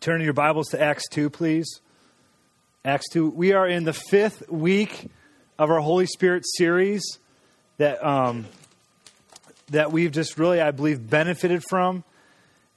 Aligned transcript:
Turn 0.00 0.22
your 0.22 0.32
Bibles 0.32 0.68
to 0.68 0.80
Acts 0.80 1.06
2, 1.10 1.28
please. 1.28 1.82
Acts 2.86 3.10
2. 3.10 3.28
We 3.28 3.52
are 3.52 3.68
in 3.68 3.84
the 3.84 3.92
fifth 3.92 4.48
week 4.48 5.10
of 5.58 5.70
our 5.70 5.80
Holy 5.80 6.06
Spirit 6.06 6.44
series 6.56 7.18
that, 7.76 8.02
um, 8.02 8.46
that 9.68 9.92
we've 9.92 10.10
just 10.10 10.38
really, 10.38 10.58
I 10.58 10.70
believe, 10.70 11.10
benefited 11.10 11.62
from 11.68 12.02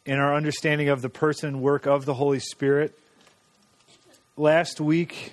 in 0.06 0.20
our 0.20 0.36
understanding 0.36 0.90
of 0.90 1.02
the 1.02 1.08
person 1.08 1.48
and 1.48 1.62
work 1.62 1.86
of 1.86 2.04
the 2.04 2.14
Holy 2.14 2.40
Spirit. 2.40 3.00
Last 4.36 4.82
week, 4.82 5.32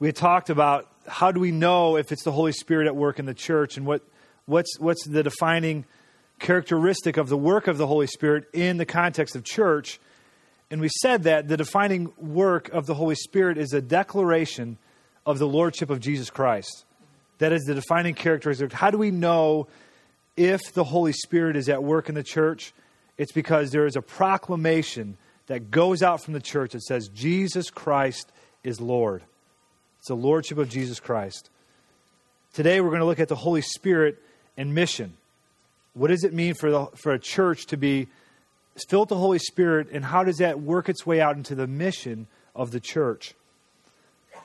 we 0.00 0.08
had 0.08 0.16
talked 0.16 0.50
about 0.50 0.88
how 1.06 1.30
do 1.30 1.38
we 1.38 1.52
know 1.52 1.96
if 1.96 2.10
it's 2.10 2.24
the 2.24 2.32
Holy 2.32 2.50
Spirit 2.50 2.88
at 2.88 2.96
work 2.96 3.20
in 3.20 3.26
the 3.26 3.34
church 3.34 3.76
and 3.76 3.86
what, 3.86 4.02
what's, 4.46 4.76
what's 4.80 5.06
the 5.06 5.22
defining 5.22 5.84
characteristic 6.40 7.16
of 7.16 7.28
the 7.28 7.38
work 7.38 7.68
of 7.68 7.78
the 7.78 7.86
Holy 7.86 8.08
Spirit 8.08 8.48
in 8.52 8.76
the 8.76 8.86
context 8.86 9.36
of 9.36 9.44
church. 9.44 10.00
And 10.70 10.80
we 10.80 10.88
said 11.00 11.22
that 11.22 11.48
the 11.48 11.56
defining 11.56 12.12
work 12.18 12.68
of 12.68 12.86
the 12.86 12.94
Holy 12.94 13.14
Spirit 13.14 13.56
is 13.56 13.72
a 13.72 13.80
declaration 13.80 14.76
of 15.24 15.38
the 15.38 15.48
Lordship 15.48 15.90
of 15.90 16.00
Jesus 16.00 16.30
Christ. 16.30 16.84
That 17.38 17.52
is 17.52 17.64
the 17.64 17.74
defining 17.74 18.14
characteristic. 18.14 18.72
How 18.72 18.90
do 18.90 18.98
we 18.98 19.10
know 19.10 19.68
if 20.36 20.60
the 20.74 20.84
Holy 20.84 21.12
Spirit 21.12 21.56
is 21.56 21.68
at 21.68 21.82
work 21.82 22.08
in 22.08 22.14
the 22.14 22.22
church? 22.22 22.74
It's 23.16 23.32
because 23.32 23.70
there 23.70 23.86
is 23.86 23.96
a 23.96 24.02
proclamation 24.02 25.16
that 25.46 25.70
goes 25.70 26.02
out 26.02 26.22
from 26.22 26.34
the 26.34 26.40
church 26.40 26.72
that 26.72 26.82
says, 26.82 27.08
Jesus 27.08 27.70
Christ 27.70 28.30
is 28.62 28.80
Lord. 28.80 29.22
It's 29.98 30.08
the 30.08 30.14
Lordship 30.14 30.58
of 30.58 30.68
Jesus 30.68 31.00
Christ. 31.00 31.48
Today 32.52 32.80
we're 32.80 32.90
going 32.90 33.00
to 33.00 33.06
look 33.06 33.20
at 33.20 33.28
the 33.28 33.36
Holy 33.36 33.62
Spirit 33.62 34.22
and 34.56 34.74
mission. 34.74 35.14
What 35.94 36.08
does 36.08 36.24
it 36.24 36.34
mean 36.34 36.54
for, 36.54 36.70
the, 36.70 36.86
for 36.96 37.12
a 37.12 37.18
church 37.18 37.66
to 37.66 37.76
be 37.76 38.08
filled 38.84 39.10
with 39.10 39.16
the 39.16 39.22
Holy 39.22 39.38
Spirit, 39.38 39.88
and 39.90 40.04
how 40.04 40.24
does 40.24 40.38
that 40.38 40.60
work 40.60 40.88
its 40.88 41.06
way 41.06 41.20
out 41.20 41.36
into 41.36 41.54
the 41.54 41.66
mission 41.66 42.26
of 42.54 42.70
the 42.70 42.80
church? 42.80 43.34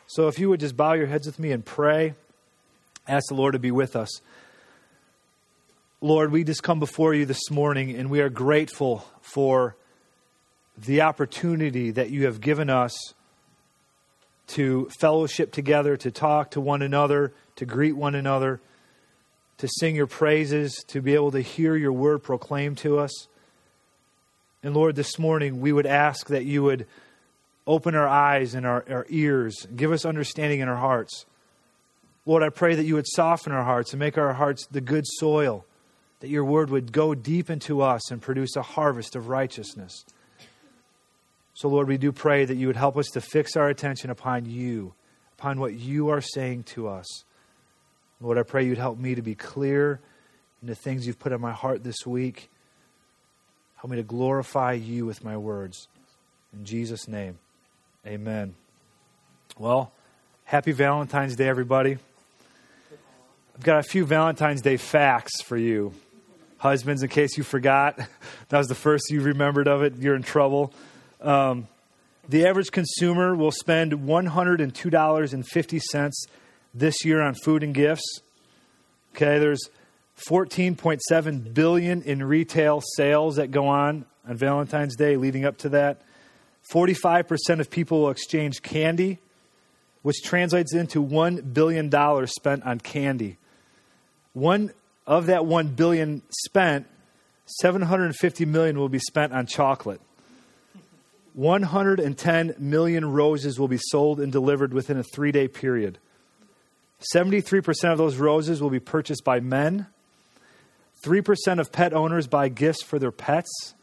So, 0.08 0.28
if 0.28 0.40
you 0.40 0.50
would 0.50 0.60
just 0.60 0.78
bow 0.78 0.94
your 0.94 1.08
heads 1.08 1.26
with 1.26 1.40
me 1.40 1.52
and 1.52 1.66
pray, 1.66 2.16
ask 3.08 3.28
the 3.30 3.36
Lord 3.36 3.54
to 3.54 3.60
be 3.60 3.72
with 3.72 3.96
us. 3.96 4.22
Lord, 6.02 6.32
we 6.32 6.44
just 6.44 6.64
come 6.64 6.80
before 6.80 7.14
you 7.14 7.26
this 7.26 7.50
morning, 7.50 7.92
and 7.96 8.10
we 8.10 8.20
are 8.20 8.30
grateful 8.30 9.06
for 9.22 9.76
the 10.78 11.02
opportunity 11.02 11.92
that 11.92 12.10
you 12.10 12.26
have 12.26 12.42
given 12.42 12.70
us 12.70 12.94
to 14.48 14.90
fellowship 15.00 15.52
together, 15.52 15.96
to 15.98 16.12
talk 16.12 16.52
to 16.52 16.62
one 16.62 16.82
another, 16.82 17.34
to 17.56 17.66
greet 17.66 17.94
one 17.94 18.16
another 18.16 18.60
to 19.64 19.70
sing 19.80 19.96
your 19.96 20.08
praises, 20.08 20.84
to 20.88 21.02
be 21.02 21.14
able 21.14 21.32
to 21.32 21.40
hear 21.40 21.76
your 21.76 21.94
word 21.94 22.24
proclaimed 22.24 22.78
to 22.80 23.00
us. 23.00 23.28
And 24.64 24.74
Lord, 24.74 24.96
this 24.96 25.20
morning 25.20 25.60
we 25.60 25.74
would 25.74 25.86
ask 25.86 26.28
that 26.28 26.46
you 26.46 26.64
would 26.64 26.88
open 27.68 27.96
our 27.96 28.08
eyes 28.08 28.56
and 28.56 28.66
our, 28.66 28.86
our 28.90 29.06
ears, 29.10 29.68
give 29.76 29.92
us 29.92 30.06
understanding 30.06 30.62
in 30.62 30.70
our 30.70 30.78
hearts. 30.78 31.26
Lord, 32.26 32.44
I 32.44 32.50
pray 32.50 32.76
that 32.76 32.86
you 32.86 32.96
would 32.96 33.08
soften 33.08 33.52
our 33.52 33.64
hearts 33.64 33.92
and 33.92 34.00
make 34.00 34.18
our 34.18 34.34
hearts 34.34 34.66
the 34.68 34.80
good 34.80 35.06
soil, 35.06 35.66
that 36.22 36.30
your 36.30 36.46
word 36.46 36.70
would 36.70 36.94
go 36.94 37.14
deep 37.14 37.50
into 37.50 37.82
us 37.82 38.10
and 38.10 38.22
produce 38.22 38.56
a 38.56 38.62
harvest 38.62 39.18
of 39.18 39.28
righteousness. 39.28 40.06
So, 41.54 41.68
Lord, 41.68 41.88
we 41.90 41.98
do 41.98 42.14
pray 42.14 42.46
that 42.46 42.56
you 42.56 42.68
would 42.68 42.78
help 42.78 42.98
us 42.98 43.08
to 43.14 43.22
fix 43.22 43.58
our 43.58 43.68
attention 43.68 44.10
upon 44.10 44.46
you, 44.46 44.94
upon 45.38 45.60
what 45.60 45.74
you 45.74 46.10
are 46.10 46.22
saying 46.22 46.64
to 46.64 46.88
us. 46.88 47.26
Lord, 48.22 48.38
I 48.38 48.44
pray 48.44 48.66
you'd 48.66 48.78
help 48.78 48.98
me 48.98 49.16
to 49.16 49.22
be 49.22 49.36
clear 49.36 50.00
in 50.62 50.70
the 50.70 50.76
things 50.76 51.06
you've 51.06 51.20
put 51.20 51.34
on 51.34 51.42
my 51.42 51.52
heart 51.52 51.84
this 51.84 52.06
week. 52.06 52.50
Help 53.84 53.92
me 53.92 53.98
to 53.98 54.04
glorify 54.04 54.72
you 54.72 55.06
with 55.06 55.26
my 55.26 55.36
words. 55.36 55.90
In 56.54 56.64
Jesus' 56.64 57.10
name, 57.10 57.38
amen. 58.08 58.56
Well, 59.58 59.92
happy 60.46 60.72
Valentine's 60.72 61.36
Day, 61.36 61.50
everybody. 61.50 61.98
I've 63.54 63.64
got 63.64 63.80
a 63.80 63.84
few 63.84 64.06
Valentine's 64.06 64.62
Day 64.62 64.78
facts 64.78 65.42
for 65.42 65.58
you. 65.58 65.92
Husbands, 66.60 67.04
in 67.04 67.10
case 67.10 67.38
you 67.38 67.44
forgot, 67.44 67.98
that 68.48 68.58
was 68.58 68.68
the 68.68 68.76
first 68.76 69.12
you 69.12 69.20
remembered 69.20 69.68
of 69.68 69.84
it, 69.84 69.98
you're 69.98 70.16
in 70.16 70.24
trouble. 70.24 70.72
Um, 71.20 71.68
the 72.30 72.48
average 72.48 72.72
consumer 72.72 73.36
will 73.36 73.52
spend 73.52 73.92
$102.50 73.92 76.12
this 76.74 77.04
year 77.04 77.22
on 77.22 77.34
food 77.34 77.64
and 77.64 77.74
gifts. 77.74 78.22
Okay, 79.14 79.40
there's 79.40 79.70
14.7 80.18 81.54
billion 81.54 82.02
in 82.04 82.24
retail 82.24 82.82
sales 82.96 83.36
that 83.36 83.52
go 83.52 83.68
on 83.68 84.06
on 84.28 84.38
Valentine's 84.38 84.96
Day 84.96 85.18
leading 85.18 85.46
up 85.46 85.58
to 85.60 85.70
that. 85.70 86.02
45% 86.72 87.60
of 87.60 87.70
people 87.70 88.02
will 88.02 88.10
exchange 88.10 88.62
candy, 88.62 89.20
which 90.02 90.22
translates 90.24 90.74
into 90.74 91.04
$1 91.04 91.54
billion 91.54 91.92
spent 92.28 92.64
on 92.64 92.80
candy. 92.80 93.38
One 94.34 94.72
of 95.06 95.26
that 95.26 95.46
1 95.46 95.70
billion 95.70 96.22
spent, 96.46 96.88
750 97.46 98.46
million 98.46 98.80
will 98.80 98.90
be 98.90 99.00
spent 99.00 99.34
on 99.34 99.46
chocolate. 99.46 100.00
110 101.34 102.56
million 102.60 103.12
roses 103.12 103.60
will 103.60 103.68
be 103.68 103.80
sold 103.80 104.20
and 104.20 104.32
delivered 104.32 104.74
within 104.74 104.98
a 104.98 105.04
3-day 105.04 105.48
period. 105.48 105.98
73% 107.14 107.92
of 107.92 107.98
those 107.98 108.16
roses 108.18 108.62
will 108.62 108.70
be 108.70 108.80
purchased 108.80 109.24
by 109.24 109.40
men. 109.40 109.88
3% 111.04 111.60
of 111.60 111.72
pet 111.72 111.94
owners 111.94 112.28
buy 112.28 112.48
gifts 112.48 112.82
for 112.82 112.98
their 112.98 113.12
pets. 113.12 113.74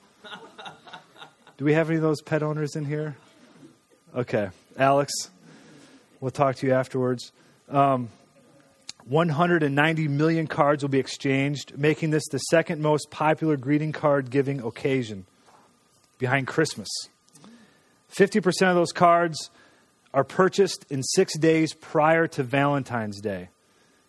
Do 1.58 1.66
we 1.66 1.74
have 1.74 1.90
any 1.90 1.96
of 1.96 2.02
those 2.02 2.22
pet 2.22 2.42
owners 2.42 2.74
in 2.74 2.86
here? 2.86 3.16
Okay. 4.16 4.48
Alex, 4.78 5.12
we'll 6.20 6.30
talk 6.30 6.56
to 6.56 6.66
you 6.66 6.72
afterwards. 6.72 7.32
Um, 7.68 8.08
190 9.04 10.08
million 10.08 10.46
cards 10.46 10.82
will 10.82 10.88
be 10.88 10.98
exchanged, 10.98 11.76
making 11.76 12.10
this 12.10 12.26
the 12.30 12.38
second 12.38 12.80
most 12.80 13.10
popular 13.10 13.58
greeting 13.58 13.92
card 13.92 14.30
giving 14.30 14.62
occasion 14.62 15.26
behind 16.18 16.46
Christmas. 16.46 16.88
50% 18.14 18.70
of 18.70 18.76
those 18.76 18.92
cards 18.92 19.50
are 20.14 20.24
purchased 20.24 20.86
in 20.88 21.02
six 21.02 21.36
days 21.38 21.74
prior 21.74 22.26
to 22.28 22.42
Valentine's 22.42 23.20
Day. 23.20 23.50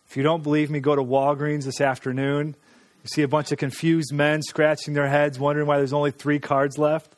If 0.07 0.15
you 0.15 0.23
don't 0.23 0.43
believe 0.43 0.69
me, 0.69 0.79
go 0.79 0.95
to 0.95 1.03
Walgreens 1.03 1.65
this 1.65 1.81
afternoon. 1.81 2.55
You 3.03 3.07
see 3.07 3.21
a 3.23 3.27
bunch 3.27 3.51
of 3.51 3.57
confused 3.57 4.13
men 4.13 4.41
scratching 4.43 4.93
their 4.93 5.07
heads, 5.07 5.39
wondering 5.39 5.67
why 5.67 5.77
there's 5.77 5.93
only 5.93 6.11
three 6.11 6.39
cards 6.39 6.77
left. 6.77 7.13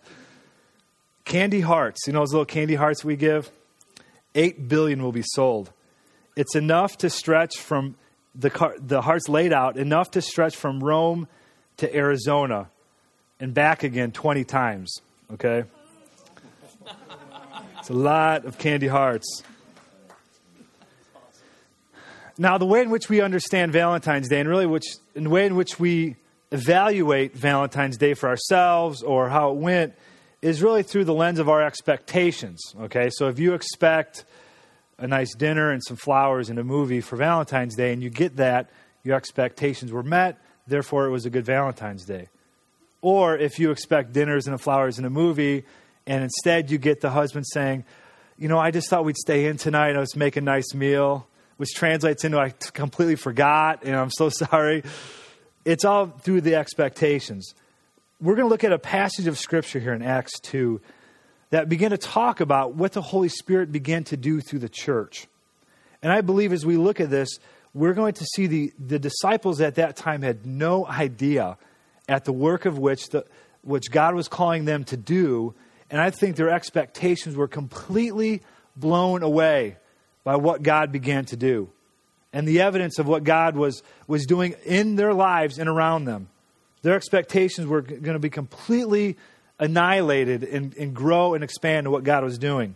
Candy 1.26 1.62
hearts, 1.62 2.02
you 2.08 2.14
know 2.14 2.20
those 2.20 2.32
little 2.32 2.46
candy 2.46 2.76
hearts 2.76 3.04
we 3.04 3.16
give? 3.16 3.52
Eight 4.36 4.68
billion 4.68 5.04
will 5.04 5.12
be 5.12 5.24
sold. 5.24 5.72
It's 6.36 6.56
enough 6.56 6.98
to 7.00 7.10
stretch 7.10 7.60
from 7.60 7.96
the, 8.34 8.50
car, 8.50 8.76
the 8.80 9.02
hearts 9.02 9.30
laid 9.30 9.54
out, 9.54 9.78
enough 9.78 10.12
to 10.12 10.22
stretch 10.22 10.56
from 10.56 10.84
Rome 10.84 11.28
to 11.78 11.96
Arizona 11.96 12.70
and 13.40 13.54
back 13.54 13.84
again 13.84 14.12
20 14.12 14.44
times, 14.46 15.02
okay? 15.34 15.66
It's 17.80 17.90
a 17.90 17.94
lot 17.94 18.46
of 18.46 18.58
candy 18.58 18.88
hearts. 18.88 19.44
Now, 22.38 22.58
the 22.58 22.66
way 22.66 22.82
in 22.82 22.90
which 22.90 23.10
we 23.10 23.22
understand 23.22 23.72
Valentine's 23.72 24.28
Day, 24.28 24.40
and 24.40 24.50
really 24.50 24.66
which, 24.66 24.86
the 25.14 25.30
way 25.30 25.46
in 25.46 25.56
which 25.56 25.80
we 25.80 26.16
evaluate 26.52 27.36
Valentine's 27.36 27.98
Day 27.98 28.14
for 28.14 28.28
ourselves 28.28 29.04
or 29.04 29.30
how 29.30 29.52
it 29.52 29.58
went, 29.58 29.94
is 30.42 30.62
really 30.62 30.84
through 30.84 31.06
the 31.06 31.14
lens 31.14 31.40
of 31.40 31.48
our 31.48 31.62
expectations. 31.62 32.60
Okay, 32.82 33.10
so 33.14 33.28
if 33.28 33.40
you 33.40 33.54
expect 33.54 34.26
a 34.98 35.08
nice 35.08 35.34
dinner 35.36 35.72
and 35.72 35.82
some 35.84 35.98
flowers 35.98 36.50
and 36.50 36.60
a 36.60 36.64
movie 36.64 37.02
for 37.02 37.16
Valentine's 37.16 37.76
Day, 37.76 37.94
and 37.94 38.02
you 38.02 38.10
get 38.10 38.38
that, 38.38 38.70
your 39.04 39.16
expectations 39.16 39.92
were 39.92 40.04
met, 40.04 40.38
therefore 40.68 41.06
it 41.06 41.12
was 41.12 41.26
a 41.26 41.30
good 41.30 41.46
Valentine's 41.46 42.06
Day. 42.06 42.30
Or 43.02 43.38
if 43.38 43.60
you 43.60 43.72
expect 43.72 44.14
dinners 44.14 44.48
and 44.48 44.60
flowers 44.60 44.98
and 44.98 45.06
a 45.06 45.10
movie, 45.10 45.66
and 46.08 46.24
instead, 46.24 46.72
you 46.72 46.78
get 46.78 47.02
the 47.02 47.10
husband 47.10 47.46
saying, 47.48 47.86
You 48.38 48.48
know, 48.48 48.58
I 48.58 48.72
just 48.72 48.90
thought 48.90 49.06
we'd 49.06 49.18
stay 49.18 49.46
in 49.46 49.58
tonight. 49.58 49.96
Was 49.96 50.16
make 50.16 50.36
a 50.36 50.42
nice 50.42 50.74
meal, 50.74 51.28
which 51.58 51.74
translates 51.76 52.24
into 52.24 52.40
I 52.40 52.50
completely 52.50 53.16
forgot, 53.16 53.84
and 53.84 53.96
I'm 53.96 54.10
so 54.10 54.30
sorry. 54.30 54.84
It's 55.66 55.86
all 55.86 56.08
through 56.08 56.42
the 56.42 56.56
expectations. 56.56 57.54
We're 58.20 58.36
going 58.36 58.46
to 58.46 58.50
look 58.50 58.64
at 58.64 58.72
a 58.72 58.80
passage 58.80 59.28
of 59.28 59.38
Scripture 59.38 59.80
here 59.80 59.94
in 59.94 60.02
Acts 60.02 60.40
2 60.42 60.82
that 61.50 61.70
begin 61.70 61.92
to 61.92 61.98
talk 61.98 62.40
about 62.40 62.76
what 62.76 62.94
the 62.94 63.02
Holy 63.02 63.30
Spirit 63.30 63.72
began 63.72 64.04
to 64.06 64.18
do 64.18 64.42
through 64.42 64.60
the 64.60 64.70
church. 64.70 65.28
And 66.02 66.12
I 66.12 66.22
believe 66.22 66.52
as 66.52 66.66
we 66.66 66.78
look 66.78 67.00
at 67.00 67.10
this, 67.10 67.30
we're 67.74 67.94
going 67.94 68.14
to 68.14 68.26
see 68.26 68.48
the, 68.48 68.74
the 68.80 69.00
disciples 69.00 69.62
at 69.62 69.76
that 69.76 69.96
time 69.96 70.22
had 70.22 70.46
no 70.46 70.86
idea 70.86 71.58
at 72.08 72.26
the 72.26 72.34
work 72.34 72.66
of 72.66 72.78
which, 72.78 73.10
the, 73.10 73.26
which 73.62 73.90
God 73.92 74.16
was 74.16 74.28
calling 74.28 74.66
them 74.66 74.84
to 74.86 74.98
do 74.98 75.54
and 75.94 76.02
I 76.02 76.10
think 76.10 76.38
their 76.38 76.50
expectations 76.50 77.36
were 77.36 77.48
completely 77.48 78.42
blown 78.76 79.22
away 79.22 79.78
by 80.24 80.36
what 80.36 80.64
God 80.64 80.92
began 80.92 81.26
to 81.26 81.36
do 81.36 81.70
and 82.34 82.48
the 82.48 82.62
evidence 82.62 82.98
of 82.98 83.08
what 83.08 83.24
God 83.24 83.56
was, 83.56 83.84
was 84.08 84.26
doing 84.26 84.56
in 84.66 84.96
their 84.96 85.14
lives 85.14 85.60
and 85.60 85.70
around 85.70 86.06
them. 86.06 86.30
Their 86.82 86.96
expectations 86.96 87.68
were 87.68 87.82
going 87.82 88.14
to 88.14 88.20
be 88.20 88.32
completely 88.32 89.18
annihilated 89.60 90.44
and, 90.44 90.76
and 90.76 90.94
grow 90.94 91.36
and 91.36 91.44
expand 91.44 91.86
to 91.86 91.92
what 91.92 92.04
God 92.04 92.24
was 92.24 92.38
doing. 92.38 92.76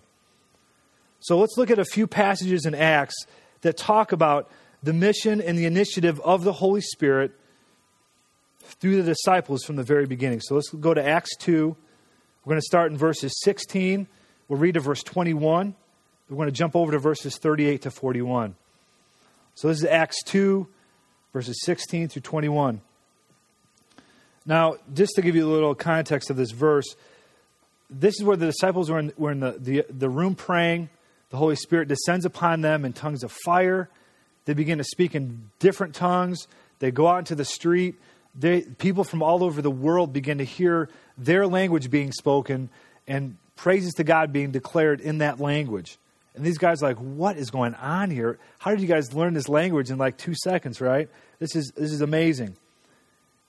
So 1.19 1.39
let's 1.39 1.57
look 1.57 1.71
at 1.71 1.79
a 1.79 1.85
few 1.85 2.07
passages 2.07 2.65
in 2.65 2.75
Acts 2.75 3.15
that 3.61 3.75
talk 3.75 4.11
about 4.11 4.49
the 4.83 4.93
mission 4.93 5.41
and 5.41 5.57
the 5.57 5.65
initiative 5.65 6.19
of 6.21 6.43
the 6.43 6.53
Holy 6.53 6.81
Spirit 6.81 7.31
through 8.79 9.01
the 9.01 9.11
disciples 9.11 9.63
from 9.63 9.75
the 9.75 9.83
very 9.83 10.05
beginning. 10.05 10.41
So 10.41 10.55
let's 10.55 10.69
go 10.69 10.93
to 10.93 11.05
Acts 11.05 11.35
2. 11.37 11.75
We're 12.45 12.49
going 12.49 12.61
to 12.61 12.65
start 12.65 12.91
in 12.91 12.97
verses 12.97 13.33
16. 13.41 14.07
We'll 14.47 14.59
read 14.59 14.75
to 14.75 14.79
verse 14.79 15.03
21. 15.03 15.75
We're 16.29 16.35
going 16.35 16.47
to 16.47 16.51
jump 16.51 16.75
over 16.75 16.91
to 16.91 16.99
verses 16.99 17.37
38 17.37 17.83
to 17.83 17.91
41. 17.91 18.55
So 19.55 19.69
this 19.69 19.77
is 19.77 19.85
Acts 19.85 20.21
2, 20.23 20.67
verses 21.31 21.61
16 21.63 22.09
through 22.09 22.21
21. 22.21 22.81
Now, 24.45 24.75
just 24.93 25.13
to 25.15 25.21
give 25.21 25.35
you 25.35 25.47
a 25.47 25.51
little 25.51 25.73
context 25.73 26.29
of 26.29 26.35
this 26.35 26.51
verse, 26.51 26.95
this 27.89 28.15
is 28.15 28.23
where 28.23 28.35
the 28.35 28.45
disciples 28.45 28.89
were 28.89 28.99
in, 28.99 29.13
were 29.17 29.31
in 29.31 29.39
the, 29.39 29.55
the, 29.57 29.85
the 29.89 30.09
room 30.09 30.35
praying. 30.35 30.89
The 31.29 31.37
Holy 31.37 31.55
Spirit 31.55 31.87
descends 31.87 32.25
upon 32.25 32.61
them 32.61 32.83
in 32.83 32.91
tongues 32.91 33.23
of 33.23 33.31
fire. 33.45 33.89
They 34.45 34.53
begin 34.53 34.77
to 34.79 34.83
speak 34.83 35.15
in 35.15 35.49
different 35.59 35.95
tongues. 35.95 36.47
They 36.79 36.91
go 36.91 37.07
out 37.07 37.19
into 37.19 37.35
the 37.35 37.45
street. 37.45 37.95
They, 38.35 38.61
people 38.61 39.05
from 39.05 39.23
all 39.23 39.43
over 39.43 39.61
the 39.61 39.71
world 39.71 40.11
begin 40.11 40.37
to 40.39 40.43
hear 40.43 40.89
their 41.17 41.47
language 41.47 41.89
being 41.89 42.11
spoken 42.11 42.69
and 43.07 43.37
praises 43.55 43.93
to 43.93 44.03
God 44.03 44.33
being 44.33 44.51
declared 44.51 44.99
in 44.99 45.19
that 45.19 45.39
language. 45.39 45.97
And 46.37 46.45
these 46.45 46.57
guys 46.57 46.81
are 46.81 46.87
like, 46.87 46.97
what 46.97 47.35
is 47.35 47.49
going 47.49 47.73
on 47.75 48.11
here? 48.11 48.37
How 48.59 48.71
did 48.71 48.79
you 48.79 48.87
guys 48.87 49.13
learn 49.13 49.33
this 49.33 49.49
language 49.49 49.89
in 49.89 49.97
like 49.97 50.17
two 50.17 50.35
seconds, 50.35 50.79
right? 50.79 51.09
This 51.39 51.55
is, 51.55 51.73
this 51.75 51.91
is 51.91 52.01
amazing. 52.01 52.55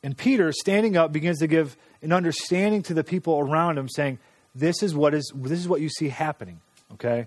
And 0.03 0.17
Peter, 0.17 0.53
standing 0.53 0.97
up, 0.97 1.13
begins 1.13 1.39
to 1.39 1.47
give 1.47 1.77
an 2.03 2.13
understanding 2.13 2.83
to 2.85 2.95
the 2.95 3.05
people 3.05 3.39
around 3.39 3.79
him, 3.79 3.89
saying, 3.89 4.19
This 4.55 4.83
is 4.83 4.95
what 4.95 5.13
is 5.13 5.33
this 5.35 5.59
is 5.59 5.69
what 5.69 5.81
you 5.81 5.89
see 5.89 6.09
happening. 6.09 6.61
Okay? 6.95 7.27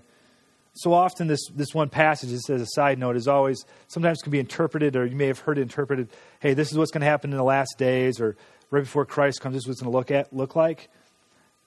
So 0.74 0.92
often 0.92 1.26
this 1.26 1.46
this 1.54 1.74
one 1.74 1.90
passage, 1.90 2.30
just 2.30 2.48
as 2.48 2.62
a 2.62 2.66
side 2.66 2.98
note, 2.98 3.16
is 3.16 3.28
always 3.28 3.64
sometimes 3.88 4.22
can 4.22 4.32
be 4.32 4.38
interpreted, 4.38 4.96
or 4.96 5.04
you 5.04 5.16
may 5.16 5.26
have 5.26 5.40
heard 5.40 5.58
it 5.58 5.62
interpreted, 5.62 6.08
hey, 6.40 6.54
this 6.54 6.72
is 6.72 6.78
what's 6.78 6.90
going 6.90 7.02
to 7.02 7.06
happen 7.06 7.30
in 7.30 7.36
the 7.36 7.44
last 7.44 7.76
days, 7.76 8.20
or 8.20 8.36
right 8.70 8.84
before 8.84 9.04
Christ 9.04 9.40
comes, 9.40 9.54
this 9.54 9.64
is 9.64 9.68
what's 9.68 9.80
going 9.82 9.92
to 9.92 9.96
look 9.96 10.10
at 10.10 10.32
look 10.32 10.56
like. 10.56 10.88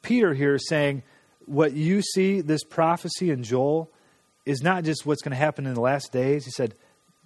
Peter 0.01 0.33
here 0.33 0.55
is 0.55 0.67
saying, 0.67 1.03
what 1.47 1.73
you 1.73 2.01
see, 2.01 2.41
this 2.41 2.63
prophecy 2.63 3.29
in 3.29 3.43
Joel, 3.43 3.89
is 4.45 4.61
not 4.61 4.83
just 4.83 5.05
what's 5.05 5.21
going 5.21 5.31
to 5.31 5.37
happen 5.37 5.65
in 5.65 5.73
the 5.73 5.81
last 5.81 6.11
days. 6.11 6.45
He 6.45 6.51
said, 6.51 6.75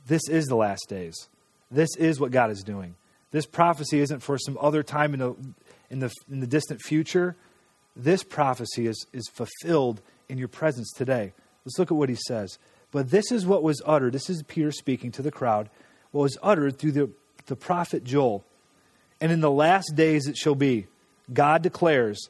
This 0.07 0.27
is 0.29 0.45
the 0.45 0.55
last 0.55 0.85
days. 0.87 1.15
This 1.71 1.89
is 1.97 2.19
what 2.19 2.31
God 2.31 2.51
is 2.51 2.63
doing. 2.63 2.95
This 3.31 3.45
prophecy 3.45 3.99
isn't 3.99 4.21
for 4.21 4.37
some 4.37 4.57
other 4.59 4.81
time 4.81 5.13
in 5.13 5.19
the, 5.19 5.35
in 5.89 5.99
the, 5.99 6.11
in 6.31 6.39
the 6.39 6.47
distant 6.47 6.81
future. 6.81 7.35
This 7.95 8.23
prophecy 8.23 8.87
is, 8.87 9.05
is 9.13 9.29
fulfilled 9.33 10.01
in 10.27 10.37
your 10.37 10.47
presence 10.47 10.91
today. 10.91 11.33
Let's 11.65 11.77
look 11.77 11.91
at 11.91 11.97
what 11.97 12.09
he 12.09 12.17
says. 12.27 12.57
But 12.91 13.11
this 13.11 13.31
is 13.31 13.45
what 13.45 13.61
was 13.61 13.81
uttered. 13.85 14.13
This 14.13 14.29
is 14.29 14.41
Peter 14.43 14.71
speaking 14.71 15.11
to 15.11 15.21
the 15.21 15.31
crowd. 15.31 15.69
What 16.11 16.23
was 16.23 16.37
uttered 16.41 16.79
through 16.79 16.93
the, 16.93 17.11
the 17.45 17.55
prophet 17.55 18.03
Joel. 18.03 18.45
And 19.21 19.31
in 19.31 19.41
the 19.41 19.51
last 19.51 19.91
days 19.95 20.27
it 20.27 20.37
shall 20.37 20.55
be, 20.55 20.87
God 21.31 21.61
declares, 21.61 22.29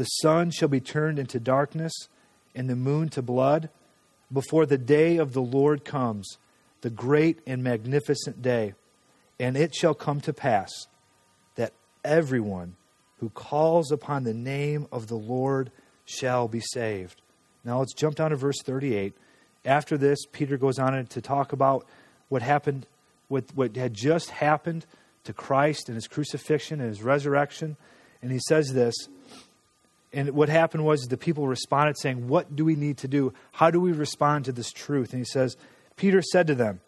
The 0.00 0.06
sun 0.06 0.50
shall 0.50 0.68
be 0.68 0.80
turned 0.80 1.18
into 1.18 1.38
darkness, 1.38 1.92
and 2.54 2.70
the 2.70 2.74
moon 2.74 3.10
to 3.10 3.20
blood, 3.20 3.68
before 4.32 4.64
the 4.64 4.78
day 4.78 5.18
of 5.18 5.34
the 5.34 5.42
Lord 5.42 5.84
comes, 5.84 6.38
the 6.80 6.88
great 6.88 7.40
and 7.46 7.62
magnificent 7.62 8.40
day. 8.40 8.72
And 9.38 9.58
it 9.58 9.74
shall 9.74 9.92
come 9.92 10.22
to 10.22 10.32
pass 10.32 10.70
that 11.56 11.74
everyone 12.02 12.76
who 13.18 13.28
calls 13.28 13.92
upon 13.92 14.24
the 14.24 14.32
name 14.32 14.86
of 14.90 15.08
the 15.08 15.18
Lord 15.18 15.70
shall 16.06 16.48
be 16.48 16.60
saved. 16.60 17.20
Now 17.62 17.80
let's 17.80 17.92
jump 17.92 18.16
down 18.16 18.30
to 18.30 18.36
verse 18.36 18.62
38. 18.64 19.12
After 19.66 19.98
this, 19.98 20.24
Peter 20.32 20.56
goes 20.56 20.78
on 20.78 21.04
to 21.04 21.20
talk 21.20 21.52
about 21.52 21.86
what 22.30 22.40
happened, 22.40 22.86
what, 23.28 23.44
what 23.54 23.76
had 23.76 23.92
just 23.92 24.30
happened 24.30 24.86
to 25.24 25.34
Christ 25.34 25.90
and 25.90 25.94
his 25.96 26.08
crucifixion 26.08 26.80
and 26.80 26.88
his 26.88 27.02
resurrection. 27.02 27.76
And 28.22 28.32
he 28.32 28.40
says 28.48 28.72
this. 28.72 28.94
And 30.12 30.30
what 30.30 30.48
happened 30.48 30.84
was 30.84 31.02
the 31.02 31.16
people 31.16 31.46
responded 31.46 31.98
saying, 31.98 32.28
What 32.28 32.56
do 32.56 32.64
we 32.64 32.74
need 32.74 32.98
to 32.98 33.08
do? 33.08 33.32
How 33.52 33.70
do 33.70 33.80
we 33.80 33.92
respond 33.92 34.44
to 34.46 34.52
this 34.52 34.72
truth? 34.72 35.12
And 35.12 35.20
he 35.20 35.24
says, 35.24 35.56
Peter 35.96 36.20
said 36.20 36.46
to 36.48 36.54
them, 36.54 36.80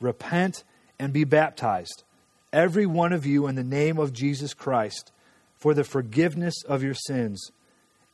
Repent 0.00 0.62
and 0.98 1.12
be 1.12 1.24
baptized, 1.24 2.04
every 2.52 2.86
one 2.86 3.12
of 3.12 3.26
you, 3.26 3.46
in 3.46 3.56
the 3.56 3.64
name 3.64 3.98
of 3.98 4.12
Jesus 4.12 4.54
Christ, 4.54 5.10
for 5.56 5.74
the 5.74 5.84
forgiveness 5.84 6.54
of 6.68 6.82
your 6.82 6.94
sins, 6.94 7.50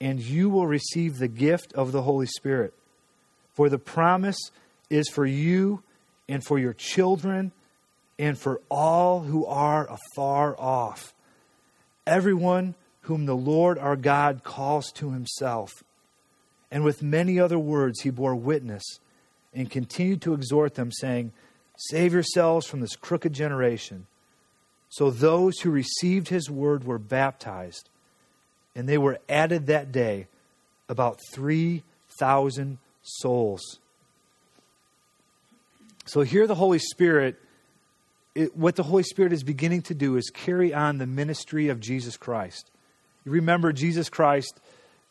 and 0.00 0.20
you 0.20 0.48
will 0.48 0.66
receive 0.66 1.18
the 1.18 1.28
gift 1.28 1.72
of 1.74 1.92
the 1.92 2.02
Holy 2.02 2.26
Spirit. 2.26 2.72
For 3.52 3.68
the 3.68 3.78
promise 3.78 4.38
is 4.88 5.08
for 5.08 5.26
you 5.26 5.82
and 6.28 6.42
for 6.42 6.58
your 6.58 6.72
children 6.72 7.52
and 8.18 8.38
for 8.38 8.60
all 8.70 9.20
who 9.20 9.44
are 9.46 9.88
afar 9.90 10.58
off, 10.58 11.14
everyone 12.06 12.74
whom 13.04 13.26
the 13.26 13.36
Lord 13.36 13.78
our 13.78 13.96
God 13.96 14.42
calls 14.44 14.90
to 14.92 15.12
himself. 15.12 15.82
And 16.70 16.84
with 16.84 17.02
many 17.02 17.38
other 17.38 17.58
words 17.58 18.00
he 18.00 18.10
bore 18.10 18.34
witness 18.34 18.82
and 19.52 19.70
continued 19.70 20.22
to 20.22 20.34
exhort 20.34 20.74
them, 20.74 20.90
saying, 20.90 21.32
Save 21.76 22.12
yourselves 22.12 22.66
from 22.66 22.80
this 22.80 22.96
crooked 22.96 23.32
generation. 23.32 24.06
So 24.88 25.10
those 25.10 25.60
who 25.60 25.70
received 25.70 26.28
his 26.28 26.50
word 26.50 26.84
were 26.84 26.98
baptized, 26.98 27.88
and 28.74 28.88
they 28.88 28.98
were 28.98 29.18
added 29.28 29.66
that 29.66 29.92
day 29.92 30.28
about 30.88 31.18
3,000 31.32 32.78
souls. 33.02 33.78
So 36.06 36.22
here, 36.22 36.46
the 36.46 36.54
Holy 36.54 36.78
Spirit, 36.78 37.36
it, 38.34 38.56
what 38.56 38.76
the 38.76 38.82
Holy 38.82 39.02
Spirit 39.02 39.32
is 39.32 39.42
beginning 39.42 39.82
to 39.82 39.94
do 39.94 40.16
is 40.16 40.30
carry 40.30 40.72
on 40.72 40.98
the 40.98 41.06
ministry 41.06 41.68
of 41.68 41.80
Jesus 41.80 42.16
Christ. 42.16 42.70
You 43.24 43.32
remember 43.32 43.72
Jesus 43.72 44.08
Christ 44.08 44.60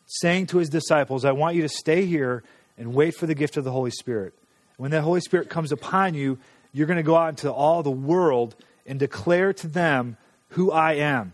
saying 0.05 0.47
to 0.47 0.57
his 0.57 0.69
disciples, 0.69 1.25
I 1.25 1.31
want 1.31 1.55
you 1.55 1.63
to 1.63 1.69
stay 1.69 2.05
here 2.05 2.43
and 2.77 2.93
wait 2.93 3.15
for 3.15 3.25
the 3.25 3.35
gift 3.35 3.57
of 3.57 3.63
the 3.63 3.71
Holy 3.71 3.91
Spirit. 3.91 4.33
When 4.77 4.91
the 4.91 5.01
Holy 5.01 5.21
Spirit 5.21 5.49
comes 5.49 5.71
upon 5.71 6.13
you, 6.13 6.39
you're 6.71 6.87
going 6.87 6.97
to 6.97 7.03
go 7.03 7.15
out 7.15 7.29
into 7.29 7.51
all 7.51 7.83
the 7.83 7.91
world 7.91 8.55
and 8.85 8.99
declare 8.99 9.53
to 9.53 9.67
them 9.67 10.17
who 10.49 10.71
I 10.71 10.93
am. 10.93 11.33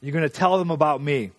You're 0.00 0.12
going 0.12 0.22
to 0.22 0.28
tell 0.28 0.58
them 0.58 0.70
about 0.70 1.00
me. 1.00 1.30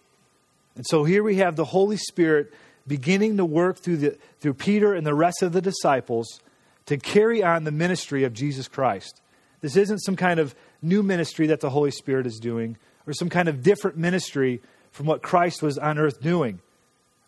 And 0.75 0.85
so 0.87 1.03
here 1.03 1.23
we 1.23 1.37
have 1.37 1.55
the 1.55 1.65
Holy 1.65 1.97
Spirit 1.97 2.53
beginning 2.87 3.37
to 3.37 3.45
work 3.45 3.77
through, 3.77 3.97
the, 3.97 4.17
through 4.39 4.55
Peter 4.55 4.93
and 4.93 5.05
the 5.05 5.13
rest 5.13 5.43
of 5.43 5.53
the 5.53 5.61
disciples 5.61 6.41
to 6.87 6.97
carry 6.97 7.43
on 7.43 7.63
the 7.63 7.71
ministry 7.71 8.23
of 8.23 8.33
Jesus 8.33 8.67
Christ. 8.67 9.21
This 9.61 9.77
isn't 9.77 9.99
some 9.99 10.15
kind 10.15 10.39
of 10.39 10.55
new 10.81 11.03
ministry 11.03 11.47
that 11.47 11.61
the 11.61 11.69
Holy 11.69 11.91
Spirit 11.91 12.25
is 12.25 12.39
doing 12.39 12.77
or 13.05 13.13
some 13.13 13.29
kind 13.29 13.47
of 13.47 13.63
different 13.63 13.97
ministry 13.97 14.61
from 14.93 15.07
what 15.07 15.21
Christ 15.21 15.61
was 15.61 15.77
on 15.77 15.97
earth 15.97 16.21
doing. 16.21 16.59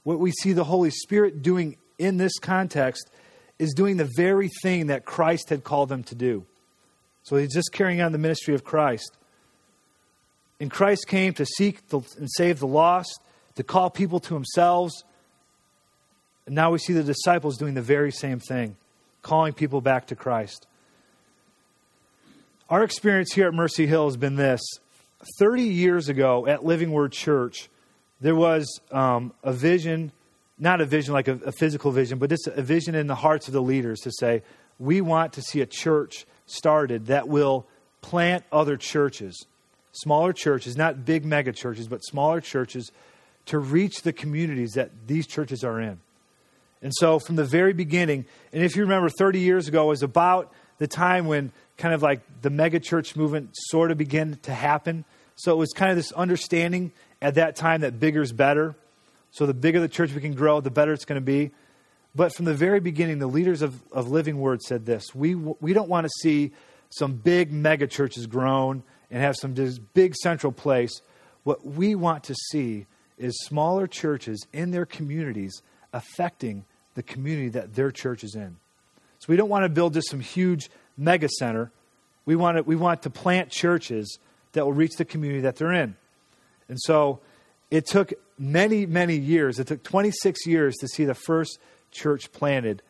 What 0.04 0.20
we 0.20 0.32
see 0.32 0.54
the 0.54 0.64
Holy 0.64 0.92
Spirit 0.92 1.42
doing 1.42 1.78
in 1.98 2.18
this 2.18 2.38
context 2.40 3.10
is 3.58 3.74
doing 3.74 3.98
the 3.98 4.10
very 4.16 4.50
thing 4.62 4.88
that 4.88 5.04
Christ 5.04 5.50
had 5.50 5.64
called 5.64 5.90
them 5.90 6.04
to 6.04 6.16
do. 6.16 6.46
So 7.24 7.38
he's 7.38 7.54
just 7.54 7.72
carrying 7.74 8.02
on 8.02 8.12
the 8.12 8.20
ministry 8.20 8.54
of 8.54 8.64
Christ. 8.64 9.18
And 10.60 10.70
Christ 10.70 11.08
came 11.08 11.34
to 11.34 11.46
seek 11.46 11.80
and 11.92 12.30
save 12.38 12.60
the 12.60 12.68
lost, 12.68 13.20
to 13.56 13.64
call 13.64 13.90
people 13.90 14.20
to 14.20 14.34
themselves. 14.34 15.04
And 16.46 16.54
now 16.54 16.72
we 16.72 16.78
see 16.78 16.94
the 16.94 17.04
disciples 17.04 17.58
doing 17.58 17.74
the 17.74 17.82
very 17.82 18.12
same 18.12 18.40
thing, 18.40 18.78
calling 19.24 19.54
people 19.54 19.82
back 19.82 20.08
to 20.08 20.16
Christ. 20.16 20.68
Our 22.70 22.84
experience 22.84 23.34
here 23.34 23.48
at 23.48 23.54
Mercy 23.56 23.88
Hill 23.88 24.06
has 24.06 24.18
been 24.18 24.36
this 24.36 24.62
30 25.40 25.64
years 25.64 26.10
ago 26.10 26.48
at 26.48 26.66
Living 26.66 26.92
Word 26.92 27.12
Church, 27.12 27.70
there 28.22 28.36
was 28.36 28.80
um, 28.92 29.34
a 29.44 29.54
vision 29.54 30.12
not 30.58 30.82
a 30.82 30.86
vision 30.86 31.14
like 31.14 31.28
a, 31.28 31.34
a 31.46 31.52
physical 31.52 31.92
vision, 31.92 32.18
but 32.18 32.30
just 32.30 32.48
a 32.48 32.62
vision 32.62 32.96
in 32.96 33.08
the 33.08 33.16
hearts 33.16 33.48
of 33.48 33.54
the 33.54 33.62
leaders 33.62 34.00
to 34.02 34.12
say, 34.12 34.42
we 34.80 35.02
want 35.02 35.34
to 35.34 35.42
see 35.42 35.62
a 35.62 35.66
church 35.66 36.26
started 36.46 37.08
that 37.08 37.28
will 37.28 37.66
plant 38.02 38.44
other 38.52 38.78
churches, 38.78 39.46
smaller 39.92 40.34
churches, 40.34 40.78
not 40.78 41.06
big 41.06 41.26
mega 41.26 41.52
churches, 41.52 41.88
but 41.88 42.04
smaller 42.04 42.40
churches 42.40 42.92
to 43.48 43.60
reach 43.60 44.02
the 44.02 44.14
communities 44.14 44.74
that 44.74 44.92
these 45.08 45.28
churches 45.28 45.64
are 45.64 45.80
in. 45.80 46.00
And 46.82 46.94
so, 46.96 47.20
from 47.20 47.36
the 47.36 47.46
very 47.46 47.74
beginning, 47.74 48.26
and 48.54 48.64
if 48.64 48.76
you 48.76 48.84
remember, 48.84 49.10
30 49.10 49.40
years 49.40 49.68
ago 49.68 49.88
was 49.88 50.04
about 50.04 50.54
the 50.78 50.88
time 50.88 51.26
when 51.26 51.52
kind 51.78 51.94
of 51.94 52.04
like 52.04 52.22
the 52.42 52.50
megachurch 52.50 53.16
movement 53.16 53.50
sort 53.54 53.92
of 53.92 53.98
began 53.98 54.38
to 54.44 54.54
happen. 54.54 55.04
So, 55.36 55.52
it 55.54 55.58
was 55.58 55.72
kind 55.74 55.92
of 55.92 55.98
this 55.98 56.12
understanding 56.12 56.92
at 57.22 57.36
that 57.36 57.56
time 57.56 57.82
that 57.82 58.00
bigger 58.00 58.22
is 58.22 58.32
better. 58.32 58.76
So, 59.32 59.46
the 59.46 59.54
bigger 59.54 59.80
the 59.80 59.88
church 59.88 60.14
we 60.14 60.22
can 60.22 60.34
grow, 60.34 60.62
the 60.62 60.72
better 60.72 60.94
it's 60.94 61.06
going 61.06 61.20
to 61.20 61.26
be. 61.26 61.52
But 62.16 62.34
from 62.34 62.46
the 62.46 62.54
very 62.54 62.80
beginning, 62.80 63.20
the 63.20 63.28
leaders 63.28 63.62
of, 63.62 63.82
of 63.92 64.10
Living 64.10 64.40
Word 64.40 64.62
said 64.62 64.86
this 64.86 65.14
we, 65.14 65.36
we 65.36 65.74
don't 65.74 65.90
want 65.90 66.06
to 66.06 66.12
see 66.22 66.54
some 66.90 67.14
big 67.14 67.52
mega 67.52 67.88
churches 67.88 68.26
grown 68.26 68.84
and 69.12 69.22
have 69.22 69.36
some 69.36 69.54
big 69.94 70.16
central 70.16 70.52
place. 70.52 71.02
What 71.44 71.66
we 71.66 71.94
want 71.96 72.24
to 72.26 72.36
see 72.52 72.86
is 73.18 73.38
smaller 73.44 73.88
churches 73.88 74.46
in 74.54 74.72
their 74.72 74.86
communities 74.86 75.62
affecting 75.94 76.66
the 76.96 77.04
community 77.04 77.50
that 77.50 77.76
their 77.76 77.92
church 77.92 78.24
is 78.24 78.36
in. 78.36 78.58
So 79.20 79.28
we 79.30 79.36
don't 79.38 79.50
want 79.50 79.64
to 79.64 79.70
build 79.70 79.94
just 79.94 80.10
some 80.10 80.20
huge 80.20 80.70
mega 80.98 81.30
center. 81.30 81.72
We 82.26 82.36
want 82.36 82.58
to, 82.58 82.64
we 82.64 82.76
want 82.76 83.04
to 83.04 83.10
plant 83.10 83.50
churches 83.50 84.18
that 84.56 84.66
will 84.66 84.74
reach 84.74 84.96
the 84.98 85.06
community 85.06 85.42
that 85.42 85.56
they're 85.56 85.72
in. 85.72 85.96
And 86.68 86.80
so 86.82 87.22
it 87.72 87.86
took 87.86 88.14
many, 88.38 88.86
many 88.86 89.16
years. 89.16 89.60
It 89.60 89.68
took 89.68 89.84
26 89.84 90.46
years 90.46 90.76
to 90.78 90.88
see 90.88 91.06
the 91.06 91.14
first 91.14 91.60
church 91.92 92.32
planted 92.32 92.82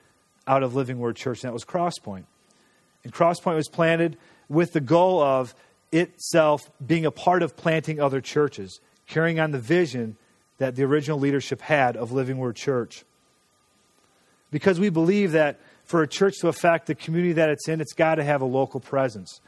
out 0.48 0.64
of 0.64 0.76
Living 0.76 1.00
Word 1.00 1.16
Church, 1.16 1.44
and 1.44 1.50
that 1.50 1.54
was 1.54 1.66
Crosspoint. 1.66 2.26
And 3.04 3.14
Crosspoint 3.14 3.56
was 3.56 3.68
planted 3.68 4.18
with 4.50 4.74
the 4.74 4.82
goal 4.82 5.22
of 5.22 5.54
itself 5.92 6.70
being 6.86 7.06
a 7.06 7.12
part 7.12 7.44
of 7.44 7.56
planting 7.56 8.00
other 8.00 8.22
churches, 8.22 8.80
carrying 9.08 9.40
on 9.40 9.52
the 9.52 9.60
vision 9.60 10.18
that 10.58 10.76
the 10.76 10.84
original 10.84 11.20
leadership 11.20 11.62
had 11.62 11.98
of 11.98 12.12
Living 12.12 12.38
Word 12.38 12.56
Church. 12.56 13.04
Because 14.52 14.80
we 14.80 14.90
believe 14.90 15.34
that 15.34 15.60
for 15.84 16.02
a 16.02 16.08
church 16.08 16.36
to 16.42 16.48
affect 16.48 16.88
the 16.88 16.96
community 16.96 17.34
that 17.34 17.50
it's 17.50 17.68
in, 17.68 17.82
it's 17.82 17.94
got 17.94 18.16
to 18.16 18.24
have 18.24 18.42
a 18.42 18.46
local 18.46 18.80
presence. 18.80 19.42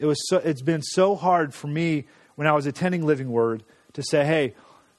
It 0.00 0.06
was 0.06 0.18
so, 0.28 0.38
it's 0.38 0.62
been 0.62 0.80
so 0.82 1.14
hard 1.14 1.52
for 1.52 1.68
me 1.68 2.06
when 2.34 2.48
I 2.48 2.52
was 2.52 2.64
attending 2.64 3.04
Living 3.04 3.30
Word 3.30 3.62
to 3.92 4.02
say, 4.02 4.24
hey, 4.24 4.54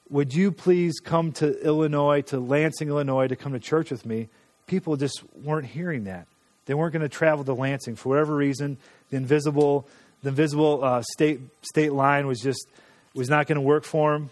would 0.08 0.32
you 0.32 0.52
please 0.52 1.00
come 1.00 1.32
to 1.32 1.60
Illinois, 1.60 2.20
to 2.22 2.38
Lansing, 2.38 2.88
Illinois, 2.88 3.26
to 3.26 3.34
come 3.34 3.52
to 3.52 3.58
church 3.58 3.90
with 3.90 4.06
me? 4.06 4.28
People 4.68 4.96
just 4.96 5.24
weren't 5.34 5.66
hearing 5.66 6.04
that. 6.04 6.28
They 6.66 6.74
weren't 6.74 6.92
going 6.92 7.02
to 7.02 7.08
travel 7.08 7.44
to 7.44 7.52
Lansing 7.52 7.96
for 7.96 8.10
whatever 8.10 8.36
reason. 8.36 8.78
The 9.10 9.16
invisible, 9.16 9.88
the 10.22 10.28
invisible 10.28 10.84
uh, 10.84 11.02
state 11.02 11.40
state 11.62 11.92
line 11.92 12.28
was 12.28 12.38
just 12.38 12.68
was 13.12 13.28
not 13.28 13.48
going 13.48 13.56
to 13.56 13.62
work 13.62 13.82
for 13.82 14.12
them. 14.12 14.30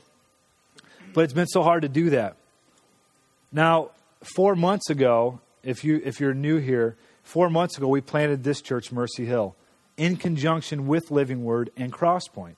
But 1.12 1.22
it's 1.22 1.32
been 1.32 1.48
so 1.48 1.64
hard 1.64 1.82
to 1.82 1.88
do 1.88 2.10
that. 2.10 2.36
Now, 3.50 3.90
four 4.36 4.54
months 4.54 4.88
ago, 4.88 5.40
if 5.64 5.82
you 5.82 6.00
if 6.04 6.20
you're 6.20 6.32
new 6.32 6.58
here, 6.58 6.96
four 7.24 7.50
months 7.50 7.76
ago 7.76 7.88
we 7.88 8.00
planted 8.00 8.44
this 8.44 8.60
church, 8.60 8.92
Mercy 8.92 9.26
Hill, 9.26 9.56
in 10.00 10.16
conjunction 10.16 10.86
with 10.86 11.10
Living 11.10 11.44
Word 11.44 11.68
and 11.76 11.92
Crosspoint. 11.92 12.54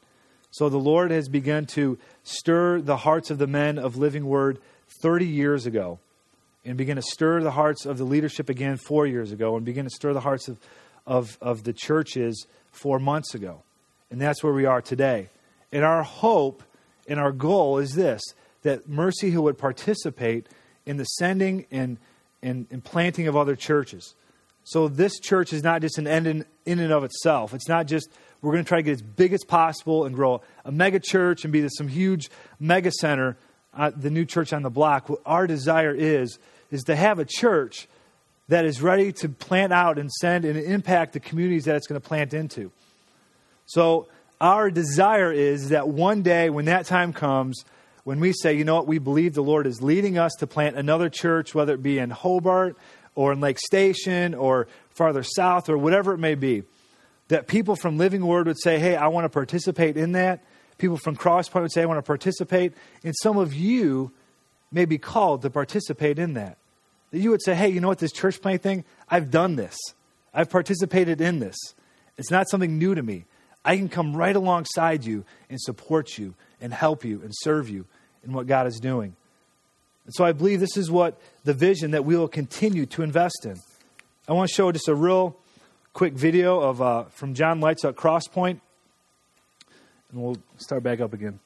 So 0.52 0.68
the 0.68 0.78
Lord 0.78 1.10
has 1.10 1.28
begun 1.28 1.66
to 1.74 1.98
stir 2.22 2.80
the 2.80 2.98
hearts 2.98 3.32
of 3.32 3.38
the 3.38 3.48
men 3.48 3.80
of 3.80 3.96
Living 3.96 4.26
Word 4.26 4.60
30 5.02 5.26
years 5.26 5.66
ago, 5.66 5.98
and 6.64 6.78
begin 6.78 6.94
to 6.94 7.02
stir 7.02 7.42
the 7.42 7.50
hearts 7.50 7.84
of 7.84 7.98
the 7.98 8.04
leadership 8.04 8.48
again 8.48 8.76
four 8.76 9.08
years 9.08 9.32
ago, 9.32 9.56
and 9.56 9.66
begin 9.66 9.86
to 9.86 9.90
stir 9.90 10.12
the 10.12 10.20
hearts 10.20 10.46
of, 10.46 10.60
of, 11.04 11.36
of 11.40 11.64
the 11.64 11.72
churches 11.72 12.46
four 12.70 13.00
months 13.00 13.34
ago. 13.34 13.64
And 14.12 14.20
that's 14.20 14.44
where 14.44 14.52
we 14.52 14.64
are 14.64 14.80
today. 14.80 15.28
And 15.72 15.84
our 15.84 16.04
hope 16.04 16.62
and 17.08 17.18
our 17.18 17.32
goal 17.32 17.78
is 17.78 17.96
this 17.96 18.22
that 18.62 18.88
Mercy 18.88 19.32
Hill 19.32 19.42
would 19.42 19.58
participate 19.58 20.46
in 20.86 20.96
the 20.96 21.04
sending 21.04 21.66
and, 21.72 21.98
and, 22.40 22.68
and 22.70 22.84
planting 22.84 23.26
of 23.26 23.36
other 23.36 23.56
churches. 23.56 24.14
So 24.64 24.88
this 24.88 25.18
church 25.18 25.52
is 25.52 25.62
not 25.62 25.80
just 25.80 25.98
an 25.98 26.06
end 26.06 26.26
in, 26.26 26.44
in 26.64 26.78
and 26.78 26.92
of 26.92 27.04
itself. 27.04 27.52
It's 27.54 27.68
not 27.68 27.86
just 27.86 28.08
we're 28.40 28.52
going 28.52 28.64
to 28.64 28.68
try 28.68 28.78
to 28.78 28.82
get 28.82 28.92
as 28.92 29.02
big 29.02 29.32
as 29.32 29.44
possible 29.44 30.04
and 30.04 30.14
grow 30.14 30.42
a 30.64 30.72
mega 30.72 31.00
church 31.00 31.44
and 31.44 31.52
be 31.52 31.66
some 31.68 31.88
huge 31.88 32.30
mega 32.58 32.90
center, 32.90 33.36
uh, 33.74 33.90
the 33.96 34.10
new 34.10 34.24
church 34.24 34.52
on 34.52 34.62
the 34.62 34.70
block. 34.70 35.08
What 35.08 35.20
our 35.24 35.46
desire 35.46 35.94
is, 35.94 36.38
is 36.70 36.82
to 36.84 36.96
have 36.96 37.18
a 37.18 37.24
church 37.24 37.88
that 38.48 38.64
is 38.64 38.82
ready 38.82 39.12
to 39.12 39.28
plant 39.28 39.72
out 39.72 39.98
and 39.98 40.10
send 40.10 40.44
and 40.44 40.58
impact 40.58 41.12
the 41.12 41.20
communities 41.20 41.64
that 41.64 41.76
it's 41.76 41.86
going 41.86 42.00
to 42.00 42.06
plant 42.06 42.34
into. 42.34 42.72
So 43.66 44.08
our 44.40 44.70
desire 44.70 45.32
is 45.32 45.68
that 45.68 45.88
one 45.88 46.22
day 46.22 46.50
when 46.50 46.64
that 46.64 46.86
time 46.86 47.12
comes, 47.12 47.64
when 48.04 48.18
we 48.18 48.32
say, 48.32 48.54
you 48.54 48.64
know 48.64 48.74
what, 48.74 48.88
we 48.88 48.98
believe 48.98 49.34
the 49.34 49.42
Lord 49.42 49.66
is 49.66 49.80
leading 49.80 50.18
us 50.18 50.32
to 50.40 50.46
plant 50.48 50.76
another 50.76 51.08
church, 51.08 51.54
whether 51.54 51.74
it 51.74 51.82
be 51.82 51.98
in 51.98 52.10
Hobart 52.10 52.76
or 53.14 53.32
in 53.32 53.40
Lake 53.40 53.58
Station 53.58 54.34
or 54.34 54.68
farther 54.90 55.22
south 55.22 55.68
or 55.68 55.76
whatever 55.76 56.14
it 56.14 56.18
may 56.18 56.34
be, 56.34 56.62
that 57.28 57.46
people 57.46 57.76
from 57.76 57.98
Living 57.98 58.26
Word 58.26 58.46
would 58.46 58.60
say, 58.60 58.78
hey, 58.78 58.96
I 58.96 59.08
want 59.08 59.24
to 59.24 59.28
participate 59.28 59.96
in 59.96 60.12
that. 60.12 60.44
People 60.78 60.96
from 60.96 61.16
Crosspoint 61.16 61.62
would 61.62 61.72
say, 61.72 61.82
I 61.82 61.86
want 61.86 61.98
to 61.98 62.02
participate. 62.02 62.72
And 63.04 63.14
some 63.22 63.38
of 63.38 63.54
you 63.54 64.12
may 64.70 64.84
be 64.84 64.98
called 64.98 65.42
to 65.42 65.50
participate 65.50 66.18
in 66.18 66.34
that. 66.34 66.58
That 67.10 67.20
you 67.20 67.30
would 67.30 67.42
say, 67.42 67.54
hey, 67.54 67.68
you 67.68 67.80
know 67.80 67.88
what, 67.88 67.98
this 67.98 68.12
church 68.12 68.40
plant 68.40 68.62
thing, 68.62 68.84
I've 69.08 69.30
done 69.30 69.56
this. 69.56 69.76
I've 70.34 70.50
participated 70.50 71.20
in 71.20 71.38
this. 71.38 71.56
It's 72.16 72.30
not 72.30 72.48
something 72.48 72.78
new 72.78 72.94
to 72.94 73.02
me. 73.02 73.26
I 73.64 73.76
can 73.76 73.88
come 73.88 74.16
right 74.16 74.34
alongside 74.34 75.04
you 75.04 75.24
and 75.48 75.60
support 75.60 76.18
you 76.18 76.34
and 76.60 76.72
help 76.72 77.04
you 77.04 77.20
and 77.22 77.30
serve 77.32 77.68
you 77.68 77.86
in 78.24 78.32
what 78.32 78.46
God 78.46 78.66
is 78.66 78.80
doing. 78.80 79.14
And 80.12 80.16
so 80.16 80.26
I 80.26 80.32
believe 80.32 80.60
this 80.60 80.76
is 80.76 80.90
what 80.90 81.18
the 81.44 81.54
vision 81.54 81.92
that 81.92 82.04
we 82.04 82.18
will 82.18 82.28
continue 82.28 82.84
to 82.84 83.02
invest 83.02 83.46
in. 83.46 83.58
I 84.28 84.34
want 84.34 84.50
to 84.50 84.54
show 84.54 84.70
just 84.70 84.86
a 84.88 84.94
real 84.94 85.38
quick 85.94 86.12
video 86.12 86.60
of 86.60 86.82
uh, 86.82 87.04
from 87.04 87.32
John 87.32 87.60
Lights 87.60 87.82
at 87.86 87.96
Crosspoint, 87.96 88.60
and 90.10 90.22
we'll 90.22 90.36
start 90.58 90.82
back 90.82 91.00
up 91.00 91.14
again. 91.14 91.40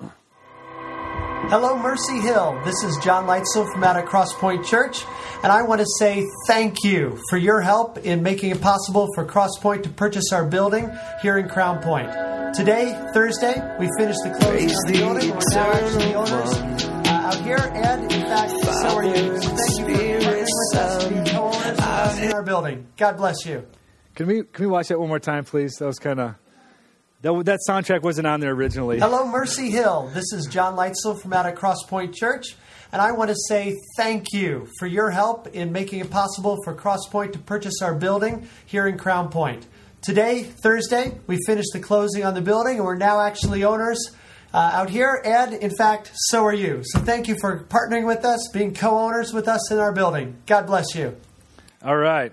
Hello, 0.00 1.78
Mercy 1.78 2.18
Hill. 2.18 2.60
This 2.64 2.82
is 2.82 2.98
John 3.04 3.24
Leitzel 3.28 3.72
from 3.72 3.84
out 3.84 3.96
at 3.96 4.06
Crosspoint 4.06 4.66
Church, 4.66 5.04
and 5.44 5.52
I 5.52 5.62
want 5.62 5.80
to 5.80 5.86
say 6.00 6.24
thank 6.48 6.82
you 6.82 7.16
for 7.30 7.36
your 7.36 7.60
help 7.60 7.98
in 7.98 8.20
making 8.20 8.50
it 8.50 8.60
possible 8.60 9.06
for 9.14 9.24
Crosspoint 9.24 9.84
to 9.84 9.90
purchase 9.90 10.32
our 10.32 10.44
building 10.44 10.90
here 11.22 11.38
in 11.38 11.48
Crown 11.48 11.80
Point. 11.84 12.10
Today, 12.52 13.00
Thursday, 13.14 13.54
we 13.78 13.88
finished 13.96 14.18
the 14.24 14.36
closing 14.40 14.70
of 14.70 14.76
the 14.86 14.92
building. 14.92 15.30
We're 15.30 15.54
now 15.54 15.70
actually 15.70 16.14
owners 16.16 16.65
out 17.26 17.34
here, 17.42 17.72
and 17.74 18.12
in 18.12 18.22
fact, 18.22 18.50
so 18.50 18.96
are 18.96 19.04
you. 19.04 19.40
So 19.40 19.48
thank 19.56 19.78
you 19.78 19.84
for 19.84 19.90
partnering 19.90 20.46
with 20.46 20.76
us, 20.76 21.08
being 21.08 21.24
co-owners 21.24 21.70
with 21.70 21.80
us 21.80 22.18
in 22.20 22.32
our 22.32 22.42
building. 22.42 22.86
God 22.96 23.16
bless 23.16 23.44
you. 23.44 23.66
Can 24.14 24.28
we 24.28 24.44
can 24.44 24.66
we 24.66 24.70
watch 24.70 24.88
that 24.88 25.00
one 25.00 25.08
more 25.08 25.18
time, 25.18 25.44
please? 25.44 25.74
That 25.76 25.86
was 25.86 25.98
kind 25.98 26.20
of 26.20 26.36
that 27.22 27.44
that 27.46 27.58
soundtrack 27.68 28.02
wasn't 28.02 28.28
on 28.28 28.38
there 28.38 28.52
originally. 28.52 29.00
Hello, 29.00 29.26
Mercy 29.26 29.70
Hill. 29.70 30.08
This 30.14 30.32
is 30.32 30.46
John 30.46 30.76
Leitzel 30.76 31.20
from 31.20 31.32
out 31.32 31.46
at 31.46 31.56
Crosspoint 31.56 32.14
Church, 32.14 32.54
and 32.92 33.02
I 33.02 33.10
want 33.10 33.30
to 33.30 33.36
say 33.48 33.74
thank 33.96 34.32
you 34.32 34.68
for 34.78 34.86
your 34.86 35.10
help 35.10 35.48
in 35.48 35.72
making 35.72 35.98
it 35.98 36.10
possible 36.10 36.56
for 36.62 36.76
Crosspoint 36.76 37.32
to 37.32 37.40
purchase 37.40 37.82
our 37.82 37.96
building 37.96 38.48
here 38.66 38.86
in 38.86 38.98
Crown 38.98 39.30
Point. 39.30 39.66
Today, 40.00 40.44
Thursday, 40.44 41.18
we 41.26 41.38
finished 41.44 41.70
the 41.72 41.80
closing 41.80 42.24
on 42.24 42.34
the 42.34 42.40
building, 42.40 42.76
and 42.76 42.84
we're 42.84 42.94
now 42.94 43.20
actually 43.20 43.64
owners. 43.64 44.12
Uh, 44.56 44.70
out 44.72 44.88
here, 44.88 45.20
and 45.22 45.52
in 45.52 45.70
fact, 45.76 46.10
so 46.14 46.42
are 46.42 46.54
you. 46.54 46.80
So 46.82 46.98
thank 47.00 47.28
you 47.28 47.36
for 47.38 47.64
partnering 47.64 48.06
with 48.06 48.24
us, 48.24 48.48
being 48.54 48.72
co 48.72 48.98
owners 48.98 49.34
with 49.34 49.48
us 49.48 49.70
in 49.70 49.78
our 49.78 49.92
building. 49.92 50.38
God 50.46 50.66
bless 50.66 50.94
you. 50.94 51.14
All 51.84 51.98
right. 51.98 52.32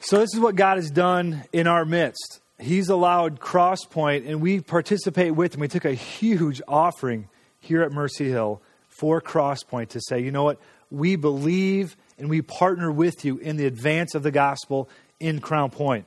So, 0.00 0.18
this 0.18 0.34
is 0.34 0.38
what 0.38 0.54
God 0.54 0.76
has 0.76 0.90
done 0.90 1.44
in 1.50 1.66
our 1.66 1.86
midst. 1.86 2.40
He's 2.58 2.90
allowed 2.90 3.40
Crosspoint, 3.40 4.28
and 4.28 4.42
we 4.42 4.60
participate 4.60 5.34
with 5.34 5.54
him. 5.54 5.60
We 5.62 5.68
took 5.68 5.86
a 5.86 5.94
huge 5.94 6.60
offering 6.68 7.30
here 7.58 7.82
at 7.84 7.92
Mercy 7.92 8.28
Hill 8.28 8.60
for 8.88 9.22
Crosspoint 9.22 9.88
to 9.88 10.00
say, 10.02 10.20
you 10.20 10.30
know 10.30 10.44
what? 10.44 10.60
We 10.90 11.16
believe 11.16 11.96
and 12.18 12.28
we 12.28 12.42
partner 12.42 12.92
with 12.92 13.24
you 13.24 13.38
in 13.38 13.56
the 13.56 13.64
advance 13.64 14.14
of 14.14 14.22
the 14.22 14.30
gospel 14.30 14.90
in 15.18 15.40
Crown 15.40 15.70
Point. 15.70 16.04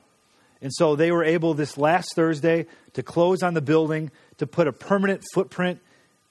And 0.62 0.72
so 0.74 0.96
they 0.96 1.10
were 1.10 1.24
able 1.24 1.54
this 1.54 1.78
last 1.78 2.14
Thursday 2.14 2.66
to 2.92 3.02
close 3.02 3.42
on 3.42 3.54
the 3.54 3.62
building, 3.62 4.10
to 4.38 4.46
put 4.46 4.68
a 4.68 4.72
permanent 4.72 5.22
footprint 5.32 5.80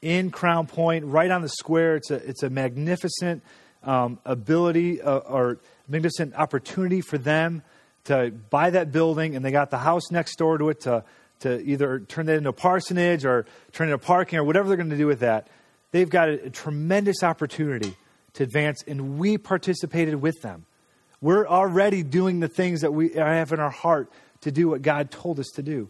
in 0.02 0.32
Crown 0.32 0.68
Point, 0.68 1.06
right 1.06 1.30
on 1.30 1.42
the 1.42 1.50
square. 1.50 1.96
It's 1.96 2.12
a, 2.12 2.16
it's 2.16 2.44
a 2.44 2.50
magnificent 2.50 3.44
um, 3.84 4.20
ability 4.26 5.02
uh, 5.02 5.18
or 5.18 5.60
magnificent 5.88 6.36
opportunity 6.36 7.02
for 7.02 7.18
them 7.18 7.64
to 8.06 8.32
buy 8.50 8.70
that 8.70 8.92
building, 8.92 9.36
and 9.36 9.44
they 9.44 9.52
got 9.52 9.72
the 9.72 9.78
house 9.78 10.12
next 10.12 10.38
door 10.38 10.58
to 10.58 10.70
it 10.70 10.82
to, 10.82 11.04
to 11.42 11.62
either 11.62 12.00
turn 12.00 12.26
that 12.28 12.36
into 12.36 12.50
a 12.50 12.54
parsonage 12.54 13.26
or 13.26 13.46
turn 13.72 13.90
it 13.90 13.94
into 13.94 14.06
parking 14.06 14.40
or 14.40 14.44
whatever 14.44 14.68
they're 14.68 14.78
going 14.78 14.90
to 14.90 14.98
do 14.98 15.08
with 15.08 15.20
that. 15.20 15.48
They've 15.92 16.10
got 16.10 16.30
a, 16.30 16.46
a 16.46 16.50
tremendous 16.50 17.24
opportunity 17.24 17.96
to 18.34 18.44
advance, 18.44 18.84
and 18.88 19.18
we 19.18 19.38
participated 19.38 20.22
with 20.22 20.42
them. 20.42 20.66
We're 21.22 21.48
already 21.48 22.04
doing 22.04 22.40
the 22.40 22.48
things 22.48 22.82
that 22.82 22.94
we 22.94 23.10
have 23.10 23.52
in 23.52 23.60
our 23.60 23.70
heart 23.70 24.12
to 24.42 24.52
do 24.52 24.70
what 24.70 24.82
God 24.82 25.12
told 25.12 25.40
us 25.40 25.48
to 25.56 25.64
do. 25.64 25.90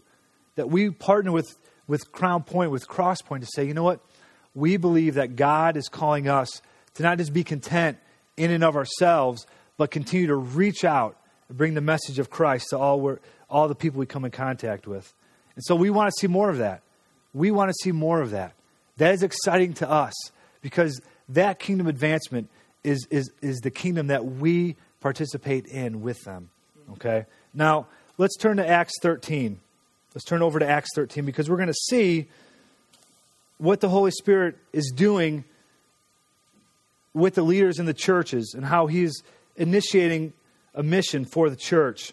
That 0.56 0.68
we 0.68 0.90
partner 0.90 1.32
with, 1.32 1.56
with 1.86 2.10
Crown 2.12 2.42
Point, 2.42 2.70
with 2.70 2.88
Cross 2.88 3.22
Point, 3.22 3.44
to 3.44 3.48
say, 3.54 3.64
you 3.64 3.74
know 3.74 3.84
what? 3.84 4.00
We 4.54 4.76
believe 4.76 5.14
that 5.14 5.36
God 5.36 5.76
is 5.76 5.88
calling 5.88 6.28
us 6.28 6.60
to 6.94 7.02
not 7.02 7.18
just 7.18 7.32
be 7.32 7.44
content 7.44 7.98
in 8.36 8.50
and 8.50 8.64
of 8.64 8.76
ourselves, 8.76 9.46
but 9.76 9.90
continue 9.90 10.26
to 10.26 10.34
reach 10.34 10.84
out 10.84 11.16
and 11.48 11.56
bring 11.56 11.74
the 11.74 11.80
message 11.80 12.18
of 12.18 12.30
Christ 12.30 12.68
to 12.70 12.78
all, 12.78 13.16
all 13.48 13.68
the 13.68 13.74
people 13.74 14.00
we 14.00 14.06
come 14.06 14.24
in 14.24 14.32
contact 14.32 14.86
with. 14.86 15.12
And 15.54 15.64
so 15.64 15.76
we 15.76 15.90
want 15.90 16.12
to 16.12 16.20
see 16.20 16.26
more 16.26 16.50
of 16.50 16.58
that. 16.58 16.82
We 17.32 17.52
want 17.52 17.70
to 17.70 17.74
see 17.82 17.92
more 17.92 18.20
of 18.20 18.30
that. 18.30 18.54
That 18.96 19.14
is 19.14 19.22
exciting 19.22 19.74
to 19.74 19.88
us 19.88 20.14
because 20.62 21.00
that 21.28 21.58
kingdom 21.58 21.86
advancement 21.86 22.50
is, 22.82 23.06
is, 23.10 23.30
is 23.40 23.60
the 23.60 23.70
kingdom 23.70 24.08
that 24.08 24.24
we 24.24 24.76
participate 25.00 25.66
in 25.66 26.00
with 26.02 26.22
them. 26.24 26.50
Okay? 26.92 27.26
Now, 27.54 27.86
let's 28.18 28.36
turn 28.36 28.58
to 28.58 28.68
Acts 28.68 28.94
13. 29.02 29.60
Let's 30.14 30.24
turn 30.24 30.42
over 30.42 30.58
to 30.58 30.68
Acts 30.68 30.90
13 30.94 31.24
because 31.24 31.48
we're 31.48 31.56
going 31.56 31.68
to 31.68 31.74
see 31.74 32.28
what 33.58 33.80
the 33.80 33.88
Holy 33.88 34.10
Spirit 34.10 34.56
is 34.72 34.92
doing 34.94 35.44
with 37.12 37.34
the 37.34 37.42
leaders 37.42 37.78
in 37.78 37.86
the 37.86 37.94
churches 37.94 38.54
and 38.56 38.64
how 38.64 38.86
he's 38.86 39.22
initiating 39.56 40.32
a 40.74 40.82
mission 40.82 41.24
for 41.24 41.50
the 41.50 41.56
church. 41.56 42.12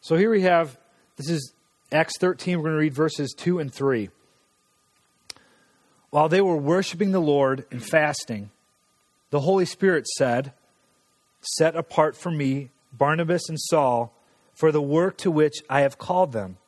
So 0.00 0.16
here 0.16 0.30
we 0.30 0.42
have, 0.42 0.76
this 1.16 1.30
is 1.30 1.52
Acts 1.92 2.18
13. 2.18 2.58
We're 2.58 2.64
going 2.64 2.74
to 2.74 2.80
read 2.80 2.94
verses 2.94 3.32
2 3.36 3.60
and 3.60 3.72
3. 3.72 4.10
While 6.10 6.28
they 6.28 6.40
were 6.40 6.56
worshiping 6.56 7.12
the 7.12 7.20
Lord 7.20 7.64
and 7.70 7.84
fasting, 7.84 8.50
the 9.30 9.40
Holy 9.40 9.64
Spirit 9.64 10.06
said, 10.08 10.52
Set 11.40 11.76
apart 11.76 12.16
for 12.16 12.30
me 12.30 12.70
Barnabas 12.92 13.48
and 13.48 13.58
Saul 13.58 14.12
for 14.54 14.72
the 14.72 14.82
work 14.82 15.16
to 15.18 15.30
which 15.30 15.62
I 15.70 15.80
have 15.80 15.98
called 15.98 16.32
them. 16.32 16.58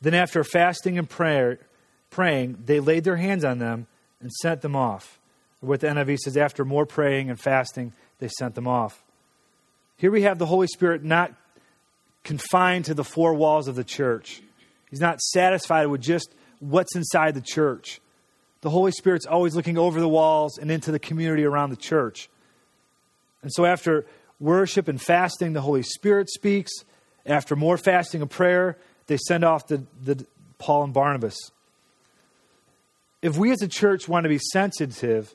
Then, 0.00 0.14
after 0.14 0.42
fasting 0.42 0.98
and 0.98 1.08
prayer, 1.08 1.58
praying, 2.08 2.62
they 2.64 2.80
laid 2.80 3.04
their 3.04 3.16
hands 3.16 3.44
on 3.44 3.58
them 3.58 3.86
and 4.20 4.32
sent 4.32 4.62
them 4.62 4.74
off. 4.74 5.18
What 5.60 5.80
the 5.80 5.88
NIV 5.88 6.18
says, 6.18 6.36
after 6.38 6.64
more 6.64 6.86
praying 6.86 7.28
and 7.28 7.38
fasting, 7.38 7.92
they 8.18 8.28
sent 8.28 8.54
them 8.54 8.66
off. 8.66 9.02
Here 9.98 10.10
we 10.10 10.22
have 10.22 10.38
the 10.38 10.46
Holy 10.46 10.66
Spirit 10.66 11.04
not 11.04 11.34
confined 12.24 12.86
to 12.86 12.94
the 12.94 13.04
four 13.04 13.34
walls 13.34 13.68
of 13.68 13.76
the 13.76 13.84
church. 13.84 14.40
He's 14.88 15.00
not 15.00 15.20
satisfied 15.20 15.86
with 15.86 16.00
just 16.00 16.34
what's 16.58 16.96
inside 16.96 17.34
the 17.34 17.42
church. 17.42 18.00
The 18.62 18.70
Holy 18.70 18.92
Spirit's 18.92 19.26
always 19.26 19.54
looking 19.56 19.78
over 19.78 20.00
the 20.00 20.08
walls 20.08 20.58
and 20.58 20.70
into 20.70 20.92
the 20.92 20.98
community 20.98 21.44
around 21.44 21.70
the 21.70 21.76
church. 21.76 22.28
And 23.42 23.50
so, 23.52 23.64
after 23.64 24.06
worship 24.38 24.88
and 24.88 25.00
fasting, 25.00 25.52
the 25.52 25.62
Holy 25.62 25.82
Spirit 25.82 26.28
speaks. 26.30 26.70
After 27.26 27.54
more 27.54 27.76
fasting 27.76 28.22
and 28.22 28.30
prayer, 28.30 28.78
they 29.06 29.18
send 29.28 29.44
off 29.44 29.66
the, 29.66 29.84
the 30.02 30.26
Paul 30.58 30.84
and 30.84 30.92
Barnabas. 30.92 31.36
If 33.22 33.36
we 33.36 33.50
as 33.50 33.60
a 33.60 33.68
church 33.68 34.08
want 34.08 34.24
to 34.24 34.28
be 34.28 34.38
sensitive 34.38 35.34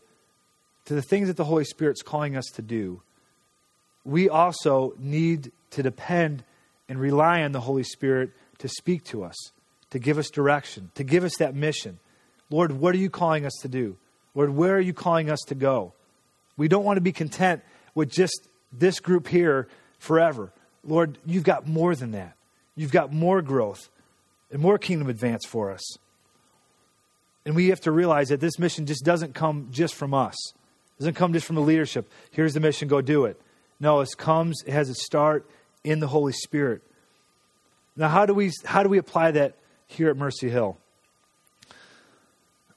to 0.85 0.93
the 0.93 1.01
things 1.01 1.27
that 1.27 1.37
the 1.37 1.43
Holy 1.43 1.63
Spirit's 1.63 2.01
calling 2.01 2.35
us 2.35 2.45
to 2.55 2.61
do, 2.61 3.01
we 4.03 4.29
also 4.29 4.93
need 4.97 5.51
to 5.71 5.83
depend 5.83 6.43
and 6.87 6.99
rely 6.99 7.43
on 7.43 7.51
the 7.51 7.61
Holy 7.61 7.83
Spirit 7.83 8.31
to 8.59 8.67
speak 8.67 9.03
to 9.05 9.23
us, 9.23 9.35
to 9.89 9.99
give 9.99 10.17
us 10.17 10.29
direction, 10.29 10.91
to 10.95 11.03
give 11.03 11.23
us 11.23 11.35
that 11.37 11.55
mission. 11.55 11.99
Lord, 12.49 12.71
what 12.73 12.93
are 12.95 12.99
you 12.99 13.09
calling 13.09 13.45
us 13.45 13.53
to 13.61 13.67
do? 13.67 13.97
Lord, 14.33 14.49
where 14.51 14.75
are 14.75 14.81
you 14.81 14.93
calling 14.93 15.29
us 15.29 15.39
to 15.47 15.55
go? 15.55 15.93
We 16.57 16.67
don't 16.67 16.83
want 16.83 16.97
to 16.97 17.01
be 17.01 17.11
content 17.11 17.61
with 17.93 18.11
just 18.11 18.47
this 18.71 18.99
group 18.99 19.27
here 19.27 19.67
forever. 19.99 20.51
Lord, 20.83 21.17
you've 21.25 21.43
got 21.43 21.67
more 21.67 21.95
than 21.95 22.11
that. 22.11 22.35
You've 22.75 22.91
got 22.91 23.11
more 23.11 23.41
growth 23.41 23.89
and 24.51 24.61
more 24.61 24.77
kingdom 24.77 25.09
advance 25.09 25.45
for 25.45 25.71
us. 25.71 25.97
And 27.45 27.55
we 27.55 27.69
have 27.69 27.81
to 27.81 27.91
realize 27.91 28.29
that 28.29 28.39
this 28.39 28.59
mission 28.59 28.85
just 28.85 29.03
doesn't 29.03 29.33
come 29.33 29.69
just 29.71 29.95
from 29.95 30.13
us. 30.13 30.35
It 30.53 30.99
doesn't 30.99 31.13
come 31.15 31.33
just 31.33 31.45
from 31.45 31.55
the 31.55 31.61
leadership. 31.61 32.11
Here's 32.31 32.53
the 32.53 32.59
mission, 32.59 32.87
go 32.87 33.01
do 33.01 33.25
it. 33.25 33.39
No, 33.79 33.99
it 34.01 34.09
comes, 34.17 34.63
it 34.65 34.71
has 34.71 34.89
its 34.89 35.03
start 35.03 35.49
in 35.83 35.99
the 35.99 36.07
Holy 36.07 36.33
Spirit. 36.33 36.81
Now, 37.95 38.09
how 38.09 38.25
do 38.25 38.33
we, 38.33 38.51
how 38.65 38.83
do 38.83 38.89
we 38.89 38.97
apply 38.97 39.31
that 39.31 39.55
here 39.87 40.09
at 40.09 40.17
Mercy 40.17 40.49
Hill? 40.49 40.77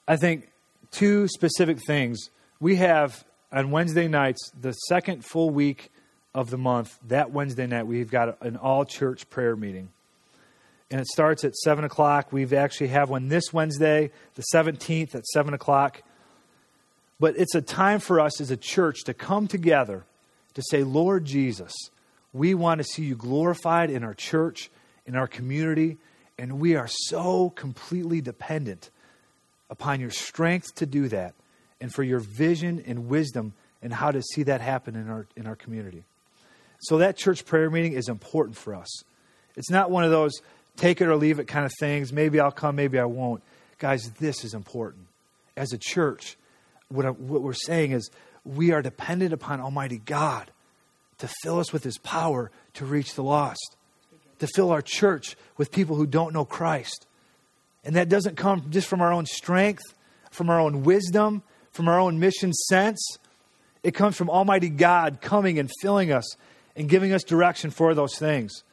I 0.09 0.17
think 0.17 0.49
two 0.89 1.27
specific 1.27 1.77
things. 1.85 2.31
We 2.59 2.77
have 2.77 3.23
on 3.51 3.69
Wednesday 3.69 4.07
nights, 4.07 4.51
the 4.59 4.71
second 4.71 5.23
full 5.23 5.51
week 5.51 5.91
of 6.33 6.49
the 6.49 6.57
month, 6.57 6.97
that 7.09 7.29
Wednesday 7.29 7.67
night, 7.67 7.85
we've 7.85 8.09
got 8.09 8.41
an 8.41 8.57
all 8.57 8.85
church 8.85 9.29
prayer 9.29 9.55
meeting. 9.55 9.89
And 10.89 10.99
it 10.99 11.05
starts 11.05 11.43
at 11.43 11.55
7 11.55 11.83
o'clock. 11.83 12.33
We've 12.33 12.53
actually 12.53 12.87
have 12.87 13.11
one 13.11 13.27
this 13.27 13.53
Wednesday, 13.53 14.09
the 14.33 14.43
17th 14.51 15.13
at 15.13 15.27
7 15.27 15.53
o'clock. 15.53 16.01
But 17.19 17.37
it's 17.37 17.53
a 17.53 17.61
time 17.61 17.99
for 17.99 18.19
us 18.19 18.41
as 18.41 18.49
a 18.49 18.57
church 18.57 19.03
to 19.03 19.13
come 19.13 19.47
together 19.47 20.05
to 20.55 20.63
say, 20.71 20.83
Lord 20.83 21.23
Jesus, 21.23 21.71
we 22.33 22.55
want 22.55 22.79
to 22.79 22.83
see 22.83 23.03
you 23.03 23.15
glorified 23.15 23.91
in 23.91 24.03
our 24.03 24.15
church, 24.15 24.71
in 25.05 25.15
our 25.15 25.27
community, 25.27 25.99
and 26.39 26.59
we 26.59 26.75
are 26.75 26.87
so 26.87 27.51
completely 27.51 28.21
dependent 28.21 28.89
upon 29.69 29.99
your 29.99 30.09
strength 30.09 30.75
to 30.75 30.85
do 30.85 31.07
that 31.09 31.33
and 31.81 31.93
for 31.93 32.03
your 32.03 32.19
vision 32.19 32.83
and 32.85 33.07
wisdom 33.07 33.53
and 33.81 33.93
how 33.93 34.11
to 34.11 34.21
see 34.21 34.43
that 34.43 34.61
happen 34.61 34.95
in 34.95 35.09
our, 35.09 35.27
in 35.35 35.47
our 35.47 35.55
community. 35.55 36.03
So, 36.81 36.99
that 36.99 37.17
church 37.17 37.45
prayer 37.45 37.69
meeting 37.69 37.93
is 37.93 38.07
important 38.07 38.55
for 38.55 38.73
us. 38.73 39.03
It's 39.55 39.69
not 39.69 39.91
one 39.91 40.03
of 40.03 40.11
those 40.11 40.33
take 40.77 41.01
it 41.01 41.07
or 41.07 41.15
leave 41.15 41.39
it 41.39 41.47
kind 41.47 41.65
of 41.65 41.73
things. 41.79 42.13
Maybe 42.13 42.39
I'll 42.39 42.51
come, 42.51 42.75
maybe 42.75 42.97
I 42.99 43.05
won't. 43.05 43.43
Guys, 43.77 44.09
this 44.19 44.43
is 44.43 44.53
important. 44.53 45.07
As 45.57 45.73
a 45.73 45.77
church, 45.77 46.37
what, 46.87 47.05
I, 47.05 47.09
what 47.09 47.41
we're 47.41 47.53
saying 47.53 47.91
is 47.91 48.09
we 48.45 48.71
are 48.71 48.81
dependent 48.81 49.33
upon 49.33 49.59
Almighty 49.59 49.97
God 49.97 50.51
to 51.19 51.29
fill 51.43 51.59
us 51.59 51.73
with 51.73 51.83
His 51.83 51.97
power 51.97 52.49
to 52.75 52.85
reach 52.85 53.15
the 53.15 53.23
lost, 53.23 53.75
to 54.39 54.47
fill 54.47 54.71
our 54.71 54.81
church 54.81 55.35
with 55.57 55.71
people 55.71 55.95
who 55.95 56.07
don't 56.07 56.33
know 56.33 56.45
Christ. 56.45 57.05
And 57.83 57.95
that 57.95 58.09
doesn't 58.09 58.35
come 58.35 58.65
just 58.69 58.87
from 58.87 59.01
our 59.01 59.13
own 59.13 59.25
strength, 59.25 59.83
from 60.31 60.49
our 60.49 60.59
own 60.59 60.83
wisdom, 60.83 61.43
from 61.71 61.87
our 61.87 61.99
own 61.99 62.19
mission 62.19 62.53
sense. 62.53 63.17
It 63.83 63.93
comes 63.93 64.15
from 64.15 64.29
Almighty 64.29 64.69
God 64.69 65.21
coming 65.21 65.59
and 65.59 65.69
filling 65.81 66.11
us 66.11 66.35
and 66.75 66.89
giving 66.89 67.13
us 67.13 67.23
direction 67.23 67.71
for 67.71 67.93
those 67.93 68.17
things. 68.17 68.63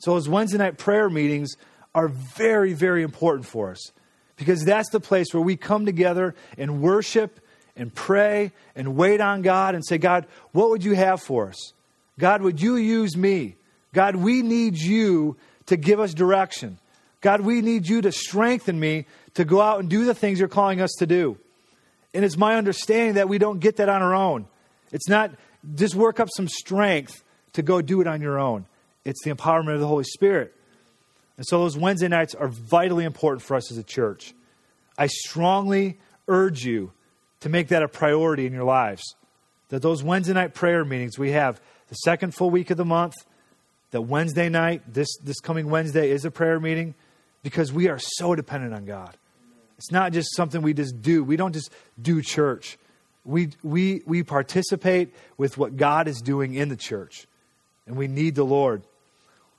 So, 0.00 0.14
those 0.14 0.28
Wednesday 0.28 0.58
night 0.58 0.78
prayer 0.78 1.08
meetings 1.08 1.56
are 1.94 2.08
very, 2.08 2.72
very 2.72 3.02
important 3.02 3.46
for 3.46 3.70
us 3.70 3.92
because 4.36 4.64
that's 4.64 4.90
the 4.90 5.00
place 5.00 5.32
where 5.32 5.42
we 5.42 5.56
come 5.56 5.86
together 5.86 6.34
and 6.56 6.80
worship 6.80 7.40
and 7.76 7.94
pray 7.94 8.52
and 8.74 8.96
wait 8.96 9.20
on 9.20 9.42
God 9.42 9.74
and 9.74 9.84
say, 9.84 9.98
God, 9.98 10.26
what 10.52 10.70
would 10.70 10.84
you 10.84 10.94
have 10.94 11.20
for 11.20 11.48
us? 11.48 11.72
God, 12.18 12.42
would 12.42 12.60
you 12.60 12.76
use 12.76 13.16
me? 13.16 13.56
God, 13.92 14.16
we 14.16 14.42
need 14.42 14.76
you 14.76 15.36
to 15.66 15.76
give 15.76 16.00
us 16.00 16.14
direction. 16.14 16.78
God, 17.20 17.40
we 17.40 17.60
need 17.62 17.88
you 17.88 18.00
to 18.02 18.12
strengthen 18.12 18.78
me 18.78 19.06
to 19.34 19.44
go 19.44 19.60
out 19.60 19.80
and 19.80 19.88
do 19.88 20.04
the 20.04 20.14
things 20.14 20.38
you're 20.38 20.48
calling 20.48 20.80
us 20.80 20.92
to 20.98 21.06
do. 21.06 21.36
And 22.14 22.24
it's 22.24 22.36
my 22.36 22.56
understanding 22.56 23.14
that 23.14 23.28
we 23.28 23.38
don't 23.38 23.60
get 23.60 23.76
that 23.76 23.88
on 23.88 24.02
our 24.02 24.14
own. 24.14 24.46
It's 24.92 25.08
not 25.08 25.32
just 25.74 25.94
work 25.94 26.20
up 26.20 26.28
some 26.34 26.48
strength 26.48 27.22
to 27.54 27.62
go 27.62 27.82
do 27.82 28.00
it 28.00 28.06
on 28.06 28.20
your 28.20 28.38
own, 28.38 28.66
it's 29.04 29.22
the 29.24 29.32
empowerment 29.32 29.74
of 29.74 29.80
the 29.80 29.86
Holy 29.86 30.04
Spirit. 30.04 30.54
And 31.36 31.46
so 31.46 31.60
those 31.60 31.76
Wednesday 31.76 32.08
nights 32.08 32.34
are 32.34 32.48
vitally 32.48 33.04
important 33.04 33.42
for 33.42 33.56
us 33.56 33.70
as 33.70 33.78
a 33.78 33.84
church. 33.84 34.34
I 34.96 35.06
strongly 35.06 35.98
urge 36.26 36.64
you 36.64 36.92
to 37.40 37.48
make 37.48 37.68
that 37.68 37.82
a 37.82 37.88
priority 37.88 38.44
in 38.44 38.52
your 38.52 38.64
lives. 38.64 39.02
That 39.68 39.82
those 39.82 40.02
Wednesday 40.02 40.34
night 40.34 40.54
prayer 40.54 40.84
meetings 40.84 41.18
we 41.18 41.30
have 41.32 41.60
the 41.88 41.94
second 41.94 42.34
full 42.34 42.50
week 42.50 42.70
of 42.70 42.76
the 42.76 42.84
month, 42.84 43.14
that 43.92 44.02
Wednesday 44.02 44.48
night, 44.48 44.82
this, 44.92 45.08
this 45.18 45.40
coming 45.40 45.70
Wednesday, 45.70 46.10
is 46.10 46.24
a 46.24 46.30
prayer 46.30 46.58
meeting 46.58 46.94
because 47.42 47.72
we 47.72 47.88
are 47.88 47.98
so 47.98 48.34
dependent 48.34 48.74
on 48.74 48.84
God. 48.84 49.16
It's 49.78 49.92
not 49.92 50.12
just 50.12 50.34
something 50.34 50.60
we 50.60 50.74
just 50.74 51.00
do. 51.02 51.22
We 51.22 51.36
don't 51.36 51.52
just 51.52 51.70
do 52.00 52.20
church. 52.20 52.78
We, 53.24 53.50
we, 53.62 54.02
we 54.06 54.22
participate 54.22 55.14
with 55.36 55.56
what 55.56 55.76
God 55.76 56.08
is 56.08 56.20
doing 56.20 56.54
in 56.54 56.68
the 56.68 56.76
church, 56.76 57.26
and 57.86 57.96
we 57.96 58.08
need 58.08 58.34
the 58.34 58.44
Lord. 58.44 58.82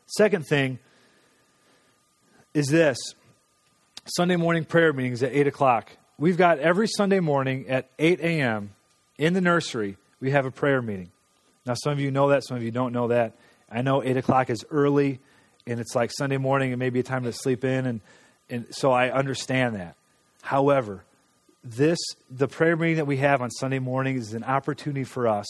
Second 0.07 0.45
thing 0.45 0.79
is 2.53 2.67
this 2.67 2.97
Sunday 4.15 4.35
morning 4.35 4.65
prayer 4.65 4.91
meetings 4.91 5.21
at 5.23 5.31
8 5.33 5.47
o'clock. 5.47 5.91
We've 6.17 6.37
got 6.37 6.59
every 6.59 6.87
Sunday 6.87 7.19
morning 7.19 7.69
at 7.69 7.89
8 7.99 8.19
a.m. 8.19 8.71
in 9.17 9.33
the 9.33 9.41
nursery, 9.41 9.97
we 10.19 10.31
have 10.31 10.45
a 10.45 10.51
prayer 10.51 10.81
meeting. 10.81 11.11
Now, 11.65 11.75
some 11.75 11.93
of 11.93 11.99
you 11.99 12.11
know 12.11 12.29
that, 12.29 12.43
some 12.43 12.57
of 12.57 12.63
you 12.63 12.71
don't 12.71 12.91
know 12.91 13.09
that. 13.09 13.33
I 13.71 13.83
know 13.83 14.03
8 14.03 14.17
o'clock 14.17 14.49
is 14.49 14.65
early, 14.71 15.19
and 15.69 15.79
it's 15.79 15.95
like 15.95 16.11
Sunday 16.11 16.37
morning, 16.37 16.71
and 16.71 16.79
maybe 16.79 16.99
a 16.99 17.03
time 17.03 17.23
to 17.23 17.33
sleep 17.33 17.63
in, 17.63 17.85
and, 17.85 18.01
and 18.49 18.65
so 18.71 18.91
I 18.91 19.11
understand 19.11 19.75
that. 19.75 19.95
However, 20.41 21.03
this 21.63 21.99
the 22.29 22.47
prayer 22.47 22.75
meeting 22.75 22.97
that 22.97 23.07
we 23.07 23.17
have 23.17 23.41
on 23.41 23.51
Sunday 23.51 23.79
morning 23.79 24.15
is 24.15 24.33
an 24.33 24.43
opportunity 24.43 25.03
for 25.03 25.27
us 25.27 25.45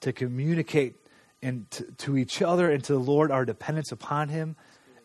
to 0.00 0.12
communicate 0.12 0.96
and 1.42 1.70
to, 1.70 1.84
to 1.84 2.16
each 2.16 2.42
other 2.42 2.70
and 2.70 2.82
to 2.84 2.92
the 2.92 2.98
Lord 2.98 3.30
our 3.30 3.44
dependence 3.44 3.92
upon 3.92 4.28
Him. 4.28 4.56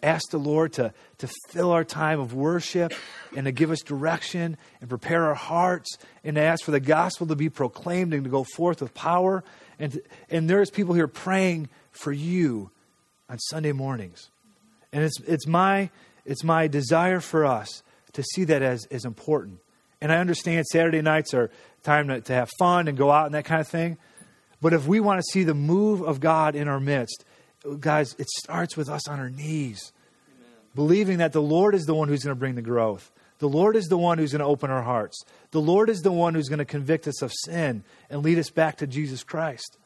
Ask 0.04 0.32
the 0.32 0.40
Lord 0.40 0.74
to, 0.74 0.94
to 1.20 1.30
fill 1.50 1.70
our 1.72 1.84
time 1.84 2.20
of 2.20 2.34
worship 2.34 2.92
and 3.36 3.46
to 3.46 3.52
give 3.52 3.70
us 3.70 3.82
direction 3.82 4.58
and 4.80 4.90
prepare 4.90 5.26
our 5.26 5.36
hearts 5.36 5.98
and 6.24 6.36
to 6.36 6.42
ask 6.42 6.66
for 6.66 6.72
the 6.72 6.80
gospel 6.80 7.28
to 7.28 7.36
be 7.36 7.50
proclaimed 7.50 8.14
and 8.14 8.24
to 8.24 8.30
go 8.30 8.44
forth 8.44 8.82
with 8.82 8.96
power. 8.96 9.44
And, 9.78 10.02
and 10.32 10.50
there's 10.50 10.72
people 10.72 10.96
here 10.96 11.08
praying 11.08 11.70
for 11.92 12.12
you 12.12 12.72
on 13.30 13.38
Sunday 13.38 13.74
mornings. 13.74 14.32
And 14.94 15.04
it's, 15.04 15.20
it's, 15.22 15.48
my, 15.48 15.90
it's 16.26 16.44
my 16.44 16.68
desire 16.68 17.20
for 17.20 17.46
us 17.46 17.84
to 18.14 18.24
see 18.24 18.44
that 18.46 18.62
as, 18.62 18.86
as 18.92 19.06
important. 19.06 19.60
And 20.02 20.12
I 20.12 20.18
understand 20.18 20.66
Saturday 20.66 21.02
nights 21.02 21.34
are 21.34 21.52
time 21.84 22.08
to, 22.08 22.22
to 22.22 22.34
have 22.34 22.50
fun 22.58 22.88
and 22.88 22.98
go 22.98 23.12
out 23.12 23.28
and 23.28 23.36
that 23.36 23.46
kind 23.46 23.62
of 23.62 23.68
thing. 23.68 23.98
But 24.62 24.74
if 24.74 24.86
we 24.86 25.00
want 25.00 25.20
to 25.20 25.32
see 25.32 25.44
the 25.44 25.54
move 25.54 26.02
of 26.02 26.20
God 26.20 26.56
in 26.56 26.68
our 26.68 26.80
midst, 26.80 27.26
guys, 27.80 28.16
it 28.20 28.28
starts 28.30 28.76
with 28.76 28.90
us 28.90 29.08
on 29.08 29.20
our 29.20 29.30
knees, 29.30 29.92
Amen. 30.28 30.50
believing 30.76 31.18
that 31.20 31.34
the 31.34 31.42
Lord 31.42 31.74
is 31.74 31.86
the 31.86 31.96
one 31.96 32.08
who's 32.08 32.24
going 32.24 32.36
to 32.36 32.40
bring 32.40 32.56
the 32.56 32.62
growth. 32.62 33.12
The 33.40 33.50
Lord 33.50 33.76
is 33.76 33.88
the 33.88 33.98
one 33.98 34.20
who's 34.20 34.32
going 34.32 34.42
to 34.42 34.46
open 34.46 34.70
our 34.70 34.84
hearts. 34.84 35.20
The 35.50 35.62
Lord 35.62 35.90
is 35.90 36.02
the 36.02 36.12
one 36.12 36.36
who's 36.36 36.48
going 36.48 36.60
to 36.60 36.66
convict 36.66 37.08
us 37.08 37.24
of 37.24 37.32
sin 37.46 37.84
and 38.10 38.24
lead 38.24 38.38
us 38.38 38.52
back 38.52 38.78
to 38.78 38.88
Jesus 38.88 39.24
Christ. 39.24 39.78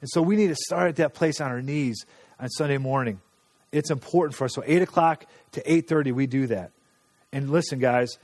And 0.00 0.08
so 0.10 0.22
we 0.22 0.34
need 0.34 0.48
to 0.48 0.56
start 0.56 0.88
at 0.88 0.96
that 0.96 1.12
place 1.12 1.40
on 1.40 1.50
our 1.50 1.60
knees 1.60 2.06
on 2.40 2.48
Sunday 2.48 2.78
morning. 2.78 3.20
It's 3.72 3.90
important 3.90 4.36
for 4.36 4.44
us. 4.44 4.54
So 4.54 4.62
8 4.64 4.82
o'clock 4.82 5.26
to 5.52 5.62
8.30, 5.62 6.12
we 6.12 6.26
do 6.26 6.46
that. 6.48 6.70
And 7.32 7.50
listen, 7.50 7.78
guys, 7.78 8.18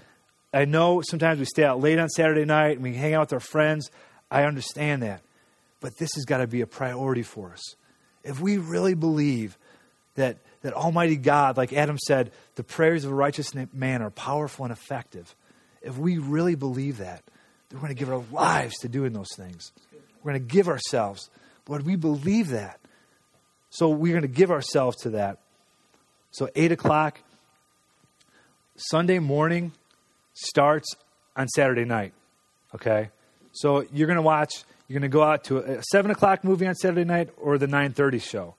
I 0.53 0.67
know 0.67 1.03
sometimes 1.03 1.39
we 1.39 1.47
stay 1.47 1.65
out 1.65 1.81
late 1.81 1.99
on 1.99 2.09
Saturday 2.11 2.45
night 2.45 2.73
and 2.73 2.83
we 2.83 2.95
hang 2.95 3.15
out 3.15 3.21
with 3.21 3.33
our 3.33 3.41
friends. 3.41 3.91
I 4.31 4.45
understand 4.45 5.03
that. 5.03 5.23
But 5.81 5.97
this 5.99 6.11
has 6.15 6.25
got 6.25 6.39
to 6.39 6.47
be 6.47 6.61
a 6.61 6.67
priority 6.67 7.23
for 7.23 7.53
us. 7.53 7.63
If 8.25 8.41
we 8.41 8.59
really 8.59 8.95
believe 8.95 9.57
that, 10.17 10.39
that 10.63 10.75
Almighty 10.75 11.17
God, 11.17 11.57
like 11.57 11.73
Adam 11.73 11.97
said, 12.07 12.33
the 12.57 12.65
prayers 12.65 13.05
of 13.05 13.13
a 13.13 13.15
righteous 13.15 13.55
man 13.73 14.03
are 14.03 14.11
powerful 14.11 14.65
and 14.65 14.73
effective, 14.73 15.35
if 15.81 15.97
we 15.97 16.19
really 16.19 16.57
believe 16.57 16.99
that, 16.99 17.23
we're 17.73 17.81
going 17.81 17.95
to 17.95 17.99
give 17.99 18.11
our 18.11 18.25
lives 18.33 18.79
to 18.79 18.89
doing 18.89 19.13
those 19.13 19.35
things. 19.37 19.73
We're 20.23 20.33
going 20.33 20.47
to 20.47 20.55
give 20.55 20.69
ourselves. 20.69 21.31
Lord, 21.69 21.85
we 21.85 21.97
believe 21.97 22.49
that. 22.49 22.81
So 23.71 23.89
we're 23.91 24.13
going 24.13 24.23
to 24.23 24.29
give 24.29 24.51
ourselves 24.51 24.97
to 24.99 25.11
that. 25.11 25.39
So 26.31 26.49
8 26.55 26.73
o'clock, 26.73 27.21
Sunday 28.77 29.19
morning 29.19 29.73
starts 30.35 30.95
on 31.37 31.49
Saturday 31.49 31.85
night. 31.85 32.13
Okay? 32.75 33.11
So 33.53 33.85
you're 33.93 34.07
going 34.07 34.17
to 34.17 34.23
watch, 34.23 34.65
you're 34.87 35.01
going 35.01 35.11
to 35.11 35.13
go 35.13 35.23
out 35.23 35.45
to 35.45 35.59
a 35.59 35.83
7 35.91 36.11
o'clock 36.11 36.45
movie 36.45 36.67
on 36.67 36.75
Saturday 36.75 37.05
night 37.05 37.31
or 37.37 37.59
the 37.59 37.67
9.30 37.67 38.23
show. 38.23 38.55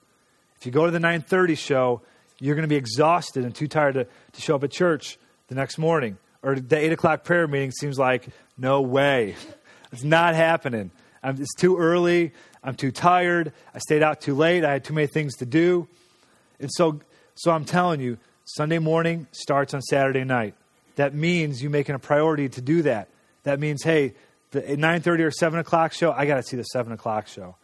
If 0.57 0.65
you 0.65 0.71
go 0.71 0.85
to 0.85 0.91
the 0.91 0.99
9.30 0.99 1.57
show, 1.57 2.01
you're 2.39 2.55
going 2.55 2.63
to 2.63 2.69
be 2.69 2.75
exhausted 2.75 3.45
and 3.45 3.53
too 3.53 3.67
tired 3.67 3.95
to, 3.95 4.05
to 4.05 4.41
show 4.41 4.55
up 4.55 4.63
at 4.63 4.71
church 4.71 5.17
the 5.47 5.55
next 5.55 5.77
morning. 5.77 6.17
Or 6.41 6.55
the 6.55 6.77
8 6.77 6.93
o'clock 6.93 7.23
prayer 7.23 7.47
meeting 7.47 7.71
seems 7.71 7.97
like, 7.97 8.27
no 8.57 8.81
way. 8.81 9.35
It's 9.91 10.03
not 10.03 10.35
happening. 10.35 10.91
I'm, 11.23 11.41
it's 11.41 11.53
too 11.55 11.77
early. 11.77 12.31
I'm 12.63 12.75
too 12.75 12.91
tired. 12.91 13.53
I 13.73 13.79
stayed 13.79 14.03
out 14.03 14.21
too 14.21 14.35
late. 14.35 14.63
I 14.63 14.73
had 14.73 14.83
too 14.83 14.93
many 14.93 15.07
things 15.07 15.37
to 15.37 15.45
do. 15.45 15.87
And 16.59 16.69
so, 16.71 16.99
so 17.35 17.51
I'm 17.51 17.65
telling 17.65 18.01
you, 18.01 18.17
Sunday 18.45 18.79
morning 18.79 19.27
starts 19.31 19.73
on 19.73 19.81
Saturday 19.81 20.23
night. 20.23 20.55
That 20.95 21.13
means 21.13 21.61
you 21.61 21.69
making 21.69 21.95
a 21.95 21.99
priority 21.99 22.49
to 22.49 22.61
do 22.61 22.81
that. 22.81 23.09
That 23.43 23.59
means, 23.59 23.83
hey, 23.83 24.15
the 24.51 24.61
9.30 24.61 25.19
or 25.19 25.31
7 25.31 25.59
o'clock 25.59 25.93
show, 25.93 26.11
I 26.11 26.25
got 26.25 26.35
to 26.35 26.43
see 26.43 26.57
the 26.57 26.63
7 26.63 26.91
o'clock 26.91 27.27
show. 27.27 27.55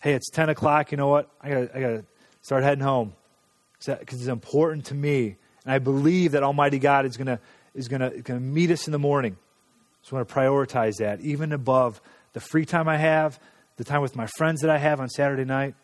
Hey, 0.00 0.14
it's 0.14 0.30
10 0.30 0.48
o'clock. 0.48 0.90
You 0.90 0.96
know 0.96 1.08
what? 1.08 1.30
I 1.40 1.50
got 1.50 1.76
I 1.76 1.80
to 1.80 2.04
start 2.42 2.62
heading 2.62 2.84
home 2.84 3.12
because 3.78 4.20
it's 4.20 4.26
important 4.26 4.86
to 4.86 4.94
me. 4.94 5.36
And 5.64 5.72
I 5.72 5.78
believe 5.78 6.32
that 6.32 6.42
Almighty 6.42 6.78
God 6.78 7.06
is 7.06 7.16
going 7.16 7.26
to 7.26 7.38
is 7.74 7.88
going 7.88 8.22
to 8.22 8.40
meet 8.40 8.70
us 8.70 8.86
in 8.86 8.92
the 8.92 8.98
morning. 8.98 9.36
So 10.02 10.16
I 10.16 10.20
want 10.20 10.28
to 10.28 10.34
prioritize 10.34 10.96
that, 10.98 11.20
even 11.20 11.52
above 11.52 12.00
the 12.34 12.40
free 12.40 12.66
time 12.66 12.88
I 12.88 12.98
have, 12.98 13.40
the 13.76 13.84
time 13.84 14.02
with 14.02 14.14
my 14.14 14.26
friends 14.36 14.60
that 14.60 14.70
I 14.70 14.78
have 14.78 15.00
on 15.00 15.08
Saturday 15.08 15.44
night. 15.44 15.74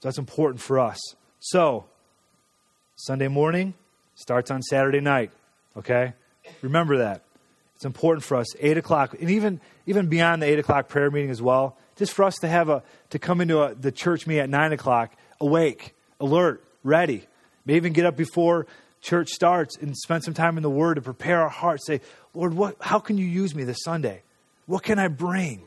So 0.00 0.08
that's 0.08 0.18
important 0.18 0.60
for 0.60 0.78
us. 0.78 0.98
So, 1.40 1.86
Sunday 2.96 3.28
morning 3.28 3.74
starts 4.14 4.50
on 4.50 4.62
Saturday 4.62 5.00
night. 5.00 5.30
Okay? 5.76 6.12
Remember 6.60 6.98
that. 6.98 7.22
It's 7.76 7.84
important 7.84 8.22
for 8.22 8.36
us. 8.36 8.46
Eight 8.60 8.78
o'clock, 8.78 9.16
and 9.20 9.28
even 9.28 9.60
even 9.86 10.06
beyond 10.06 10.40
the 10.40 10.46
eight 10.46 10.60
o'clock 10.60 10.88
prayer 10.88 11.10
meeting 11.10 11.30
as 11.30 11.42
well. 11.42 11.76
Just 11.96 12.12
for 12.12 12.24
us 12.24 12.36
to 12.36 12.48
have 12.48 12.68
a 12.68 12.84
to 13.10 13.18
come 13.18 13.40
into 13.40 13.60
a, 13.60 13.74
the 13.74 13.90
church 13.90 14.24
meeting 14.24 14.42
at 14.42 14.48
nine 14.48 14.72
o'clock, 14.72 15.16
awake, 15.40 15.96
alert, 16.20 16.62
ready. 16.84 17.26
Maybe 17.64 17.78
even 17.78 17.92
get 17.92 18.06
up 18.06 18.16
before 18.16 18.68
church 19.00 19.30
starts 19.30 19.76
and 19.78 19.96
spend 19.96 20.22
some 20.22 20.32
time 20.32 20.56
in 20.56 20.62
the 20.62 20.70
Word 20.70 20.94
to 20.94 21.02
prepare 21.02 21.40
our 21.42 21.48
hearts. 21.48 21.84
Say, 21.84 22.00
Lord, 22.34 22.54
what? 22.54 22.76
How 22.80 23.00
can 23.00 23.18
you 23.18 23.26
use 23.26 23.52
me 23.52 23.64
this 23.64 23.78
Sunday? 23.82 24.22
What 24.72 24.84
can 24.84 24.98
I 24.98 25.08
bring? 25.08 25.60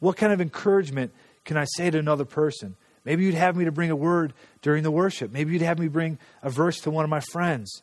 What 0.00 0.18
kind 0.18 0.34
of 0.34 0.40
encouragement 0.42 1.12
can 1.46 1.56
I 1.56 1.64
say 1.64 1.90
to 1.90 1.98
another 1.98 2.26
person? 2.26 2.76
Maybe 3.06 3.24
you'd 3.24 3.32
have 3.32 3.56
me 3.56 3.64
to 3.64 3.72
bring 3.72 3.90
a 3.90 3.96
word 3.96 4.34
during 4.60 4.82
the 4.82 4.90
worship. 4.90 5.32
Maybe 5.32 5.54
you'd 5.54 5.62
have 5.62 5.78
me 5.78 5.88
bring 5.88 6.18
a 6.42 6.50
verse 6.50 6.78
to 6.80 6.90
one 6.90 7.04
of 7.04 7.08
my 7.08 7.20
friends. 7.20 7.80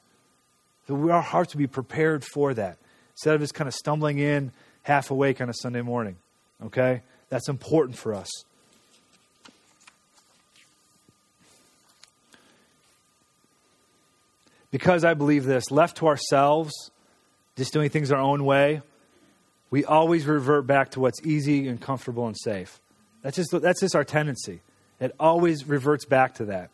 That 0.85 0.93
our 0.93 1.23
hearts 1.23 1.55
would 1.55 1.57
be 1.57 1.65
prepared 1.65 2.23
for 2.23 2.53
that 2.53 2.77
instead 3.13 3.33
of 3.33 3.41
just 3.41 3.55
kind 3.55 3.67
of 3.67 3.73
stumbling 3.73 4.19
in 4.19 4.51
half 4.83 5.09
awake 5.09 5.41
on 5.41 5.49
a 5.49 5.53
Sunday 5.55 5.81
morning. 5.81 6.15
Okay? 6.63 7.01
That's 7.29 7.49
important 7.49 7.97
for 7.97 8.13
us. 8.13 8.29
Because 14.69 15.03
I 15.03 15.15
believe 15.15 15.45
this, 15.45 15.71
left 15.71 15.97
to 15.97 16.07
ourselves, 16.07 16.91
just 17.55 17.73
doing 17.73 17.89
things 17.89 18.11
our 18.11 18.21
own 18.21 18.45
way, 18.45 18.83
we 19.69 19.85
always 19.85 20.25
revert 20.25 20.65
back 20.65 20.91
to 20.91 20.99
what's 20.99 21.21
easy 21.25 21.67
and 21.67 21.79
comfortable 21.81 22.27
and 22.27 22.37
safe. 22.37 22.79
That's 23.21 23.35
just, 23.35 23.51
that's 23.61 23.81
just 23.81 23.95
our 23.95 24.03
tendency. 24.03 24.61
It 24.99 25.13
always 25.19 25.67
reverts 25.67 26.05
back 26.05 26.35
to 26.35 26.45
that. 26.45 26.71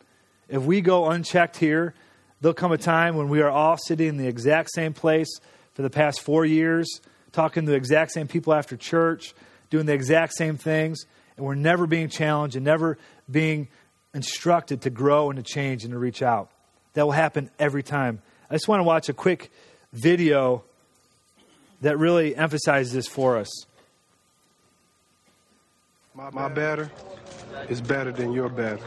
If 0.48 0.64
we 0.64 0.82
go 0.82 1.10
unchecked 1.10 1.58
here, 1.58 1.94
there'll 2.42 2.54
come 2.54 2.72
a 2.72 2.78
time 2.78 3.16
when 3.16 3.30
we 3.30 3.42
are 3.42 3.50
all 3.50 3.78
sitting 3.78 4.08
in 4.08 4.18
the 4.18 4.28
exact 4.28 4.70
same 4.74 4.94
place 4.94 5.30
for 5.74 5.82
the 5.82 5.90
past 5.90 6.22
four 6.22 6.46
years, 6.46 7.02
talking 7.32 7.66
to 7.66 7.72
the 7.72 7.78
exact 7.78 8.12
same 8.12 8.28
people 8.28 8.54
after 8.54 8.78
church, 8.78 9.34
doing 9.70 9.86
the 9.86 9.94
exact 9.94 10.34
same 10.36 10.58
things, 10.58 11.06
and 11.36 11.46
we're 11.46 11.56
never 11.56 11.88
being 11.88 12.10
challenged 12.10 12.56
and 12.56 12.64
never 12.64 12.98
being 13.30 13.68
instructed 14.14 14.82
to 14.82 14.90
grow 14.90 15.30
and 15.32 15.38
to 15.38 15.44
change 15.44 15.84
and 15.84 15.92
to 15.94 15.98
reach 15.98 16.22
out. 16.22 16.52
That 16.94 17.06
will 17.06 17.14
happen 17.14 17.50
every 17.58 17.82
time. 17.82 18.22
I 18.50 18.54
just 18.54 18.68
want 18.68 18.82
to 18.82 18.84
watch 18.84 19.10
a 19.10 19.14
quick 19.14 19.52
video 19.92 20.64
that 21.84 22.00
really 22.00 22.34
emphasizes 22.36 22.94
this 22.94 23.08
for 23.08 23.38
us. 23.38 23.66
My, 26.16 26.30
my 26.32 26.48
better 26.48 26.90
is 27.70 27.82
better 27.82 28.12
than 28.12 28.32
your 28.32 28.50
better. 28.50 28.80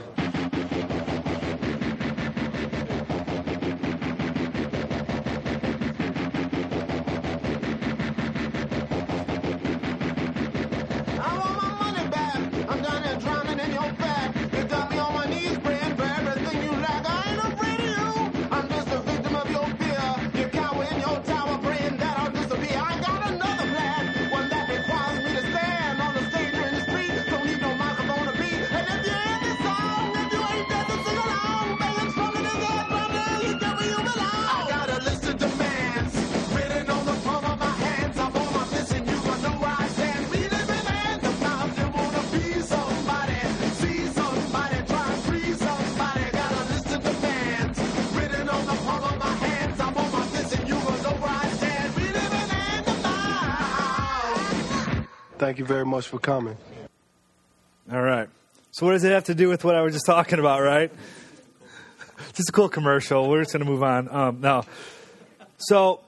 Thank 55.46 55.60
you 55.60 55.64
very 55.64 55.86
much 55.86 56.08
for 56.08 56.18
coming. 56.18 56.56
All 57.92 58.02
right. 58.02 58.28
So, 58.72 58.84
what 58.84 58.94
does 58.94 59.04
it 59.04 59.12
have 59.12 59.26
to 59.26 59.34
do 59.36 59.48
with 59.48 59.64
what 59.64 59.76
I 59.76 59.82
was 59.82 59.92
just 59.94 60.04
talking 60.04 60.40
about, 60.40 60.60
right? 60.60 60.90
just 62.34 62.48
a 62.48 62.52
cool 62.52 62.68
commercial. 62.68 63.28
We're 63.28 63.42
just 63.42 63.52
going 63.52 63.64
to 63.64 63.70
move 63.70 63.84
on. 63.84 64.08
Um, 64.12 64.40
no. 64.40 64.64
So, 65.58 66.00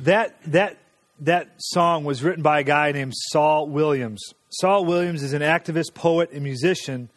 that, 0.00 0.42
that, 0.46 0.78
that 1.20 1.50
song 1.58 2.04
was 2.04 2.22
written 2.22 2.42
by 2.42 2.60
a 2.60 2.62
guy 2.62 2.92
named 2.92 3.12
Saul 3.14 3.68
Williams. 3.68 4.22
Saul 4.48 4.86
Williams 4.86 5.22
is 5.22 5.34
an 5.34 5.42
activist, 5.42 5.92
poet, 5.92 6.30
and 6.32 6.42
musician 6.42 7.10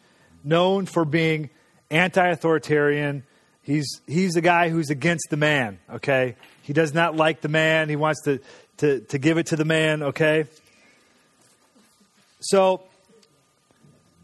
known 0.44 0.84
for 0.84 1.06
being 1.06 1.48
anti 1.90 2.28
authoritarian. 2.28 3.22
He's, 3.62 4.02
he's 4.06 4.34
the 4.34 4.42
guy 4.42 4.68
who's 4.68 4.90
against 4.90 5.28
the 5.30 5.38
man, 5.38 5.78
okay? 5.94 6.36
He 6.60 6.74
does 6.74 6.92
not 6.92 7.16
like 7.16 7.40
the 7.40 7.48
man. 7.48 7.88
He 7.88 7.96
wants 7.96 8.24
to, 8.24 8.38
to, 8.78 9.00
to 9.00 9.18
give 9.18 9.38
it 9.38 9.46
to 9.46 9.56
the 9.56 9.64
man, 9.64 10.02
okay? 10.02 10.44
So, 12.40 12.82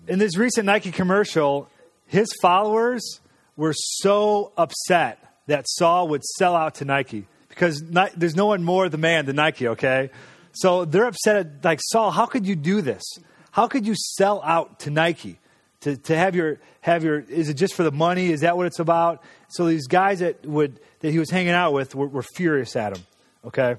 in 0.07 0.18
this 0.18 0.37
recent 0.37 0.66
Nike 0.66 0.90
commercial, 0.90 1.68
his 2.07 2.29
followers 2.40 3.20
were 3.57 3.74
so 3.74 4.53
upset 4.57 5.18
that 5.46 5.64
Saul 5.68 6.09
would 6.09 6.24
sell 6.24 6.55
out 6.55 6.77
to 6.77 6.85
Nike 6.85 7.27
because 7.48 7.83
there's 8.16 8.37
no 8.37 8.46
one 8.46 8.64
more 8.64 8.88
the 8.88 8.98
man 8.98 9.27
than 9.27 9.37
Nike, 9.37 9.68
okay? 9.68 10.11
So 10.53 10.85
they're 10.85 11.07
upset 11.07 11.37
at, 11.37 11.64
like, 11.64 11.81
Saul, 11.83 12.11
how 12.11 12.27
could 12.27 12.46
you 12.46 12.57
do 12.57 12.81
this? 12.81 13.03
How 13.50 13.68
could 13.68 13.87
you 13.87 13.94
sell 13.96 14.42
out 14.42 14.81
to 14.81 14.90
Nike? 14.90 15.38
To, 15.81 15.96
to 15.96 16.16
have 16.16 16.35
your 16.35 16.61
have 16.81 17.05
your 17.05 17.20
is 17.20 17.50
it 17.50 17.55
just 17.55 17.74
for 17.74 17.83
the 17.83 17.92
money? 17.92 18.31
Is 18.31 18.40
that 18.40 18.57
what 18.57 18.66
it's 18.66 18.79
about? 18.79 19.22
So 19.48 19.66
these 19.66 19.87
guys 19.87 20.20
that 20.20 20.46
would 20.46 20.81
that 21.00 21.11
he 21.11 21.18
was 21.18 21.31
hanging 21.31 21.53
out 21.53 21.74
with 21.74 21.94
were, 21.94 22.09
were 22.09 22.22
furious 22.22 22.74
at 22.74 22.96
him. 22.96 23.05
Okay. 23.44 23.77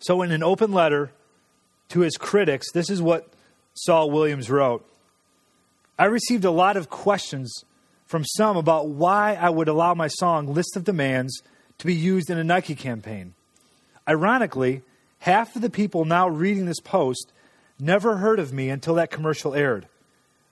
So 0.00 0.20
in 0.20 0.32
an 0.32 0.42
open 0.42 0.72
letter 0.72 1.10
to 1.92 2.00
his 2.00 2.16
critics, 2.16 2.72
this 2.72 2.88
is 2.88 3.02
what 3.02 3.28
Saul 3.74 4.10
Williams 4.10 4.50
wrote. 4.50 4.84
I 5.98 6.06
received 6.06 6.46
a 6.46 6.50
lot 6.50 6.78
of 6.78 6.88
questions 6.88 7.52
from 8.06 8.24
some 8.24 8.56
about 8.56 8.88
why 8.88 9.34
I 9.34 9.50
would 9.50 9.68
allow 9.68 9.92
my 9.92 10.08
song 10.08 10.52
List 10.52 10.74
of 10.74 10.84
Demands 10.84 11.42
to 11.78 11.86
be 11.86 11.94
used 11.94 12.30
in 12.30 12.38
a 12.38 12.44
Nike 12.44 12.74
campaign. 12.74 13.34
Ironically, 14.08 14.80
half 15.18 15.54
of 15.54 15.60
the 15.60 15.68
people 15.68 16.06
now 16.06 16.28
reading 16.28 16.64
this 16.64 16.80
post 16.80 17.30
never 17.78 18.16
heard 18.16 18.38
of 18.38 18.54
me 18.54 18.70
until 18.70 18.94
that 18.94 19.10
commercial 19.10 19.54
aired. 19.54 19.86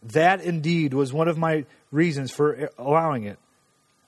That 0.03 0.43
indeed 0.43 0.93
was 0.93 1.13
one 1.13 1.29
of 1.29 1.39
my 1.39 1.65
reasons 1.91 2.31
for 2.31 2.69
allowing 2.79 3.25
it. 3.25 3.39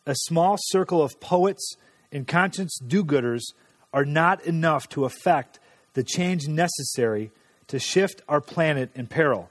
A 0.05 0.15
small 0.15 0.57
circle 0.59 1.03
of 1.03 1.19
poets 1.19 1.77
and 2.13 2.29
conscience 2.29 2.79
do 2.87 3.03
gooders 3.03 3.43
are 3.91 4.05
not 4.05 4.45
enough 4.45 4.87
to 4.91 5.07
effect 5.07 5.59
the 5.95 6.03
change 6.03 6.49
necessary 6.49 7.31
to 7.69 7.79
shift 7.79 8.23
our 8.29 8.41
planet 8.41 8.91
in 8.95 9.07
peril. 9.07 9.51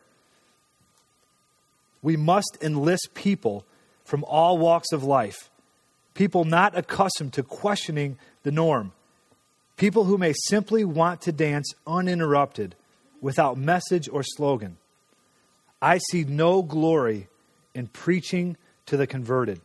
We 2.02 2.18
must 2.18 2.58
enlist 2.62 3.10
people 3.14 3.66
from 4.04 4.24
all 4.26 4.58
walks 4.58 4.92
of 4.92 5.04
life, 5.04 5.50
people 6.14 6.44
not 6.44 6.78
accustomed 6.78 7.34
to 7.34 7.44
questioning 7.44 8.18
the 8.44 8.52
norm, 8.52 8.92
people 9.78 10.06
who 10.06 10.18
may 10.18 10.34
simply 10.48 10.84
want 10.84 11.22
to 11.22 11.32
dance 11.32 11.74
uninterrupted 11.86 12.76
without 13.22 13.58
message 13.58 14.10
or 14.10 14.24
slogan. 14.24 14.78
I 15.82 16.00
see 16.10 16.24
no 16.24 16.62
glory 16.62 17.28
in 17.74 17.88
preaching 17.88 18.58
to 18.88 18.98
the 18.98 19.08
converted. 19.08 19.62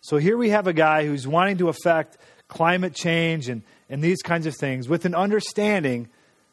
So 0.00 0.16
here 0.16 0.36
we 0.36 0.50
have 0.50 0.66
a 0.66 0.72
guy 0.72 1.06
who's 1.06 1.26
wanting 1.26 1.58
to 1.58 1.68
affect 1.68 2.18
climate 2.48 2.94
change 2.94 3.48
and, 3.48 3.62
and 3.92 4.02
these 4.02 4.22
kinds 4.22 4.46
of 4.46 4.56
things 4.56 4.88
with 4.88 5.04
an 5.04 5.14
understanding 5.14 6.08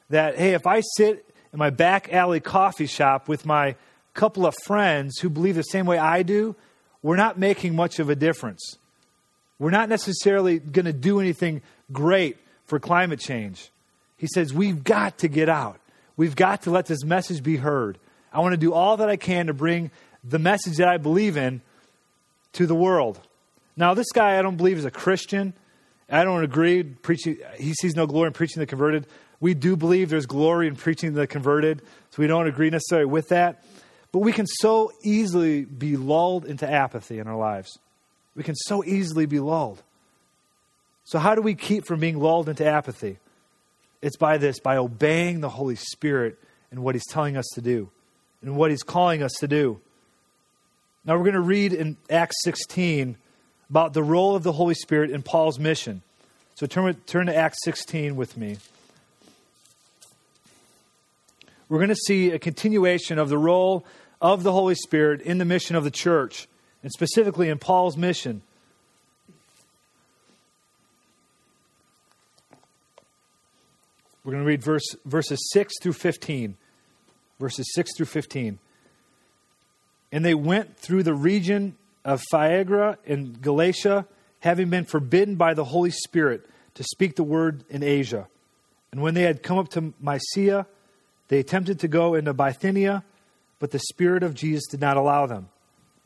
that, 0.10 0.38
hey, 0.38 0.54
if 0.56 0.67
I 0.67 0.82
sit 0.97 1.25
in 1.54 1.58
my 1.58 1.69
back 1.69 2.12
alley 2.13 2.41
coffee 2.41 2.86
shop 2.86 3.30
with 3.30 3.45
my 3.45 3.75
couple 4.13 4.45
of 4.45 4.54
friends 4.65 5.19
who 5.19 5.30
believe 5.30 5.56
the 5.56 5.63
same 5.63 5.86
way 5.86 5.97
I 5.97 6.21
do, 6.21 6.54
we're 7.02 7.15
not 7.15 7.39
making 7.39 7.78
much 7.78 7.97
of 7.99 8.10
a 8.10 8.15
difference. 8.15 8.78
We're 9.58 9.69
not 9.69 9.88
necessarily 9.88 10.60
going 10.60 10.86
to 10.86 10.91
do 10.91 11.21
anything 11.21 11.62
great 11.93 12.36
for 12.65 12.78
climate 12.78 13.21
change. 13.21 13.71
He 14.17 14.28
says, 14.28 14.54
we've 14.54 14.84
got 14.84 15.19
to 15.19 15.30
get 15.30 15.47
out. 15.47 15.80
We've 16.17 16.36
got 16.36 16.63
to 16.63 16.71
let 16.71 16.88
this 16.88 17.06
message 17.06 17.41
be 17.41 17.56
heard. 17.56 17.97
I 18.34 18.41
want 18.41 18.52
to 18.52 18.58
do 18.58 18.73
all 18.73 18.97
that 18.97 19.08
I 19.08 19.15
can 19.15 19.47
to 19.47 19.54
bring 19.54 19.91
the 20.25 20.39
message 20.39 20.75
that 20.75 20.89
I 20.89 20.97
believe 20.97 21.38
in 21.38 21.62
to 22.54 22.67
the 22.67 22.75
world. 22.75 23.17
Now, 23.78 23.93
this 23.93 24.12
guy 24.13 24.38
I 24.38 24.41
don't 24.41 24.58
believe 24.58 24.78
is 24.78 24.84
a 24.84 24.91
Christian. 24.91 25.54
I 26.12 26.24
don't 26.24 26.43
agree. 26.43 26.84
Preaching, 26.84 27.38
he 27.58 27.74
sees 27.74 27.95
no 27.95 28.08
glory 28.08 28.28
in 28.28 28.34
preaching 28.34 28.60
the 28.60 28.65
converted. 28.65 29.08
We 29.39 29.54
do 29.54 29.76
believe 29.76 30.10
there's 30.10 30.26
glory 30.26 30.67
in 30.67 30.76
preaching 30.76 31.13
the 31.13 31.28
converted, 31.28 31.82
so 32.10 32.22
we 32.22 32.28
don't 32.28 32.48
agree 32.48 32.69
necessarily 32.69 33.06
with 33.06 33.30
that. 33.30 33.63
But 34.12 34.19
we 34.19 34.34
can 34.34 34.48
so 34.48 34.91
easily 35.04 35.65
be 35.65 35.95
lulled 35.95 36.45
into 36.45 36.69
apathy 36.69 37.19
in 37.19 37.28
our 37.28 37.38
lives. 37.38 37.78
We 38.36 38.43
can 38.43 38.56
so 38.56 38.84
easily 38.84 39.26
be 39.26 39.39
lulled. 39.39 39.84
So, 41.04 41.19
how 41.19 41.36
do 41.36 41.41
we 41.41 41.56
keep 41.56 41.86
from 41.86 42.00
being 42.00 42.19
lulled 42.19 42.50
into 42.50 42.65
apathy? 42.65 43.17
It's 44.02 44.17
by 44.17 44.38
this, 44.38 44.60
by 44.60 44.78
obeying 44.78 45.41
the 45.41 45.50
Holy 45.50 45.76
Spirit 45.76 46.39
and 46.72 46.82
what 46.84 46.95
He's 46.95 47.08
telling 47.08 47.38
us 47.38 47.48
to 47.56 47.62
do 47.62 47.89
and 48.41 48.56
what 48.56 48.72
He's 48.72 48.84
calling 48.84 49.24
us 49.24 49.34
to 49.39 49.48
do. 49.48 49.80
Now, 51.06 51.17
we're 51.17 51.24
going 51.24 51.34
to 51.34 51.41
read 51.41 51.74
in 51.74 51.98
Acts 52.10 52.36
16 52.43 53.17
about 53.70 53.94
the 53.94 54.04
role 54.04 54.36
of 54.36 54.44
the 54.44 54.54
Holy 54.54 54.74
Spirit 54.74 55.12
in 55.12 55.22
Paul's 55.22 55.60
mission. 55.60 56.02
So, 56.56 56.66
turn, 56.66 56.96
turn 57.06 57.28
to 57.28 57.36
Acts 57.36 57.60
16 57.64 58.16
with 58.16 58.36
me. 58.36 58.58
We're 61.70 61.78
going 61.78 61.90
to 61.90 61.96
see 61.96 62.32
a 62.32 62.40
continuation 62.40 63.20
of 63.20 63.30
the 63.30 63.38
role 63.38 63.86
of 64.22 64.44
the 64.44 64.52
Holy 64.52 64.76
Spirit 64.76 65.22
in 65.22 65.38
the 65.38 65.46
mission 65.46 65.76
of 65.76 65.84
the 65.84 65.92
church, 65.92 66.48
and 66.82 66.92
specifically 66.92 67.48
in 67.48 67.60
Paul's 67.60 67.96
mission. 67.96 68.42
We're 74.24 74.34
going 74.34 74.44
to 74.44 74.48
read 74.48 74.64
verse, 74.64 74.96
verses 75.06 75.40
6 75.54 75.74
through 75.82 75.94
15. 75.94 76.58
Verses 77.40 77.66
6 77.74 77.96
through 77.96 78.06
15. 78.08 78.60
And 80.12 80.26
they 80.26 80.34
went 80.34 80.78
through 80.78 81.04
the 81.04 81.14
region 81.14 81.78
of 82.06 82.22
Phrygia 82.30 82.98
and 83.06 83.42
Galatia, 83.42 84.06
having 84.40 84.70
been 84.70 84.86
forbidden 84.86 85.36
by 85.36 85.54
the 85.54 85.66
Holy 85.66 85.92
Spirit 85.92 86.46
to 86.76 86.84
speak 86.84 87.16
the 87.16 87.24
word 87.24 87.64
in 87.70 87.84
Asia. 87.84 88.28
And 88.92 89.02
when 89.02 89.14
they 89.14 89.24
had 89.24 89.44
come 89.44 89.58
up 89.58 89.70
to 89.70 89.94
Mysia, 90.00 90.66
they 91.28 91.40
attempted 91.40 91.80
to 91.82 91.88
go 91.88 92.16
into 92.16 92.34
Bithynia, 92.34 93.04
but 93.60 93.72
the 93.72 93.80
Spirit 93.80 94.24
of 94.24 94.34
Jesus 94.34 94.66
did 94.68 94.80
not 94.80 94.98
allow 94.98 95.26
them. 95.26 95.50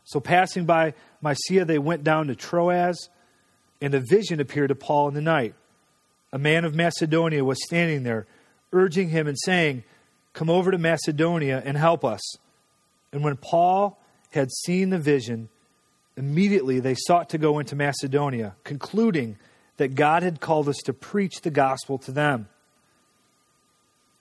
So, 0.05 0.19
passing 0.19 0.65
by 0.65 0.95
Mysia, 1.21 1.63
they 1.63 1.79
went 1.79 2.03
down 2.03 2.27
to 2.27 2.35
Troas, 2.35 3.09
and 3.81 3.93
a 3.93 4.01
vision 4.01 4.41
appeared 4.41 4.69
to 4.69 4.75
Paul 4.75 5.07
in 5.07 5.13
the 5.13 5.21
night 5.21 5.55
a 6.33 6.39
man 6.39 6.65
of 6.65 6.73
Macedonia 6.73 7.45
was 7.45 7.63
standing 7.63 8.01
there, 8.01 8.25
urging 8.73 9.09
him 9.09 9.27
and 9.27 9.37
saying, 9.39 9.83
Come 10.33 10.49
over 10.49 10.71
to 10.71 10.79
Macedonia 10.79 11.61
and 11.63 11.77
help 11.77 12.03
us. 12.03 12.37
And 13.13 13.23
when 13.23 13.37
Paul 13.37 14.01
had 14.31 14.51
seen 14.51 14.89
the 14.89 14.97
vision, 14.97 15.49
immediately 16.17 16.79
they 16.79 16.95
sought 16.95 17.29
to 17.29 17.37
go 17.37 17.59
into 17.59 17.75
Macedonia, 17.75 18.55
concluding 18.63 19.37
that 19.77 19.95
God 19.95 20.23
had 20.23 20.39
called 20.39 20.69
us 20.69 20.77
to 20.85 20.93
preach 20.93 21.41
the 21.41 21.49
gospel 21.49 21.97
to 21.99 22.11
them. 22.11 22.47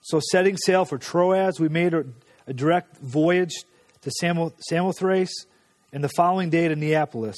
So, 0.01 0.19
setting 0.31 0.57
sail 0.57 0.85
for 0.85 0.97
Troas, 0.97 1.59
we 1.59 1.69
made 1.69 1.93
a, 1.93 2.05
a 2.47 2.53
direct 2.53 2.97
voyage 2.97 3.53
to 4.01 4.11
Samothrace, 4.69 5.45
and 5.93 6.03
the 6.03 6.09
following 6.09 6.49
day 6.49 6.67
to 6.67 6.75
Neapolis, 6.75 7.37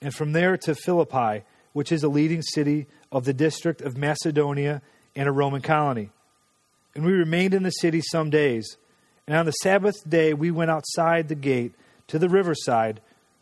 and 0.00 0.14
from 0.14 0.32
there 0.32 0.56
to 0.56 0.74
Philippi, 0.74 1.44
which 1.72 1.92
is 1.92 2.02
a 2.02 2.08
leading 2.08 2.42
city 2.42 2.86
of 3.12 3.24
the 3.24 3.34
district 3.34 3.82
of 3.82 3.96
Macedonia 3.96 4.80
and 5.14 5.28
a 5.28 5.32
Roman 5.32 5.60
colony. 5.60 6.10
And 6.94 7.04
we 7.04 7.12
remained 7.12 7.54
in 7.54 7.62
the 7.62 7.70
city 7.70 8.00
some 8.00 8.30
days. 8.30 8.76
And 9.26 9.36
on 9.36 9.46
the 9.46 9.52
Sabbath 9.52 9.96
day, 10.08 10.32
we 10.32 10.50
went 10.50 10.70
outside 10.70 11.28
the 11.28 11.34
gate 11.34 11.74
to 12.06 12.18
the 12.18 12.28
riverside, 12.28 13.00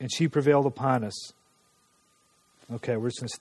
And 0.00 0.12
she 0.12 0.28
prevailed 0.28 0.66
upon 0.66 1.04
us. 1.04 1.32
Okay, 2.72 2.96
we're 2.96 3.10
just. 3.10 3.40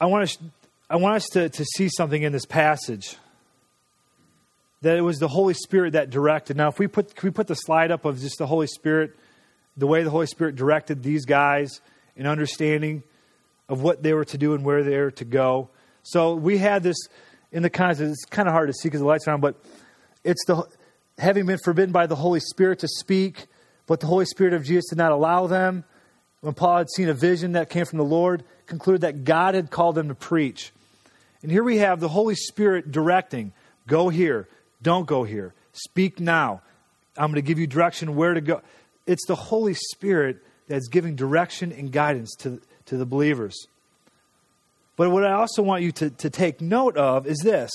I 0.00 0.06
want 0.06 0.24
us, 0.24 0.38
I 0.88 0.96
want 0.96 1.16
us 1.16 1.26
to, 1.32 1.48
to 1.48 1.64
see 1.64 1.88
something 1.88 2.22
in 2.22 2.32
this 2.32 2.46
passage. 2.46 3.16
That 4.82 4.96
it 4.96 5.02
was 5.02 5.18
the 5.18 5.28
Holy 5.28 5.54
Spirit 5.54 5.92
that 5.92 6.10
directed. 6.10 6.56
Now, 6.56 6.68
if 6.68 6.78
we 6.78 6.86
put, 6.86 7.22
we 7.22 7.30
put 7.30 7.46
the 7.46 7.54
slide 7.54 7.90
up 7.90 8.04
of 8.04 8.20
just 8.20 8.38
the 8.38 8.46
Holy 8.46 8.66
Spirit, 8.66 9.16
the 9.76 9.86
way 9.86 10.02
the 10.02 10.10
Holy 10.10 10.26
Spirit 10.26 10.56
directed 10.56 11.02
these 11.02 11.24
guys 11.24 11.80
in 12.16 12.26
understanding 12.26 13.02
of 13.68 13.82
what 13.82 14.02
they 14.02 14.12
were 14.12 14.24
to 14.26 14.38
do 14.38 14.54
and 14.54 14.64
where 14.64 14.82
they 14.82 14.96
were 14.96 15.10
to 15.12 15.24
go. 15.24 15.70
So 16.02 16.34
we 16.34 16.58
had 16.58 16.82
this 16.82 16.96
in 17.50 17.62
the 17.62 17.70
context. 17.70 18.02
It's 18.02 18.24
kind 18.26 18.46
of 18.46 18.52
hard 18.52 18.68
to 18.68 18.74
see 18.74 18.88
because 18.88 19.00
the 19.00 19.06
lights 19.06 19.26
are 19.26 19.32
on, 19.32 19.40
but 19.40 19.56
it's 20.22 20.44
the 20.46 20.64
having 21.18 21.46
been 21.46 21.58
forbidden 21.58 21.92
by 21.92 22.06
the 22.06 22.16
Holy 22.16 22.40
Spirit 22.40 22.80
to 22.80 22.88
speak, 22.88 23.46
but 23.86 24.00
the 24.00 24.06
Holy 24.06 24.24
Spirit 24.24 24.54
of 24.54 24.64
Jesus 24.64 24.86
did 24.90 24.98
not 24.98 25.12
allow 25.12 25.46
them. 25.46 25.84
When 26.40 26.54
Paul 26.54 26.78
had 26.78 26.90
seen 26.90 27.08
a 27.08 27.14
vision 27.14 27.52
that 27.52 27.70
came 27.70 27.86
from 27.86 27.98
the 27.98 28.04
Lord, 28.04 28.44
concluded 28.66 29.02
that 29.02 29.24
God 29.24 29.54
had 29.54 29.70
called 29.70 29.94
them 29.94 30.08
to 30.08 30.14
preach. 30.14 30.72
And 31.42 31.50
here 31.50 31.64
we 31.64 31.78
have 31.78 32.00
the 32.00 32.08
Holy 32.08 32.34
Spirit 32.34 32.90
directing 32.90 33.52
go 33.86 34.08
here, 34.08 34.48
don't 34.82 35.06
go 35.06 35.24
here, 35.24 35.54
speak 35.72 36.20
now. 36.20 36.62
I'm 37.16 37.26
going 37.30 37.34
to 37.34 37.42
give 37.42 37.58
you 37.58 37.66
direction 37.66 38.16
where 38.16 38.34
to 38.34 38.40
go. 38.40 38.62
It's 39.06 39.26
the 39.26 39.34
Holy 39.34 39.74
Spirit 39.74 40.38
that's 40.68 40.88
giving 40.88 41.16
direction 41.16 41.70
and 41.72 41.92
guidance 41.92 42.34
to, 42.40 42.60
to 42.86 42.96
the 42.96 43.06
believers. 43.06 43.54
But 44.96 45.10
what 45.10 45.24
I 45.24 45.32
also 45.32 45.62
want 45.62 45.82
you 45.82 45.92
to, 45.92 46.10
to 46.10 46.30
take 46.30 46.60
note 46.60 46.96
of 46.96 47.26
is 47.26 47.38
this 47.38 47.70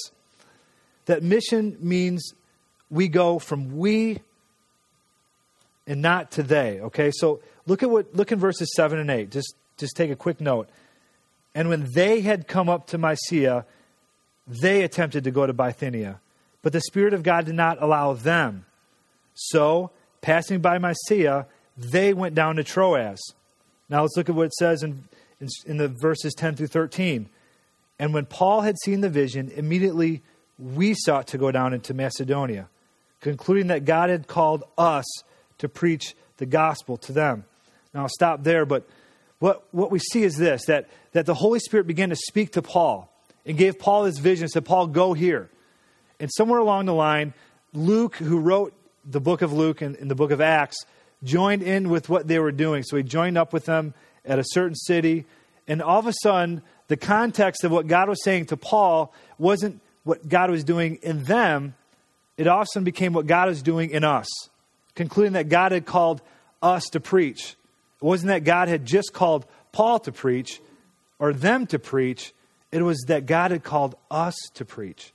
that 1.05 1.23
mission 1.23 1.77
means 1.79 2.33
we 2.89 3.07
go 3.07 3.39
from 3.39 3.77
we 3.77 4.19
and 5.89 6.01
not 6.03 6.31
to 6.31 6.43
they. 6.43 6.79
Okay, 6.79 7.11
so 7.11 7.41
look 7.65 7.83
at 7.83 7.89
what 7.89 8.15
look 8.15 8.31
in 8.31 8.39
verses 8.39 8.71
seven 8.75 8.99
and 8.99 9.09
eight. 9.09 9.31
Just 9.31 9.55
just 9.77 9.97
take 9.97 10.11
a 10.11 10.15
quick 10.15 10.39
note. 10.39 10.69
And 11.55 11.67
when 11.67 11.89
they 11.93 12.21
had 12.21 12.47
come 12.47 12.69
up 12.69 12.87
to 12.87 12.97
Mysia, 12.97 13.65
they 14.47 14.83
attempted 14.83 15.23
to 15.23 15.31
go 15.31 15.45
to 15.47 15.51
Bithynia, 15.51 16.21
but 16.61 16.73
the 16.73 16.81
Spirit 16.81 17.13
of 17.13 17.23
God 17.23 17.45
did 17.47 17.55
not 17.55 17.81
allow 17.81 18.13
them. 18.13 18.65
So, 19.33 19.89
passing 20.21 20.59
by 20.59 20.77
Mysia, 20.77 21.47
they 21.75 22.13
went 22.13 22.35
down 22.35 22.57
to 22.57 22.63
Troas. 22.63 23.19
Now 23.89 24.01
let's 24.01 24.15
look 24.15 24.29
at 24.29 24.35
what 24.35 24.47
it 24.47 24.53
says 24.53 24.83
in, 24.83 25.05
in, 25.41 25.47
in 25.65 25.77
the 25.77 25.87
verses 25.87 26.35
10 26.35 26.55
through 26.55 26.67
13. 26.67 27.27
And 27.97 28.13
when 28.13 28.25
Paul 28.25 28.61
had 28.61 28.75
seen 28.83 29.01
the 29.01 29.09
vision, 29.09 29.49
immediately 29.55 30.21
we 30.59 30.93
sought 30.93 31.27
to 31.27 31.37
go 31.37 31.51
down 31.51 31.73
into 31.73 31.93
Macedonia, 31.93 32.69
concluding 33.21 33.67
that 33.67 33.85
God 33.85 34.09
had 34.09 34.27
called 34.27 34.63
us 34.77 35.05
to 35.59 35.69
preach 35.69 36.15
the 36.37 36.45
gospel 36.45 36.97
to 36.97 37.13
them. 37.13 37.45
Now 37.93 38.03
I'll 38.03 38.09
stop 38.09 38.43
there, 38.43 38.65
but 38.65 38.87
what, 39.39 39.65
what 39.71 39.91
we 39.91 39.99
see 39.99 40.23
is 40.23 40.35
this 40.35 40.65
that, 40.65 40.89
that 41.13 41.25
the 41.25 41.33
Holy 41.33 41.59
Spirit 41.59 41.87
began 41.87 42.09
to 42.09 42.15
speak 42.15 42.53
to 42.53 42.61
Paul 42.61 43.11
and 43.45 43.57
gave 43.57 43.79
Paul 43.79 44.03
this 44.03 44.17
vision, 44.17 44.47
said, 44.47 44.65
Paul, 44.65 44.87
go 44.87 45.13
here. 45.13 45.49
And 46.19 46.29
somewhere 46.35 46.59
along 46.59 46.85
the 46.85 46.93
line, 46.93 47.33
Luke, 47.73 48.15
who 48.15 48.39
wrote 48.39 48.73
the 49.05 49.21
book 49.21 49.41
of 49.41 49.53
Luke 49.53 49.81
and, 49.81 49.95
and 49.95 50.11
the 50.11 50.15
book 50.15 50.31
of 50.31 50.41
Acts, 50.41 50.77
joined 51.23 51.63
in 51.63 51.89
with 51.89 52.09
what 52.09 52.27
they 52.27 52.39
were 52.39 52.51
doing. 52.51 52.83
So 52.83 52.97
he 52.97 53.03
joined 53.03 53.37
up 53.37 53.53
with 53.53 53.65
them 53.65 53.93
at 54.25 54.39
a 54.39 54.43
certain 54.45 54.75
city. 54.75 55.25
And 55.67 55.81
all 55.81 55.99
of 55.99 56.07
a 56.07 56.13
sudden, 56.21 56.61
the 56.87 56.97
context 56.97 57.63
of 57.63 57.71
what 57.71 57.87
God 57.87 58.09
was 58.09 58.23
saying 58.23 58.47
to 58.47 58.57
Paul 58.57 59.13
wasn't 59.37 59.81
what 60.03 60.27
God 60.27 60.49
was 60.49 60.63
doing 60.63 60.95
in 61.01 61.23
them, 61.23 61.75
it 62.37 62.47
all 62.47 62.61
of 62.61 62.63
a 62.63 62.67
sudden 62.73 62.83
became 62.83 63.13
what 63.13 63.27
God 63.27 63.47
was 63.47 63.61
doing 63.61 63.91
in 63.91 64.03
us, 64.03 64.27
concluding 64.99 65.31
that 65.31 65.47
God 65.47 65.71
had 65.71 65.85
called 65.85 66.21
us 66.61 66.83
to 66.89 66.99
preach. 66.99 67.55
It 68.01 68.03
wasn't 68.03 68.27
that 68.27 68.43
God 68.43 68.67
had 68.67 68.85
just 68.85 69.13
called 69.13 69.45
Paul 69.71 69.97
to 69.99 70.11
preach 70.11 70.59
or 71.19 71.31
them 71.31 71.65
to 71.67 71.79
preach, 71.79 72.33
it 72.69 72.81
was 72.81 73.05
that 73.07 73.25
God 73.25 73.51
had 73.51 73.63
called 73.63 73.95
us 74.11 74.35
to 74.55 74.65
preach, 74.65 75.13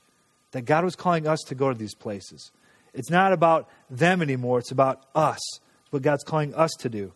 that 0.53 0.63
God 0.63 0.83
was 0.83 0.95
calling 0.95 1.27
us 1.27 1.39
to 1.49 1.53
go 1.53 1.71
to 1.71 1.77
these 1.77 1.93
places. 1.93 2.49
It's 2.95 3.11
not 3.11 3.31
about 3.31 3.69
them 3.87 4.23
anymore, 4.23 4.57
it's 4.57 4.71
about 4.71 5.05
us. 5.13 5.39
It's 5.83 5.91
what 5.91 6.01
God's 6.01 6.23
calling 6.23 6.55
us 6.55 6.71
to 6.79 6.89
do. 6.89 7.13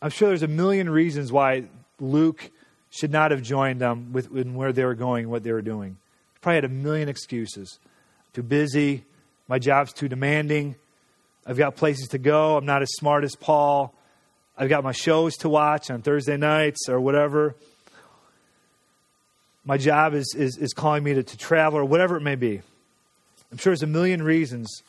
I'm 0.00 0.08
sure 0.08 0.28
there's 0.28 0.42
a 0.42 0.48
million 0.48 0.88
reasons 0.88 1.30
why 1.30 1.64
Luke 2.00 2.50
should 2.88 3.10
not 3.10 3.30
have 3.30 3.42
joined 3.42 3.78
them 3.78 4.14
with, 4.14 4.30
where 4.30 4.72
they 4.72 4.86
were 4.86 4.94
going, 4.94 5.28
what 5.28 5.42
they 5.42 5.52
were 5.52 5.60
doing. 5.60 5.98
Probably 6.44 6.56
had 6.56 6.64
a 6.66 6.68
million 6.68 7.08
excuses. 7.08 7.78
Too 8.34 8.42
busy. 8.42 9.06
My 9.48 9.58
job's 9.58 9.94
too 9.94 10.08
demanding. 10.08 10.76
I've 11.46 11.56
got 11.56 11.74
places 11.74 12.08
to 12.08 12.18
go. 12.18 12.58
I'm 12.58 12.66
not 12.66 12.82
as 12.82 12.90
smart 12.98 13.24
as 13.24 13.34
Paul. 13.34 13.94
I've 14.58 14.68
got 14.68 14.84
my 14.84 14.92
shows 14.92 15.36
to 15.36 15.48
watch 15.48 15.90
on 15.90 16.02
Thursday 16.02 16.36
nights 16.36 16.86
or 16.86 17.00
whatever. 17.00 17.54
My 19.64 19.78
job 19.78 20.12
is, 20.12 20.34
is, 20.36 20.58
is 20.58 20.74
calling 20.74 21.02
me 21.02 21.14
to, 21.14 21.22
to 21.22 21.36
travel 21.38 21.78
or 21.78 21.84
whatever 21.86 22.18
it 22.18 22.20
may 22.20 22.34
be. 22.34 22.60
I'm 23.50 23.56
sure 23.56 23.70
there's 23.70 23.82
a 23.82 23.86
million 23.86 24.22
reasons. 24.22 24.82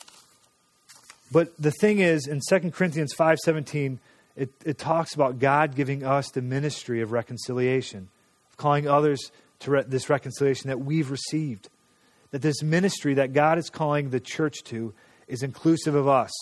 But 1.32 1.56
the 1.58 1.70
thing 1.70 2.00
is, 2.00 2.26
in 2.26 2.42
2 2.46 2.70
Corinthians 2.72 3.14
5.17, 3.14 3.96
it, 4.36 4.50
it 4.62 4.76
talks 4.76 5.14
about 5.14 5.38
God 5.38 5.74
giving 5.74 6.04
us 6.04 6.30
the 6.30 6.42
ministry 6.42 7.00
of 7.00 7.12
reconciliation, 7.12 8.10
of 8.50 8.58
calling 8.58 8.86
others 8.86 9.32
to 9.60 9.70
re- 9.70 9.84
this 9.86 10.10
reconciliation 10.10 10.68
that 10.68 10.80
we've 10.80 11.10
received. 11.10 11.68
That 12.30 12.42
this 12.42 12.62
ministry 12.62 13.14
that 13.14 13.32
God 13.32 13.58
is 13.58 13.70
calling 13.70 14.10
the 14.10 14.20
church 14.20 14.62
to 14.64 14.92
is 15.28 15.42
inclusive 15.42 15.94
of 15.94 16.08
us. 16.08 16.32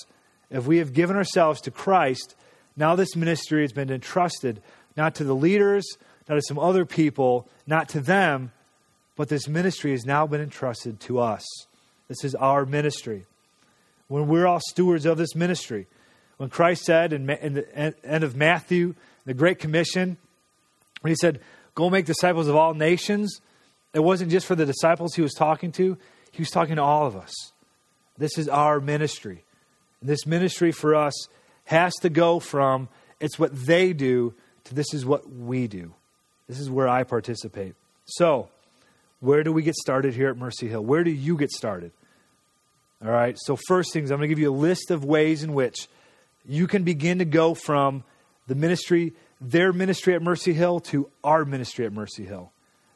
If 0.50 0.66
we 0.66 0.78
have 0.78 0.92
given 0.92 1.16
ourselves 1.16 1.60
to 1.62 1.70
Christ, 1.70 2.34
now 2.76 2.96
this 2.96 3.16
ministry 3.16 3.62
has 3.62 3.72
been 3.72 3.90
entrusted 3.90 4.62
not 4.96 5.16
to 5.16 5.24
the 5.24 5.34
leaders, 5.34 5.86
not 6.28 6.36
to 6.36 6.42
some 6.42 6.58
other 6.58 6.84
people, 6.84 7.48
not 7.66 7.88
to 7.90 8.00
them, 8.00 8.52
but 9.16 9.28
this 9.28 9.48
ministry 9.48 9.92
has 9.92 10.04
now 10.04 10.26
been 10.26 10.40
entrusted 10.40 11.00
to 11.00 11.20
us. 11.20 11.44
This 12.08 12.24
is 12.24 12.34
our 12.34 12.66
ministry. 12.66 13.26
When 14.08 14.28
we're 14.28 14.46
all 14.46 14.60
stewards 14.60 15.06
of 15.06 15.18
this 15.18 15.34
ministry, 15.34 15.86
when 16.36 16.50
Christ 16.50 16.84
said 16.84 17.12
in, 17.12 17.26
the 17.26 17.94
end 18.04 18.24
of 18.24 18.36
Matthew, 18.36 18.94
the 19.24 19.34
Great 19.34 19.58
Commission, 19.58 20.16
when 21.00 21.10
he 21.10 21.16
said, 21.16 21.40
Go 21.74 21.90
make 21.90 22.06
disciples 22.06 22.48
of 22.48 22.56
all 22.56 22.74
nations, 22.74 23.40
it 23.92 24.00
wasn't 24.00 24.30
just 24.30 24.46
for 24.46 24.54
the 24.54 24.66
disciples 24.66 25.14
he 25.14 25.22
was 25.22 25.34
talking 25.34 25.72
to, 25.72 25.96
he 26.30 26.42
was 26.42 26.50
talking 26.50 26.76
to 26.76 26.82
all 26.82 27.06
of 27.06 27.16
us. 27.16 27.32
This 28.18 28.38
is 28.38 28.48
our 28.48 28.80
ministry. 28.80 29.44
And 30.00 30.08
this 30.08 30.26
ministry 30.26 30.72
for 30.72 30.94
us 30.94 31.14
has 31.64 31.94
to 32.02 32.10
go 32.10 32.40
from 32.40 32.88
it's 33.20 33.38
what 33.38 33.54
they 33.54 33.92
do 33.92 34.34
to 34.64 34.74
this 34.74 34.92
is 34.92 35.06
what 35.06 35.30
we 35.30 35.66
do. 35.66 35.94
This 36.48 36.58
is 36.60 36.70
where 36.70 36.88
I 36.88 37.04
participate. 37.04 37.74
So, 38.04 38.48
where 39.20 39.42
do 39.42 39.52
we 39.52 39.62
get 39.62 39.74
started 39.76 40.14
here 40.14 40.28
at 40.28 40.36
Mercy 40.36 40.68
Hill? 40.68 40.82
Where 40.82 41.04
do 41.04 41.10
you 41.10 41.36
get 41.36 41.50
started? 41.50 41.92
All 43.02 43.10
right, 43.10 43.36
so 43.38 43.56
first 43.68 43.92
things, 43.92 44.10
I'm 44.10 44.18
going 44.18 44.28
to 44.28 44.34
give 44.34 44.38
you 44.38 44.50
a 44.50 44.54
list 44.54 44.90
of 44.90 45.04
ways 45.04 45.42
in 45.42 45.52
which 45.54 45.88
you 46.46 46.66
can 46.66 46.84
begin 46.84 47.18
to 47.18 47.24
go 47.24 47.54
from 47.54 48.04
the 48.46 48.54
ministry, 48.54 49.14
their 49.50 49.72
ministry 49.72 50.14
at 50.14 50.22
Mercy 50.22 50.52
Hill, 50.52 50.80
to 50.80 51.10
our 51.22 51.44
ministry 51.44 51.84
at 51.86 51.92
Mercy 51.92 52.24
Hill. 52.24 52.52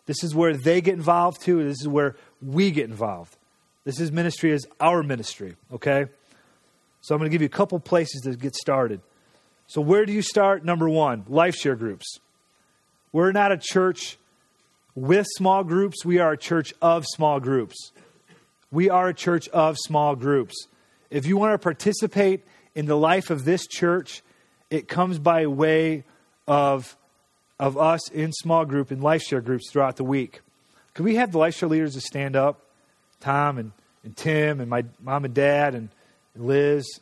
This 0.06 0.24
is 0.24 0.34
where 0.34 0.56
they 0.56 0.80
get 0.80 0.94
involved 0.94 1.42
too. 1.42 1.62
This 1.62 1.80
is 1.80 1.88
where 1.88 2.16
we 2.40 2.70
get 2.70 2.88
involved. 2.88 3.37
This 3.84 4.00
is 4.00 4.11
ministry 4.11 4.52
as 4.52 4.66
our 4.80 5.02
ministry, 5.02 5.56
okay? 5.72 6.06
So 7.00 7.14
I'm 7.14 7.18
going 7.18 7.30
to 7.30 7.34
give 7.34 7.42
you 7.42 7.46
a 7.46 7.50
couple 7.50 7.78
places 7.80 8.22
to 8.22 8.34
get 8.34 8.54
started. 8.54 9.00
So, 9.66 9.82
where 9.82 10.06
do 10.06 10.12
you 10.12 10.22
start? 10.22 10.64
Number 10.64 10.88
one, 10.88 11.24
life 11.28 11.54
share 11.54 11.76
groups. 11.76 12.18
We're 13.12 13.32
not 13.32 13.52
a 13.52 13.58
church 13.58 14.16
with 14.94 15.26
small 15.37 15.62
groups, 15.62 16.04
we 16.04 16.18
are 16.18 16.32
a 16.32 16.38
church 16.38 16.74
of 16.82 17.04
small 17.06 17.38
groups. 17.38 17.92
We 18.70 18.90
are 18.90 19.08
a 19.08 19.14
church 19.14 19.48
of 19.48 19.76
small 19.78 20.16
groups. 20.16 20.54
If 21.08 21.24
you 21.24 21.37
want 21.37 21.54
to 21.54 21.58
participate 21.58 22.44
in 22.74 22.87
the 22.87 22.96
life 22.96 23.30
of 23.30 23.44
this 23.44 23.66
church, 23.66 24.22
it 24.70 24.88
comes 24.88 25.18
by 25.18 25.46
way 25.46 26.04
of, 26.48 26.96
of 27.61 27.78
us 27.78 28.11
in 28.11 28.32
small 28.32 28.64
group 28.64 28.90
and 28.90 29.00
life 29.00 29.22
share 29.22 29.40
groups 29.40 29.70
throughout 29.70 29.96
the 29.96 30.04
week. 30.04 30.40
Could 30.94 31.04
we 31.04 31.14
have 31.14 31.30
the 31.30 31.38
life 31.38 31.54
share 31.54 31.68
leaders 31.68 31.94
to 31.94 32.00
stand 32.00 32.34
up? 32.34 32.64
Tom 33.20 33.58
and, 33.58 33.70
and 34.02 34.16
Tim 34.16 34.61
and 34.61 34.68
my 34.68 34.84
mom 35.00 35.24
and 35.24 35.34
dad 35.34 35.76
and, 35.76 35.90
Liz, 36.38 37.00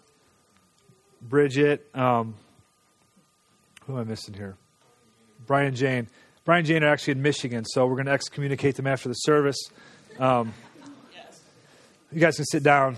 Bridget. 1.20 1.86
Um, 1.94 2.34
who 3.86 3.94
am 3.94 4.00
I 4.00 4.04
missing 4.04 4.34
here? 4.34 4.56
Brian 5.46 5.74
Jane. 5.74 6.08
Brian 6.44 6.64
Jane 6.64 6.82
are 6.82 6.88
actually 6.88 7.12
in 7.12 7.22
Michigan, 7.22 7.64
so 7.64 7.86
we're 7.86 7.94
going 7.94 8.06
to 8.06 8.12
excommunicate 8.12 8.76
them 8.76 8.86
after 8.86 9.08
the 9.08 9.14
service. 9.14 9.58
Um, 10.18 10.54
you 12.12 12.20
guys 12.20 12.36
can 12.36 12.44
sit 12.46 12.62
down. 12.62 12.96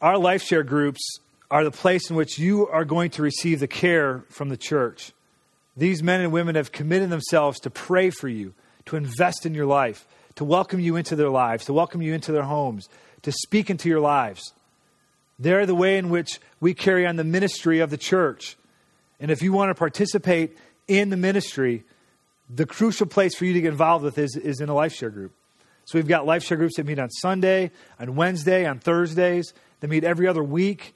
Our 0.00 0.18
life 0.18 0.42
share 0.42 0.62
groups 0.62 1.18
are 1.50 1.62
the 1.62 1.70
place 1.70 2.10
in 2.10 2.16
which 2.16 2.38
you 2.38 2.66
are 2.68 2.84
going 2.84 3.10
to 3.10 3.22
receive 3.22 3.60
the 3.60 3.68
care 3.68 4.24
from 4.30 4.48
the 4.48 4.56
church. 4.56 5.12
These 5.76 6.02
men 6.02 6.20
and 6.20 6.32
women 6.32 6.54
have 6.54 6.72
committed 6.72 7.10
themselves 7.10 7.60
to 7.60 7.70
pray 7.70 8.10
for 8.10 8.28
you, 8.28 8.54
to 8.86 8.96
invest 8.96 9.46
in 9.46 9.54
your 9.54 9.66
life, 9.66 10.06
to 10.34 10.44
welcome 10.44 10.80
you 10.80 10.96
into 10.96 11.16
their 11.16 11.30
lives, 11.30 11.64
to 11.66 11.72
welcome 11.72 12.02
you 12.02 12.12
into 12.14 12.32
their 12.32 12.42
homes, 12.42 12.88
to 13.22 13.32
speak 13.32 13.70
into 13.70 13.88
your 13.88 14.00
lives. 14.00 14.52
They're 15.38 15.66
the 15.66 15.74
way 15.74 15.98
in 15.98 16.10
which 16.10 16.40
we 16.60 16.74
carry 16.74 17.06
on 17.06 17.16
the 17.16 17.24
ministry 17.24 17.80
of 17.80 17.90
the 17.90 17.96
church. 17.96 18.56
And 19.18 19.30
if 19.30 19.42
you 19.42 19.52
want 19.52 19.70
to 19.70 19.74
participate 19.74 20.56
in 20.88 21.10
the 21.10 21.16
ministry, 21.16 21.84
the 22.50 22.66
crucial 22.66 23.06
place 23.06 23.34
for 23.34 23.44
you 23.44 23.54
to 23.54 23.60
get 23.60 23.72
involved 23.72 24.04
with 24.04 24.18
is, 24.18 24.36
is 24.36 24.60
in 24.60 24.68
a 24.68 24.74
life 24.74 24.92
share 24.92 25.10
group. 25.10 25.32
So 25.84 25.98
we've 25.98 26.06
got 26.06 26.26
life 26.26 26.44
share 26.44 26.58
groups 26.58 26.76
that 26.76 26.86
meet 26.86 26.98
on 26.98 27.10
Sunday, 27.10 27.70
on 27.98 28.14
Wednesday, 28.14 28.66
on 28.66 28.78
Thursdays. 28.78 29.52
They 29.80 29.88
meet 29.88 30.04
every 30.04 30.28
other 30.28 30.44
week. 30.44 30.94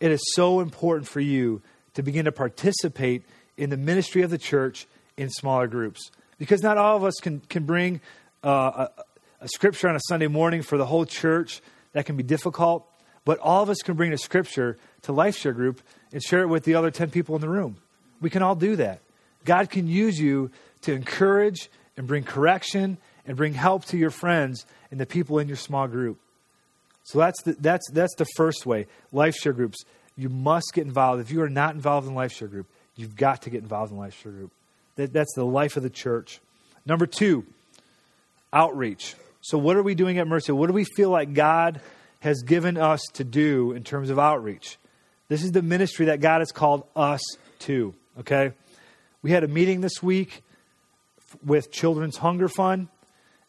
It 0.00 0.10
is 0.10 0.20
so 0.34 0.60
important 0.60 1.08
for 1.08 1.20
you 1.20 1.62
to 1.94 2.02
begin 2.02 2.24
to 2.24 2.32
participate 2.32 3.24
in 3.56 3.70
the 3.70 3.76
ministry 3.76 4.22
of 4.22 4.30
the 4.30 4.38
church 4.38 4.86
in 5.16 5.30
smaller 5.30 5.66
groups 5.66 6.10
because 6.38 6.62
not 6.62 6.78
all 6.78 6.96
of 6.96 7.04
us 7.04 7.14
can, 7.22 7.40
can 7.48 7.64
bring 7.64 8.00
uh, 8.42 8.88
a, 8.98 9.02
a 9.42 9.48
scripture 9.48 9.88
on 9.88 9.96
a 9.96 10.00
Sunday 10.08 10.26
morning 10.26 10.62
for 10.62 10.78
the 10.78 10.86
whole 10.86 11.06
church, 11.06 11.60
that 11.92 12.06
can 12.06 12.16
be 12.16 12.22
difficult. 12.22 12.88
But 13.24 13.38
all 13.38 13.62
of 13.62 13.70
us 13.70 13.78
can 13.78 13.94
bring 13.94 14.12
a 14.12 14.18
scripture 14.18 14.76
to 15.02 15.12
Life 15.12 15.36
Share 15.36 15.52
Group 15.52 15.80
and 16.12 16.22
share 16.22 16.42
it 16.42 16.48
with 16.48 16.64
the 16.64 16.74
other 16.74 16.90
10 16.90 17.10
people 17.10 17.34
in 17.34 17.40
the 17.40 17.48
room. 17.48 17.76
We 18.20 18.30
can 18.30 18.42
all 18.42 18.54
do 18.54 18.76
that. 18.76 19.00
God 19.44 19.70
can 19.70 19.86
use 19.86 20.18
you 20.18 20.50
to 20.82 20.92
encourage 20.92 21.70
and 21.96 22.06
bring 22.06 22.24
correction 22.24 22.98
and 23.26 23.36
bring 23.36 23.54
help 23.54 23.84
to 23.86 23.96
your 23.96 24.10
friends 24.10 24.66
and 24.90 25.00
the 25.00 25.06
people 25.06 25.38
in 25.38 25.48
your 25.48 25.56
small 25.56 25.88
group. 25.88 26.18
So 27.04 27.18
that's 27.18 27.42
the, 27.42 27.52
that's, 27.58 27.88
that's 27.90 28.14
the 28.16 28.26
first 28.36 28.66
way. 28.66 28.86
Life 29.12 29.34
Share 29.36 29.52
Groups. 29.52 29.84
You 30.16 30.28
must 30.28 30.72
get 30.74 30.86
involved. 30.86 31.20
If 31.20 31.30
you 31.30 31.42
are 31.42 31.48
not 31.48 31.74
involved 31.74 32.06
in 32.06 32.14
Life 32.14 32.32
Share 32.32 32.48
Group, 32.48 32.66
you've 32.96 33.16
got 33.16 33.42
to 33.42 33.50
get 33.50 33.62
involved 33.62 33.92
in 33.92 33.98
Life 33.98 34.22
Group. 34.22 34.52
That, 34.96 35.12
that's 35.12 35.34
the 35.34 35.44
life 35.44 35.76
of 35.76 35.82
the 35.82 35.90
church. 35.90 36.40
Number 36.86 37.06
two, 37.06 37.44
outreach. 38.52 39.14
So, 39.40 39.58
what 39.58 39.76
are 39.76 39.82
we 39.82 39.94
doing 39.94 40.18
at 40.18 40.26
Mercy? 40.26 40.52
What 40.52 40.68
do 40.68 40.72
we 40.72 40.84
feel 40.84 41.10
like 41.10 41.34
God 41.34 41.80
has 42.20 42.42
given 42.42 42.76
us 42.76 43.00
to 43.14 43.24
do 43.24 43.72
in 43.72 43.84
terms 43.84 44.10
of 44.10 44.18
outreach? 44.18 44.78
This 45.28 45.42
is 45.42 45.52
the 45.52 45.62
ministry 45.62 46.06
that 46.06 46.20
God 46.20 46.40
has 46.40 46.52
called 46.52 46.86
us 46.94 47.20
to, 47.60 47.94
okay? 48.20 48.52
We 49.22 49.30
had 49.30 49.42
a 49.42 49.48
meeting 49.48 49.80
this 49.80 50.02
week 50.02 50.42
with 51.44 51.72
Children's 51.72 52.18
Hunger 52.18 52.48
Fund, 52.48 52.88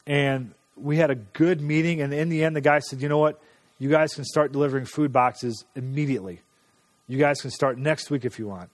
and 0.07 0.53
we 0.75 0.97
had 0.97 1.11
a 1.11 1.15
good 1.15 1.61
meeting. 1.61 2.01
And 2.01 2.13
in 2.13 2.29
the 2.29 2.43
end, 2.43 2.55
the 2.55 2.61
guy 2.61 2.79
said, 2.79 3.01
You 3.01 3.09
know 3.09 3.17
what? 3.17 3.41
You 3.77 3.89
guys 3.89 4.13
can 4.13 4.23
start 4.23 4.51
delivering 4.53 4.85
food 4.85 5.11
boxes 5.11 5.65
immediately. 5.75 6.41
You 7.07 7.17
guys 7.19 7.41
can 7.41 7.51
start 7.51 7.77
next 7.77 8.09
week 8.09 8.25
if 8.25 8.39
you 8.39 8.47
want. 8.47 8.69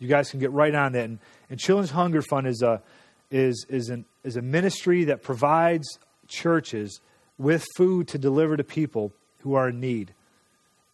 You 0.00 0.08
guys 0.08 0.30
can 0.30 0.40
get 0.40 0.50
right 0.50 0.74
on 0.74 0.92
that. 0.92 1.04
And, 1.04 1.20
and 1.48 1.60
Children's 1.60 1.90
Hunger 1.90 2.22
Fund 2.22 2.48
is 2.48 2.62
a, 2.62 2.82
is, 3.30 3.64
is, 3.68 3.90
an, 3.90 4.04
is 4.24 4.36
a 4.36 4.42
ministry 4.42 5.04
that 5.04 5.22
provides 5.22 5.86
churches 6.26 7.00
with 7.38 7.64
food 7.76 8.08
to 8.08 8.18
deliver 8.18 8.56
to 8.56 8.64
people 8.64 9.12
who 9.40 9.54
are 9.54 9.68
in 9.68 9.78
need. 9.78 10.12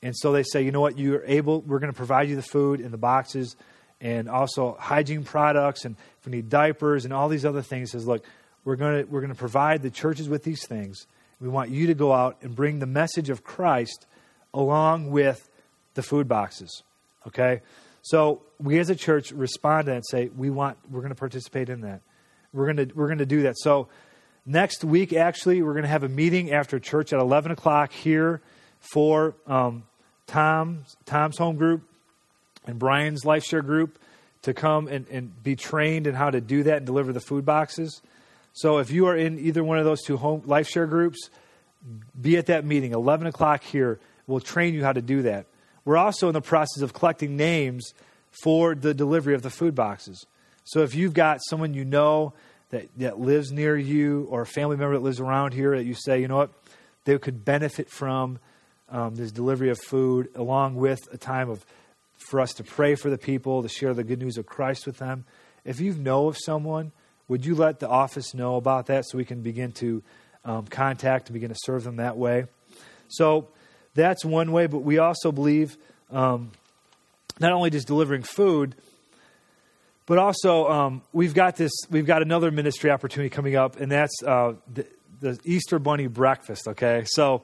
And 0.03 0.15
so 0.17 0.33
they 0.33 0.43
say, 0.43 0.63
you 0.63 0.73
know 0.73 0.81
what, 0.81 0.99
you're 0.99 1.25
able, 1.25 1.63
we're 1.63 1.79
going 1.79 1.93
to 1.93 1.97
provide 1.97 2.29
you 2.29 2.37
the 2.37 2.43
food 2.43 2.81
in 2.81 2.91
the 2.91 2.99
boxes 2.99 3.57
and 4.01 4.29
also 4.29 4.77
hygiene 4.79 5.25
products 5.25 5.85
and 5.85 5.97
if 6.21 6.27
we 6.27 6.33
need 6.33 6.51
diapers 6.51 7.05
and 7.05 7.15
all 7.15 7.29
these 7.29 7.45
other 7.45 7.63
things. 7.63 7.93
Says, 7.93 8.07
look, 8.07 8.25
we're 8.65 8.77
going 8.77 9.05
to, 9.05 9.11
we're 9.11 9.21
going 9.21 9.33
to 9.33 9.39
provide 9.39 9.83
the 9.83 9.91
churches 9.91 10.29
with 10.29 10.43
these 10.43 10.67
things. 10.67 11.07
We 11.41 11.49
want 11.49 11.71
you 11.71 11.87
to 11.87 11.95
go 11.95 12.13
out 12.13 12.39
and 12.43 12.55
bring 12.55 12.79
the 12.79 12.87
message 12.87 13.31
of 13.31 13.45
Christ 13.45 14.07
along 14.53 15.11
with 15.11 15.49
the 15.95 16.03
food 16.03 16.29
boxes. 16.29 16.83
Okay? 17.27 17.63
So 18.07 18.43
we 18.61 18.79
as 18.79 18.89
a 18.89 18.95
church 18.95 19.33
respond 19.33 19.87
to 19.87 19.91
that 19.91 19.97
and 19.97 20.07
say, 20.07 20.31
we 20.37 20.49
want, 20.49 20.79
we're 20.89 21.01
going 21.01 21.11
to 21.11 21.17
participate 21.17 21.69
in 21.69 21.81
that. 21.81 22.03
We're 22.53 22.73
going 22.73 22.89
to, 22.89 22.95
we're 22.95 23.09
going 23.09 23.19
to 23.19 23.27
do 23.27 23.43
that. 23.43 23.59
So 23.59 23.89
next 24.47 24.85
week, 24.85 25.13
actually, 25.13 25.61
we're 25.61 25.73
going 25.73 25.83
to 25.83 25.89
have 25.89 26.05
a 26.05 26.09
meeting 26.09 26.53
after 26.53 26.79
church 26.79 27.13
at 27.13 27.19
11 27.19 27.51
o'clock 27.51 27.93
here 27.93 28.41
for 28.79 29.35
um, 29.49 29.83
Tom's, 30.29 30.97
Tom's 31.05 31.37
home 31.37 31.57
group 31.57 31.83
and 32.65 32.79
Brian's 32.79 33.25
life 33.25 33.43
share 33.43 33.61
group 33.61 33.99
to 34.43 34.55
come 34.55 34.87
and, 34.87 35.09
and 35.09 35.43
be 35.43 35.57
trained 35.57 36.07
in 36.07 36.15
how 36.15 36.31
to 36.31 36.41
do 36.41 36.63
that 36.63 36.77
and 36.77 36.87
deliver 36.87 37.13
the 37.13 37.19
food 37.19 37.45
boxes. 37.45 38.03
So 38.53 38.79
if 38.79 38.93
you 38.93 39.07
are 39.07 39.17
in 39.17 39.41
either 39.41 39.65
one 39.65 39.79
of 39.79 39.85
those 39.85 40.03
two 40.03 40.17
home 40.17 40.43
life 40.47 40.69
share 40.69 40.87
groups, 40.87 41.29
be 42.21 42.37
at 42.37 42.47
that 42.47 42.65
meeting, 42.65 42.93
11 42.93 43.27
o'clock 43.27 43.65
here. 43.65 43.99
We'll 44.29 44.39
train 44.39 44.75
you 44.75 44.85
how 44.85 44.93
to 44.93 45.03
do 45.03 45.23
that. 45.23 45.47
We're 45.87 45.97
also 45.97 46.27
in 46.29 46.35
the 46.35 46.43
process 46.43 46.83
of 46.83 46.93
collecting 46.93 47.37
names 47.37 47.95
for 48.43 48.75
the 48.75 48.93
delivery 48.93 49.35
of 49.35 49.41
the 49.41 49.51
food 49.51 49.75
boxes. 49.75 50.27
So 50.65 50.83
if 50.83 50.95
you've 50.95 51.15
got 51.15 51.41
someone 51.49 51.73
you 51.73 51.85
know 51.85 52.35
that, 52.71 52.89
that 52.99 53.21
lives 53.21 53.53
near 53.53 53.77
you 53.77 54.27
or 54.29 54.43
a 54.43 54.47
family 54.47 54.77
member 54.77 54.95
that 54.95 55.03
lives 55.03 55.21
around 55.21 55.55
here 55.55 55.77
that 55.77 55.85
you 55.85 55.95
say, 55.95 56.21
you 56.21 56.29
know 56.29 56.37
what, 56.37 56.51
they 57.05 57.17
could 57.19 57.45
benefit 57.45 57.89
from 57.89 58.41
um, 58.89 59.15
this 59.15 59.31
delivery 59.31 59.71
of 59.71 59.79
food 59.79 60.29
along 60.35 60.75
with 60.75 60.99
a 61.13 61.17
time 61.17 61.49
of 61.49 61.65
for 62.17 62.41
us 62.41 62.55
to 62.55 62.65
pray 62.65 62.97
for 62.97 63.09
the 63.09 63.19
people, 63.19 63.63
to 63.63 63.69
share 63.69 63.95
the 63.95 64.03
good 64.03 64.19
news 64.19 64.37
of 64.39 64.47
Christ 64.47 64.87
with 64.87 64.99
them. 64.99 65.25
If 65.65 65.81
you 65.81 65.93
know 65.93 66.27
of 66.27 66.37
someone, 66.37 66.91
would 67.29 67.45
you 67.45 67.55
let 67.55 67.79
the 67.79 67.89
office 67.89 68.35
know 68.35 68.57
about 68.57 68.87
that 68.87 69.05
so 69.07 69.19
we 69.19 69.25
can 69.25 69.43
begin 69.43 69.71
to 69.73 70.03
um, 70.45 70.67
contact 70.67 71.29
and 71.29 71.35
begin 71.35 71.51
to 71.51 71.57
serve 71.65 71.85
them 71.85 71.97
that 71.97 72.17
way? 72.17 72.47
So 73.09 73.49
that's 73.97 74.25
one 74.25 74.53
way, 74.53 74.67
but 74.69 74.79
we 74.79 74.99
also 74.99 75.33
believe 75.33 75.77
um, 76.13 76.53
not 77.41 77.53
only 77.53 77.71
just 77.71 77.89
delivering 77.89 78.23
food, 78.23 78.77
but 80.07 80.19
also 80.19 80.69
um, 80.69 81.03
we've 81.13 81.35
got 81.35 81.57
this. 81.57 81.73
We've 81.91 82.07
got 82.07 82.23
another 82.23 82.53
ministry 82.53 82.91
opportunity 82.91 83.29
coming 83.29 83.57
up, 83.57 83.81
and 83.81 83.91
that's 83.91 84.15
uh, 84.25 84.53
the, 84.73 84.87
the 85.21 85.41
Easter 85.45 85.81
Bunny 85.81 86.07
breakfast. 86.07 86.69
Okay, 86.69 87.03
so 87.07 87.43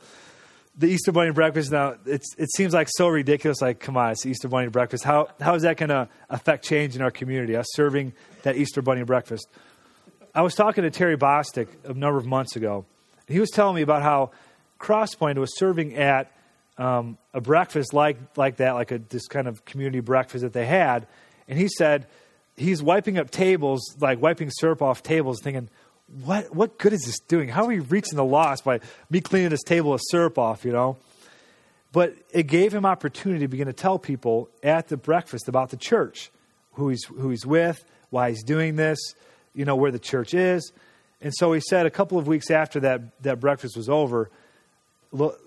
the 0.79 0.87
Easter 0.87 1.11
Bunny 1.11 1.33
breakfast 1.33 1.73
now 1.73 1.97
it 2.07 2.23
seems 2.55 2.73
like 2.73 2.89
so 2.91 3.09
ridiculous. 3.09 3.61
Like, 3.61 3.81
come 3.81 3.97
on, 3.97 4.13
it's 4.13 4.25
Easter 4.25 4.47
Bunny 4.47 4.69
breakfast. 4.69 5.03
How 5.03 5.29
how 5.41 5.55
is 5.55 5.63
that 5.63 5.77
going 5.77 5.91
to 5.91 6.09
affect 6.31 6.65
change 6.65 6.95
in 6.95 7.03
our 7.03 7.11
community? 7.11 7.57
Us 7.57 7.67
serving 7.73 8.13
that 8.43 8.57
Easter 8.57 8.81
Bunny 8.81 9.03
breakfast. 9.03 9.49
I 10.35 10.43
was 10.43 10.55
talking 10.55 10.85
to 10.85 10.91
Terry 10.91 11.17
Bostic 11.17 11.69
a 11.85 11.93
number 11.93 12.17
of 12.17 12.27
months 12.27 12.57
ago. 12.57 12.87
And 13.27 13.35
he 13.35 13.41
was 13.41 13.51
telling 13.51 13.77
me 13.77 13.83
about 13.83 14.03
how 14.03 14.31
Crosspoint 14.81 15.37
was 15.37 15.57
serving 15.59 15.95
at 15.97 16.33
um, 16.79 17.19
a 17.35 17.41
breakfast 17.41 17.93
like 17.93 18.19
like 18.37 18.57
that, 18.57 18.73
like 18.73 18.91
a 18.91 18.99
this 18.99 19.27
kind 19.27 19.47
of 19.47 19.65
community 19.65 20.01
breakfast 20.01 20.43
that 20.43 20.53
they 20.53 20.67
had. 20.67 21.07
And 21.49 21.59
he 21.59 21.69
said 21.69 22.07
he's 22.57 22.83
wiping 22.83 23.19
up 23.19 23.31
tables, 23.31 23.97
like 24.01 24.21
wiping 24.21 24.51
syrup 24.51 24.83
off 24.83 25.03
tables, 25.03 25.41
thinking 25.43 25.69
what 26.25 26.55
what 26.55 26.79
good 26.79 26.93
is 26.93 27.03
this 27.03 27.21
doing? 27.21 27.49
How 27.49 27.65
are 27.65 27.69
we 27.69 27.79
reaching 27.79 28.17
the 28.17 28.25
lost 28.25 28.65
by 28.65 28.81
me 29.11 29.21
cleaning 29.21 29.51
this 29.51 29.63
table 29.63 29.95
of 29.95 30.01
syrup 30.11 30.39
off, 30.39 30.65
you 30.65 30.73
know? 30.73 30.99
But 31.93 32.15
it 32.33 32.45
gave 32.45 32.73
him 32.73 32.87
opportunity 32.87 33.41
to 33.41 33.49
begin 33.49 33.67
to 33.67 33.73
tell 33.73 33.99
people 33.99 34.49
at 34.63 34.89
the 34.89 34.97
breakfast 34.97 35.49
about 35.49 35.71
the 35.71 35.77
church, 35.77 36.31
who 36.73 36.89
he's 36.89 37.05
who 37.05 37.31
he's 37.31 37.47
with, 37.47 37.85
why 38.11 38.31
he's 38.31 38.43
doing 38.43 38.77
this, 38.77 38.99
you 39.55 39.65
know, 39.65 39.77
where 39.77 39.91
the 39.91 39.99
church 39.99 40.35
is. 40.35 40.73
And 41.21 41.33
so 41.35 41.53
he 41.53 41.61
said 41.61 41.87
a 41.87 41.91
couple 41.91 42.19
of 42.19 42.27
weeks 42.27 42.51
after 42.51 42.81
that 42.81 43.23
that 43.23 43.41
breakfast 43.41 43.77
was 43.77 43.89
over, 43.89 44.31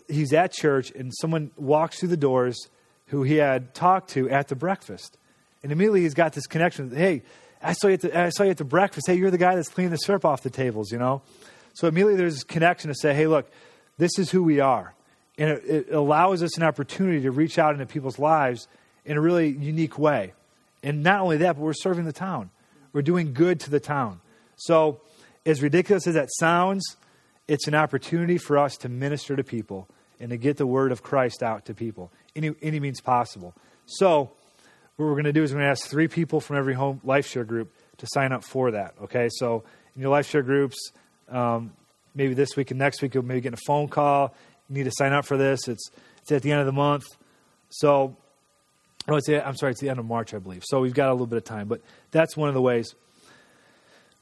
he's 0.08 0.34
at 0.34 0.52
church 0.52 0.92
and 0.92 1.14
someone 1.16 1.52
walks 1.58 2.00
through 2.00 2.10
the 2.10 2.18
doors 2.18 2.70
who 3.08 3.24
he 3.24 3.36
had 3.36 3.74
talked 3.74 4.12
to 4.12 4.30
at 4.30 4.48
the 4.48 4.56
breakfast. 4.56 5.18
And 5.64 5.72
immediately 5.72 6.02
he's 6.02 6.14
got 6.14 6.34
this 6.34 6.48
connection. 6.48 6.96
Hey, 6.96 7.24
I 7.62 7.74
saw 7.74 7.88
you 7.88 7.94
at 7.96 8.02
the, 8.02 8.20
I 8.20 8.30
saw 8.30 8.44
you 8.44 8.52
at 8.52 8.58
the 8.58 8.64
breakfast. 8.64 9.08
Hey, 9.08 9.16
you're 9.16 9.32
the 9.32 9.38
guy 9.38 9.56
that's 9.56 9.70
cleaning 9.70 9.92
the 9.92 9.98
syrup 9.98 10.26
off 10.26 10.44
the 10.44 10.50
tables, 10.50 10.92
you 10.92 11.00
know? 11.00 11.22
So 11.74 11.88
immediately 11.88 12.16
there's 12.16 12.36
this 12.36 12.44
connection 12.44 12.90
to 12.90 12.96
say, 12.96 13.14
hey, 13.14 13.28
look, 13.28 13.50
this 13.98 14.18
is 14.20 14.32
who 14.32 14.44
we 14.44 14.60
are. 14.60 14.94
And 15.38 15.50
it, 15.50 15.66
it 15.66 15.94
allows 15.94 16.44
us 16.44 16.58
an 16.58 16.64
opportunity 16.64 17.22
to 17.22 17.32
reach 17.32 17.60
out 17.60 17.74
into 17.74 17.86
people's 17.86 18.20
lives 18.20 18.68
in 19.04 19.18
a 19.18 19.22
really 19.22 19.50
unique 19.50 20.00
way. 20.00 20.34
And 20.84 21.04
not 21.04 21.22
only 21.22 21.38
that, 21.38 21.56
but 21.56 21.62
we're 21.62 21.74
serving 21.74 22.06
the 22.06 22.14
town. 22.14 22.50
We're 22.94 23.02
doing 23.02 23.34
good 23.34 23.60
to 23.62 23.70
the 23.70 23.80
town. 23.80 24.22
So, 24.56 25.02
as 25.46 25.62
ridiculous 25.62 26.08
as 26.08 26.14
that 26.14 26.30
sounds, 26.40 26.96
it's 27.48 27.68
an 27.68 27.76
opportunity 27.76 28.38
for 28.38 28.58
us 28.58 28.78
to 28.78 28.90
minister 28.90 29.36
to 29.36 29.44
people 29.44 29.88
and 30.20 30.30
to 30.30 30.38
get 30.38 30.58
the 30.58 30.66
word 30.66 30.92
of 30.92 31.04
Christ 31.04 31.44
out 31.44 31.66
to 31.66 31.74
people 31.74 32.12
any, 32.36 32.52
any 32.62 32.80
means 32.80 33.02
possible. 33.02 33.54
So, 33.86 34.32
what 34.96 35.06
we're 35.06 35.12
going 35.12 35.26
to 35.26 35.34
do 35.34 35.44
is 35.44 35.52
we're 35.52 35.60
going 35.60 35.68
to 35.68 35.72
ask 35.72 35.88
three 35.88 36.08
people 36.08 36.40
from 36.40 36.56
every 36.56 36.74
home 36.74 37.02
life 37.04 37.28
share 37.28 37.44
group 37.44 37.74
to 37.98 38.08
sign 38.10 38.32
up 38.32 38.44
for 38.44 38.72
that. 38.72 38.96
Okay, 39.04 39.30
so 39.32 39.64
in 39.96 40.02
your 40.02 40.12
life 40.12 40.28
share 40.28 40.42
groups, 40.42 40.92
um, 41.30 41.74
maybe 42.14 42.34
this 42.34 42.56
week 42.56 42.72
and 42.72 42.80
next 42.80 43.02
week 43.02 43.14
you'll 43.14 43.26
maybe 43.26 43.42
get 43.42 43.54
a 43.54 43.60
phone 43.68 43.88
call. 43.88 44.34
You 44.70 44.76
need 44.76 44.86
to 44.86 44.92
sign 44.92 45.14
up 45.14 45.26
for 45.26 45.38
this. 45.38 45.68
It's 45.68 45.90
it's 46.22 46.32
at 46.32 46.42
the 46.42 46.52
end 46.52 46.62
of 46.62 46.66
the 46.66 46.72
month. 46.72 47.06
So, 47.70 48.16
oh, 49.08 49.16
it's 49.16 49.30
I'm 49.30 49.56
sorry, 49.56 49.72
it's 49.72 49.82
the 49.82 49.90
end 49.90 50.00
of 50.00 50.06
March, 50.06 50.34
I 50.34 50.40
believe. 50.40 50.64
So 50.66 50.80
we've 50.80 50.94
got 50.94 51.10
a 51.10 51.12
little 51.12 51.28
bit 51.28 51.38
of 51.38 51.44
time, 51.44 51.68
but 51.68 51.82
that's 52.12 52.38
one 52.38 52.48
of 52.48 52.56
the 52.56 52.62
ways. 52.62 52.96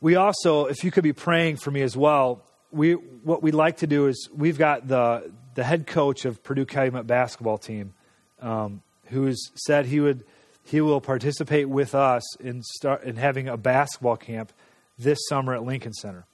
We 0.02 0.16
also, 0.16 0.66
if 0.66 0.84
you 0.84 0.92
could 0.92 1.04
be 1.04 1.14
praying 1.14 1.58
for 1.58 1.72
me 1.72 1.82
as 1.82 1.96
well, 1.96 2.44
we 2.74 2.94
what 2.94 3.44
we'd 3.44 3.54
like 3.54 3.78
to 3.78 3.88
do 3.88 4.08
is 4.08 4.30
we've 4.36 4.58
got 4.58 4.88
the 4.88 5.32
the 5.56 5.64
head 5.64 5.88
coach 5.88 6.26
of 6.26 6.44
Purdue 6.44 6.66
Calumet 6.66 7.06
basketball 7.06 7.58
team, 7.58 7.94
um, 8.42 8.82
has 9.10 9.52
said 9.56 9.86
he 9.86 10.00
would 10.00 10.26
he 10.66 10.82
will 10.82 11.02
participate 11.02 11.68
with 11.68 11.94
us 11.94 12.24
in, 12.38 12.64
start, 12.64 13.04
in 13.04 13.18
having 13.18 13.50
a 13.50 13.58
basketball 13.58 14.16
camp 14.16 14.52
this 14.98 15.20
summer 15.28 15.54
at 15.54 15.64
Lincoln 15.64 15.94
Center. 15.94 16.26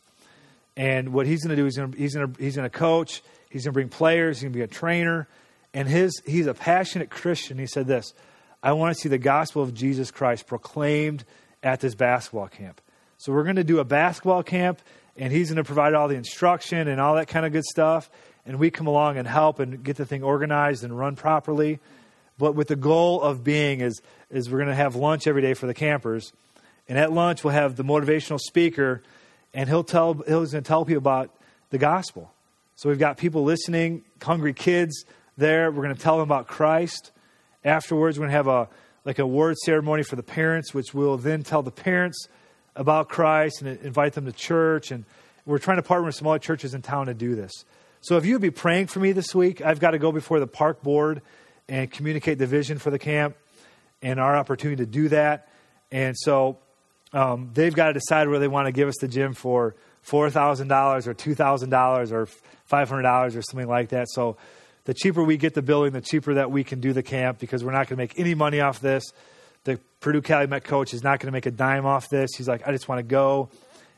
And 0.78 1.14
what 1.14 1.26
he's 1.26 1.44
going 1.44 1.56
to 1.56 1.62
do 1.62 1.66
is 1.66 1.76
he's 1.98 2.16
going 2.16 2.34
to, 2.34 2.42
he's 2.42 2.56
going 2.56 2.70
to 2.70 2.78
coach, 2.78 3.24
he's 3.50 3.66
going 3.66 3.72
to 3.72 3.74
bring 3.74 3.90
players, 3.90 4.38
he's 4.38 4.44
going 4.44 4.54
to 4.54 4.58
be 4.58 4.64
a 4.64 4.68
trainer. 4.68 5.28
And 5.74 5.88
his, 5.88 6.22
he's 6.26 6.48
a 6.48 6.54
passionate 6.54 7.10
Christian. 7.10 7.58
He 7.58 7.66
said 7.66 7.88
this 7.88 8.14
I 8.62 8.74
want 8.74 8.96
to 8.96 9.02
see 9.02 9.10
the 9.10 9.18
gospel 9.18 9.62
of 9.62 9.74
Jesus 9.74 10.12
Christ 10.12 10.48
proclaimed 10.48 11.26
at 11.64 11.80
this 11.80 11.96
basketball 11.96 12.48
camp. 12.48 12.82
So 13.18 13.34
we're 13.34 13.44
going 13.44 13.58
to 13.58 13.64
do 13.64 13.80
a 13.80 13.84
basketball 13.84 14.44
camp, 14.44 14.82
and 15.20 15.32
he's 15.32 15.50
going 15.50 15.58
to 15.58 15.64
provide 15.64 15.94
all 15.94 16.08
the 16.08 16.16
instruction 16.16 16.88
and 16.88 17.00
all 17.00 17.14
that 17.16 17.28
kind 17.28 17.46
of 17.46 17.52
good 17.52 17.66
stuff. 17.66 18.10
And 18.48 18.58
we 18.58 18.72
come 18.72 18.88
along 18.88 19.18
and 19.18 19.28
help 19.28 19.60
and 19.60 19.84
get 19.84 19.98
the 19.98 20.06
thing 20.06 20.24
organized 20.24 20.84
and 20.84 20.98
run 20.98 21.16
properly 21.16 21.80
but 22.40 22.56
with 22.56 22.70
the 22.70 22.76
goal 22.76 23.22
of 23.22 23.44
being 23.44 23.82
is, 23.82 24.02
is 24.32 24.50
we're 24.50 24.58
going 24.58 24.70
to 24.70 24.76
have 24.76 24.96
lunch 24.96 25.28
every 25.28 25.42
day 25.44 25.54
for 25.54 25.68
the 25.68 25.74
campers. 25.74 26.32
And 26.88 26.98
at 26.98 27.12
lunch, 27.12 27.44
we'll 27.44 27.54
have 27.54 27.76
the 27.76 27.84
motivational 27.84 28.40
speaker, 28.40 29.04
and 29.54 29.70
he'll 29.70 29.84
tell 29.84 30.14
he's 30.14 30.26
going 30.26 30.48
to 30.48 30.62
tell 30.62 30.86
people 30.86 31.00
about 31.00 31.36
the 31.70 31.78
gospel. 31.78 32.34
So 32.78 32.90
we've 32.90 32.98
got 32.98 33.18
people 33.18 33.44
listening, 33.44 34.04
hungry 34.24 34.54
kids 34.54 35.04
there. 35.38 35.70
We're 35.70 35.84
going 35.84 35.96
to 35.96 36.02
tell 36.02 36.16
them 36.16 36.24
about 36.24 36.48
Christ. 36.48 37.12
Afterwards, 37.64 38.18
we're 38.18 38.24
going 38.24 38.32
to 38.32 38.38
have 38.38 38.48
a 38.48 38.70
like 39.04 39.20
a 39.20 39.28
word 39.28 39.58
ceremony 39.58 40.04
for 40.04 40.16
the 40.16 40.24
parents, 40.24 40.74
which 40.74 40.94
we'll 40.94 41.18
then 41.18 41.44
tell 41.44 41.62
the 41.62 41.72
parents 41.72 42.28
about 42.80 43.10
Christ 43.10 43.62
and 43.62 43.78
invite 43.82 44.14
them 44.14 44.26
to 44.26 44.32
church. 44.32 44.90
And 44.90 45.04
we're 45.46 45.60
trying 45.60 45.78
to 45.78 45.84
partner 45.84 46.06
with 46.06 46.16
some 46.16 46.28
other 46.28 46.40
churches 46.40 46.74
in 46.74 46.82
town 46.82 47.08
to 47.08 47.14
do 47.14 47.36
this. 47.36 47.66
So 48.02 48.16
if 48.16 48.26
you 48.26 48.34
would 48.34 48.42
be 48.42 48.52
praying 48.52 48.88
for 48.88 49.00
me 49.00 49.12
this 49.12 49.36
week, 49.36 49.62
I've 49.62 49.82
got 49.82 49.92
to 49.92 50.00
go 50.00 50.14
before 50.14 50.40
the 50.40 50.48
park 50.48 50.82
board 50.82 51.22
and 51.68 51.92
communicate 51.92 52.38
the 52.38 52.48
vision 52.48 52.80
for 52.80 52.90
the 52.90 52.98
camp 52.98 53.36
and 54.02 54.18
our 54.18 54.38
opportunity 54.38 54.86
to 54.86 54.90
do 54.90 55.10
that. 55.10 55.50
And 55.92 56.16
so 56.18 56.58
um, 57.12 57.52
they've 57.54 57.76
got 57.76 57.88
to 57.88 57.94
decide 57.94 58.30
whether 58.30 58.40
they 58.40 58.48
want 58.48 58.68
to 58.68 58.72
give 58.72 58.88
us 58.88 58.96
the 59.02 59.10
gym 59.10 59.34
for 59.34 59.76
$4,000 60.08 61.08
or 61.08 61.14
$2,000 61.14 62.12
or 62.14 62.28
$500 62.72 63.36
or 63.36 63.42
something 63.42 63.68
like 63.68 63.90
that. 63.90 64.08
So 64.10 64.38
the 64.86 64.94
cheaper 64.94 65.22
we 65.22 65.36
get 65.36 65.54
the 65.54 65.62
building, 65.62 65.92
the 65.92 66.00
cheaper 66.00 66.36
that 66.36 66.50
we 66.50 66.64
can 66.64 66.80
do 66.80 66.94
the 66.94 67.04
camp 67.04 67.40
because 67.40 67.62
we're 67.62 67.74
not 67.74 67.90
going 67.90 67.98
to 67.98 67.98
make 67.98 68.18
any 68.18 68.36
money 68.36 68.62
off 68.62 68.80
this. 68.80 69.04
The 69.64 69.80
Purdue 70.00 70.22
Calumet 70.22 70.64
coach 70.64 70.94
is 70.94 71.04
not 71.04 71.20
going 71.20 71.28
to 71.28 71.32
make 71.32 71.46
a 71.46 71.52
dime 71.52 71.86
off 71.86 72.10
this. 72.10 72.32
He's 72.38 72.48
like, 72.48 72.68
I 72.68 72.72
just 72.72 72.88
want 72.88 73.00
to 73.00 73.04
go 73.04 73.50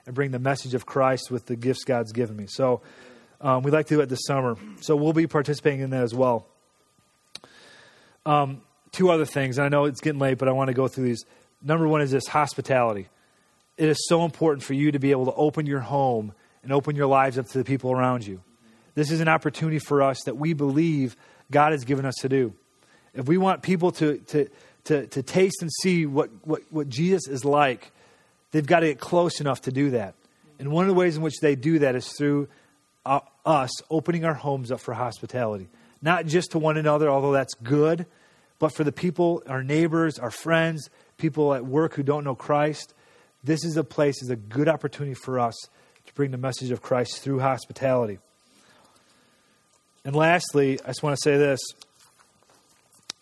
and 0.06 0.16
bring 0.16 0.32
the 0.32 0.40
message 0.40 0.74
of 0.74 0.86
Christ 0.86 1.30
with 1.30 1.46
the 1.46 1.56
gifts 1.56 1.84
God's 1.84 2.12
given 2.12 2.36
me. 2.36 2.48
So 2.48 2.82
um, 3.40 3.64
we'd 3.64 3.72
like 3.72 3.88
to 3.88 3.96
do 3.96 4.02
it 4.02 4.10
this 4.10 4.26
summer. 4.26 4.58
So 4.82 4.96
we'll 4.96 5.14
be 5.14 5.28
participating 5.28 5.82
in 5.82 5.90
that 5.92 6.04
as 6.04 6.14
well. 6.14 6.48
Um, 8.26 8.62
two 8.92 9.10
other 9.10 9.26
things. 9.26 9.58
and 9.58 9.66
I 9.66 9.70
know 9.70 9.86
it's 9.86 10.02
getting 10.02 10.20
late, 10.20 10.38
but 10.38 10.48
I 10.48 10.52
want 10.52 10.68
to 10.68 10.74
go 10.74 10.88
through 10.88 11.06
these. 11.06 11.26
Number 11.64 11.88
one 11.88 12.02
is 12.02 12.12
this 12.12 12.28
hospitality. 12.28 13.08
It 13.78 13.90
is 13.90 13.98
so 14.08 14.26
important 14.26 14.64
for 14.64 14.74
you 14.74 14.92
to 14.92 15.00
be 15.00 15.12
able 15.12 15.26
to 15.26 15.34
open 15.34 15.66
your 15.66 15.80
home 15.80 16.34
and 16.64 16.72
open 16.72 16.96
your 16.96 17.08
lives 17.08 17.38
up 17.38 17.48
to 17.48 17.58
the 17.58 17.64
people 17.64 17.92
around 17.92 18.26
you. 18.26 18.42
This 18.94 19.10
is 19.10 19.22
an 19.22 19.28
opportunity 19.28 19.80
for 19.80 20.02
us 20.02 20.22
that 20.24 20.38
we 20.38 20.54
believe 20.54 21.16
God 21.50 21.72
has 21.72 21.84
given 21.84 22.06
us 22.06 22.16
to 22.22 22.30
do. 22.30 22.54
If 23.14 23.28
we 23.28 23.38
want 23.38 23.62
people 23.62 23.92
to, 23.94 24.18
to, 24.18 24.50
to, 24.86 25.08
to 25.08 25.24
taste 25.24 25.62
and 25.62 25.72
see 25.82 26.06
what, 26.06 26.30
what, 26.44 26.62
what 26.70 26.90
Jesus 26.90 27.28
is 27.28 27.46
like, 27.46 27.92
they've 28.52 28.66
got 28.66 28.82
to 28.82 28.88
get 28.88 29.00
close 29.00 29.40
enough 29.40 29.62
to 29.62 29.72
do 29.72 29.92
that. 29.92 30.16
And 30.60 30.72
one 30.72 30.84
of 30.84 30.90
the 30.90 30.94
ways 30.94 31.18
in 31.18 31.24
which 31.24 31.40
they 31.42 31.56
do 31.56 31.80
that 31.80 31.96
is 31.96 32.08
through 32.08 32.48
uh, 33.06 33.22
us 33.46 33.72
opening 33.90 34.26
our 34.26 34.34
homes 34.34 34.72
up 34.72 34.80
for 34.80 34.94
hospitality. 34.94 35.70
Not 36.02 36.26
just 36.26 36.52
to 36.52 36.60
one 36.60 36.78
another, 36.78 37.10
although 37.10 37.32
that's 37.32 37.54
good, 37.56 38.06
but 38.60 38.74
for 38.74 38.84
the 38.84 38.92
people, 38.92 39.44
our 39.48 39.64
neighbors, 39.64 40.20
our 40.20 40.32
friends, 40.32 40.90
people 41.18 41.54
at 41.54 41.66
work 41.66 41.96
who 41.96 42.04
don't 42.04 42.24
know 42.24 42.36
Christ. 42.36 42.94
This 43.44 43.64
is 43.64 43.78
a 43.78 43.84
place, 43.84 44.22
is 44.22 44.30
a 44.30 44.36
good 44.36 44.68
opportunity 44.68 45.16
for 45.16 45.40
us 45.40 45.56
to 46.06 46.14
bring 46.14 46.32
the 46.32 46.38
message 46.38 46.72
of 46.72 46.82
Christ 46.82 47.22
through 47.22 47.40
hospitality. 47.40 48.20
And 50.04 50.16
lastly, 50.16 50.80
I 50.84 50.88
just 50.88 51.04
want 51.04 51.16
to 51.16 51.22
say 51.22 51.38
this 51.38 51.60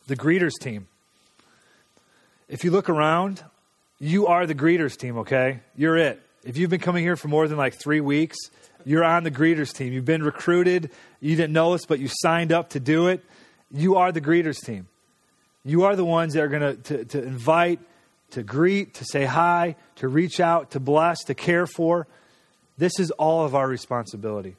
the 0.07 0.15
greeters 0.15 0.53
team. 0.59 0.87
If 2.49 2.63
you 2.63 2.71
look 2.71 2.89
around, 2.89 3.43
you 3.99 4.25
are 4.25 4.47
the 4.47 4.55
greeters 4.55 4.97
team, 4.97 5.19
okay? 5.19 5.59
You're 5.75 5.97
it. 5.97 6.19
If 6.43 6.57
you've 6.57 6.71
been 6.71 6.79
coming 6.79 7.03
here 7.03 7.15
for 7.15 7.27
more 7.27 7.47
than 7.47 7.59
like 7.59 7.75
three 7.75 8.01
weeks, 8.01 8.37
you're 8.83 9.03
on 9.03 9.23
the 9.23 9.29
greeters 9.29 9.71
team. 9.71 9.93
You've 9.93 10.05
been 10.05 10.23
recruited. 10.23 10.89
You 11.19 11.35
didn't 11.35 11.53
know 11.53 11.73
us, 11.73 11.85
but 11.85 11.99
you 11.99 12.07
signed 12.09 12.51
up 12.51 12.71
to 12.71 12.79
do 12.79 13.07
it. 13.07 13.23
You 13.71 13.97
are 13.97 14.11
the 14.11 14.19
greeters 14.19 14.65
team. 14.65 14.87
You 15.63 15.83
are 15.83 15.95
the 15.95 16.05
ones 16.05 16.33
that 16.33 16.41
are 16.41 16.47
going 16.47 16.81
to, 16.81 17.05
to 17.05 17.23
invite, 17.23 17.79
to 18.31 18.41
greet, 18.41 18.95
to 18.95 19.05
say 19.05 19.25
hi, 19.25 19.75
to 19.97 20.07
reach 20.07 20.39
out, 20.39 20.71
to 20.71 20.79
bless, 20.79 21.23
to 21.25 21.35
care 21.35 21.67
for. 21.67 22.07
This 22.79 22.99
is 22.99 23.11
all 23.11 23.45
of 23.45 23.53
our 23.53 23.67
responsibility. 23.67 24.55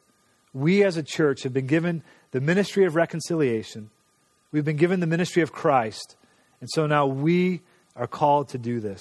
We 0.54 0.84
as 0.84 0.96
a 0.96 1.02
church 1.02 1.42
have 1.42 1.52
been 1.52 1.66
given 1.66 2.04
the 2.30 2.40
ministry 2.40 2.84
of 2.84 2.94
reconciliation, 2.94 3.90
we've 4.52 4.64
been 4.64 4.76
given 4.76 5.00
the 5.00 5.06
ministry 5.08 5.42
of 5.42 5.50
Christ, 5.50 6.14
and 6.60 6.68
so 6.70 6.86
now 6.86 7.06
we 7.06 7.62
are 8.00 8.08
called 8.08 8.48
to 8.48 8.58
do 8.58 8.80
this. 8.80 9.00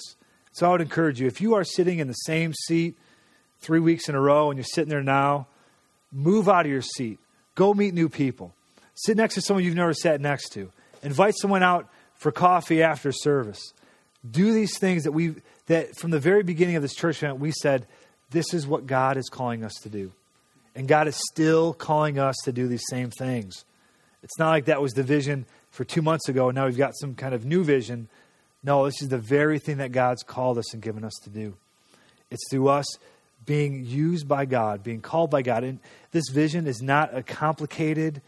So 0.52 0.66
I 0.66 0.70
would 0.70 0.80
encourage 0.80 1.20
you 1.20 1.26
if 1.26 1.40
you 1.40 1.54
are 1.54 1.64
sitting 1.64 1.98
in 1.98 2.06
the 2.06 2.12
same 2.12 2.52
seat 2.52 2.96
three 3.60 3.80
weeks 3.80 4.08
in 4.08 4.14
a 4.14 4.20
row 4.20 4.50
and 4.50 4.58
you're 4.58 4.64
sitting 4.64 4.90
there 4.90 5.02
now, 5.02 5.46
move 6.12 6.48
out 6.48 6.66
of 6.66 6.70
your 6.70 6.82
seat. 6.82 7.18
Go 7.54 7.74
meet 7.74 7.94
new 7.94 8.08
people. 8.08 8.54
Sit 8.94 9.16
next 9.16 9.34
to 9.34 9.40
someone 9.40 9.64
you've 9.64 9.74
never 9.74 9.94
sat 9.94 10.20
next 10.20 10.50
to. 10.50 10.70
Invite 11.02 11.34
someone 11.36 11.62
out 11.62 11.88
for 12.14 12.30
coffee 12.30 12.82
after 12.82 13.10
service. 13.10 13.72
Do 14.28 14.52
these 14.52 14.78
things 14.78 15.04
that 15.04 15.12
we 15.12 15.36
that 15.66 15.96
from 15.96 16.10
the 16.10 16.18
very 16.18 16.42
beginning 16.42 16.76
of 16.76 16.82
this 16.82 16.94
church 16.94 17.22
event 17.22 17.38
we 17.38 17.52
said 17.52 17.86
this 18.30 18.52
is 18.52 18.66
what 18.66 18.86
God 18.86 19.16
is 19.16 19.28
calling 19.30 19.64
us 19.64 19.74
to 19.82 19.88
do. 19.88 20.12
And 20.74 20.86
God 20.86 21.08
is 21.08 21.16
still 21.30 21.72
calling 21.72 22.18
us 22.18 22.36
to 22.44 22.52
do 22.52 22.68
these 22.68 22.84
same 22.90 23.10
things. 23.10 23.64
It's 24.22 24.38
not 24.38 24.50
like 24.50 24.66
that 24.66 24.82
was 24.82 24.92
the 24.92 25.02
vision 25.02 25.46
for 25.70 25.84
2 25.84 26.02
months 26.02 26.28
ago 26.28 26.48
and 26.48 26.56
now 26.56 26.66
we've 26.66 26.76
got 26.76 26.94
some 26.96 27.14
kind 27.14 27.34
of 27.34 27.46
new 27.46 27.64
vision. 27.64 28.08
No, 28.62 28.84
this 28.84 29.00
is 29.00 29.08
the 29.08 29.18
very 29.18 29.58
thing 29.58 29.78
that 29.78 29.92
God's 29.92 30.22
called 30.22 30.58
us 30.58 30.74
and 30.74 30.82
given 30.82 31.04
us 31.04 31.14
to 31.24 31.30
do. 31.30 31.56
It's 32.30 32.42
through 32.50 32.68
us 32.68 32.86
being 33.46 33.84
used 33.84 34.28
by 34.28 34.44
God, 34.44 34.82
being 34.82 35.00
called 35.00 35.30
by 35.30 35.42
God. 35.42 35.64
And 35.64 35.80
this 36.12 36.28
vision 36.28 36.66
is 36.66 36.82
not 36.82 37.16
a 37.16 37.22
complicated, 37.22 38.20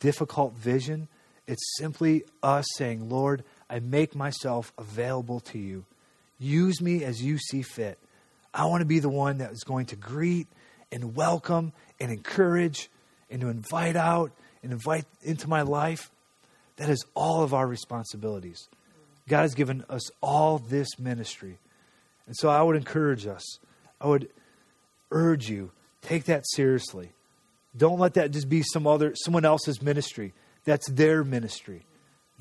difficult 0.00 0.54
vision. 0.54 1.08
It's 1.46 1.76
simply 1.78 2.24
us 2.42 2.66
saying, 2.76 3.08
Lord, 3.08 3.44
I 3.70 3.78
make 3.78 4.14
myself 4.14 4.72
available 4.76 5.40
to 5.40 5.58
you. 5.58 5.84
Use 6.38 6.80
me 6.80 7.04
as 7.04 7.22
you 7.22 7.38
see 7.38 7.62
fit. 7.62 7.98
I 8.52 8.64
want 8.66 8.80
to 8.80 8.86
be 8.86 8.98
the 8.98 9.08
one 9.08 9.38
that 9.38 9.52
is 9.52 9.64
going 9.64 9.86
to 9.86 9.96
greet 9.96 10.48
and 10.90 11.14
welcome 11.14 11.72
and 12.00 12.10
encourage 12.10 12.90
and 13.30 13.40
to 13.40 13.48
invite 13.48 13.96
out 13.96 14.32
and 14.62 14.72
invite 14.72 15.04
into 15.22 15.48
my 15.48 15.62
life. 15.62 16.10
That 16.76 16.90
is 16.90 17.04
all 17.14 17.42
of 17.42 17.54
our 17.54 17.66
responsibilities. 17.66 18.68
God 19.28 19.42
has 19.42 19.54
given 19.54 19.84
us 19.88 20.10
all 20.20 20.58
this 20.58 20.98
ministry. 20.98 21.58
And 22.26 22.36
so 22.36 22.48
I 22.48 22.62
would 22.62 22.76
encourage 22.76 23.26
us, 23.26 23.58
I 24.00 24.06
would 24.08 24.28
urge 25.10 25.48
you, 25.48 25.70
take 26.02 26.24
that 26.24 26.44
seriously. 26.48 27.12
Don't 27.76 27.98
let 27.98 28.14
that 28.14 28.30
just 28.30 28.48
be 28.48 28.62
some 28.62 28.86
other 28.86 29.14
someone 29.16 29.44
else's 29.44 29.82
ministry. 29.82 30.32
That's 30.64 30.88
their 30.90 31.24
ministry. 31.24 31.84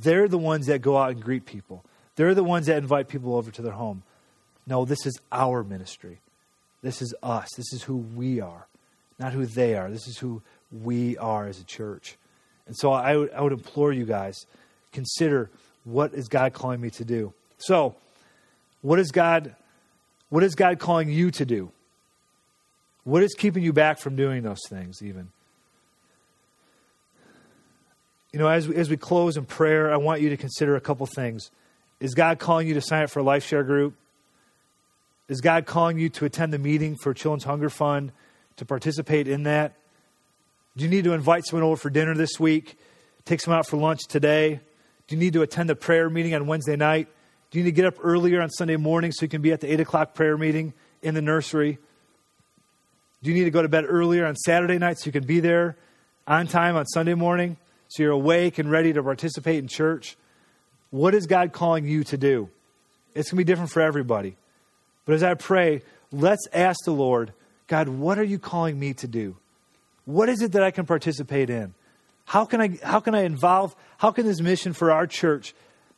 They're 0.01 0.27
the 0.27 0.37
ones 0.37 0.67
that 0.67 0.81
go 0.81 0.97
out 0.97 1.11
and 1.11 1.21
greet 1.21 1.45
people. 1.45 1.83
They're 2.15 2.33
the 2.33 2.43
ones 2.43 2.67
that 2.67 2.77
invite 2.77 3.07
people 3.07 3.35
over 3.35 3.51
to 3.51 3.61
their 3.61 3.73
home. 3.73 4.03
No, 4.67 4.85
this 4.85 5.05
is 5.05 5.19
our 5.31 5.63
ministry. 5.63 6.19
This 6.81 7.01
is 7.01 7.13
us. 7.21 7.49
This 7.55 7.73
is 7.73 7.83
who 7.83 7.97
we 7.97 8.39
are, 8.39 8.67
not 9.19 9.33
who 9.33 9.45
they 9.45 9.75
are. 9.75 9.89
This 9.89 10.07
is 10.07 10.17
who 10.17 10.41
we 10.71 11.17
are 11.17 11.47
as 11.47 11.59
a 11.59 11.63
church. 11.63 12.17
And 12.67 12.75
so 12.75 12.91
I 12.91 13.15
would, 13.15 13.31
I 13.31 13.41
would 13.41 13.53
implore 13.53 13.91
you 13.91 14.05
guys 14.05 14.35
consider 14.91 15.51
what 15.85 16.13
is 16.13 16.27
God 16.27 16.53
calling 16.53 16.81
me 16.81 16.89
to 16.91 17.05
do. 17.05 17.33
So, 17.57 17.95
what 18.81 18.99
is 18.99 19.11
God 19.11 19.55
what 20.29 20.43
is 20.43 20.55
God 20.55 20.79
calling 20.79 21.09
you 21.09 21.31
to 21.31 21.45
do? 21.45 21.71
What 23.03 23.23
is 23.23 23.33
keeping 23.35 23.63
you 23.63 23.71
back 23.71 23.99
from 23.99 24.15
doing 24.15 24.43
those 24.43 24.61
things, 24.67 25.01
even? 25.01 25.29
You 28.33 28.39
know, 28.39 28.47
as 28.47 28.67
we, 28.67 28.75
as 28.75 28.89
we 28.89 28.97
close 28.97 29.37
in 29.37 29.45
prayer, 29.45 29.93
I 29.93 29.97
want 29.97 30.21
you 30.21 30.29
to 30.29 30.37
consider 30.37 30.75
a 30.75 30.81
couple 30.81 31.05
things. 31.05 31.51
Is 31.99 32.13
God 32.15 32.39
calling 32.39 32.67
you 32.67 32.73
to 32.73 32.81
sign 32.81 33.03
up 33.03 33.11
for 33.11 33.19
a 33.19 33.23
life 33.23 33.45
share 33.45 33.63
group? 33.63 33.95
Is 35.29 35.39
God 35.39 35.65
calling 35.65 35.97
you 35.97 36.09
to 36.09 36.25
attend 36.25 36.51
the 36.51 36.59
meeting 36.59 36.97
for 37.01 37.13
Children's 37.13 37.45
Hunger 37.45 37.69
Fund, 37.69 38.11
to 38.57 38.65
participate 38.65 39.27
in 39.27 39.43
that? 39.43 39.73
Do 40.75 40.83
you 40.83 40.89
need 40.89 41.05
to 41.05 41.13
invite 41.13 41.45
someone 41.45 41.63
over 41.63 41.77
for 41.77 41.89
dinner 41.89 42.13
this 42.13 42.39
week? 42.39 42.77
Take 43.23 43.39
someone 43.39 43.59
out 43.59 43.67
for 43.67 43.77
lunch 43.77 44.01
today? 44.07 44.59
Do 45.07 45.15
you 45.15 45.19
need 45.19 45.33
to 45.33 45.41
attend 45.41 45.69
the 45.69 45.75
prayer 45.75 46.09
meeting 46.09 46.33
on 46.33 46.47
Wednesday 46.47 46.75
night? 46.75 47.07
Do 47.51 47.59
you 47.59 47.63
need 47.63 47.71
to 47.71 47.75
get 47.75 47.85
up 47.85 47.95
earlier 48.01 48.41
on 48.41 48.49
Sunday 48.49 48.75
morning 48.75 49.11
so 49.11 49.23
you 49.23 49.29
can 49.29 49.41
be 49.41 49.51
at 49.51 49.61
the 49.61 49.71
8 49.71 49.79
o'clock 49.81 50.13
prayer 50.13 50.37
meeting 50.37 50.73
in 51.01 51.13
the 51.13 51.21
nursery? 51.21 51.77
Do 53.21 53.29
you 53.29 53.35
need 53.35 53.45
to 53.45 53.51
go 53.51 53.61
to 53.61 53.69
bed 53.69 53.85
earlier 53.87 54.25
on 54.25 54.35
Saturday 54.35 54.77
night 54.77 54.97
so 54.97 55.05
you 55.05 55.11
can 55.11 55.25
be 55.25 55.39
there 55.39 55.77
on 56.27 56.47
time 56.47 56.75
on 56.75 56.85
Sunday 56.85 57.13
morning 57.13 57.57
so 57.87 58.03
you're 58.03 58.11
awake 58.11 58.57
and 58.57 58.69
ready 58.69 58.93
to 58.93 59.03
participate 59.03 59.59
in 59.59 59.67
church? 59.67 60.17
What 60.89 61.13
is 61.13 61.27
God 61.27 61.51
calling 61.51 61.87
you 61.87 62.03
to 62.05 62.17
do? 62.17 62.49
It's 63.13 63.29
going 63.29 63.37
to 63.37 63.45
be 63.45 63.51
different 63.51 63.71
for 63.71 63.81
everybody. 63.81 64.35
But 65.05 65.13
as 65.13 65.23
I 65.23 65.35
pray, 65.35 65.81
let's 66.11 66.47
ask 66.51 66.83
the 66.83 66.91
Lord, 66.91 67.31
God, 67.67 67.87
what 67.87 68.17
are 68.17 68.23
you 68.23 68.39
calling 68.39 68.79
me 68.79 68.93
to 68.95 69.07
do? 69.07 69.37
What 70.05 70.29
is 70.29 70.41
it 70.41 70.51
that 70.53 70.63
I 70.63 70.71
can 70.71 70.85
participate 70.85 71.49
in? 71.49 71.73
How 72.25 72.45
can 72.45 72.59
I, 72.59 72.79
how 72.83 72.99
can 72.99 73.15
I 73.15 73.21
involve, 73.21 73.75
how 73.97 74.11
can 74.11 74.25
this 74.25 74.41
mission 74.41 74.73
for 74.73 74.91
our 74.91 75.07
church 75.07 75.53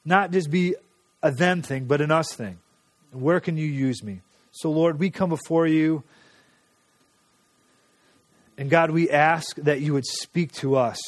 not 0.05 0.31
just 0.31 0.51
be 0.51 0.75
a 1.23 1.31
them 1.31 1.61
thing, 1.61 1.85
but 1.85 2.01
an 2.01 2.11
us 2.11 2.33
thing? 2.33 2.59
And 3.11 3.21
where 3.21 3.39
can 3.39 3.57
you 3.57 3.65
use 3.65 4.03
me? 4.03 4.21
So, 4.51 4.71
Lord, 4.71 4.99
we 4.99 5.09
come 5.09 5.29
before 5.29 5.67
you. 5.67 6.03
And 8.57 8.69
God, 8.69 8.91
we 8.91 9.09
ask 9.09 9.55
that 9.57 9.81
you 9.81 9.93
would 9.93 10.05
speak 10.05 10.51
to 10.53 10.75
us. 10.75 10.99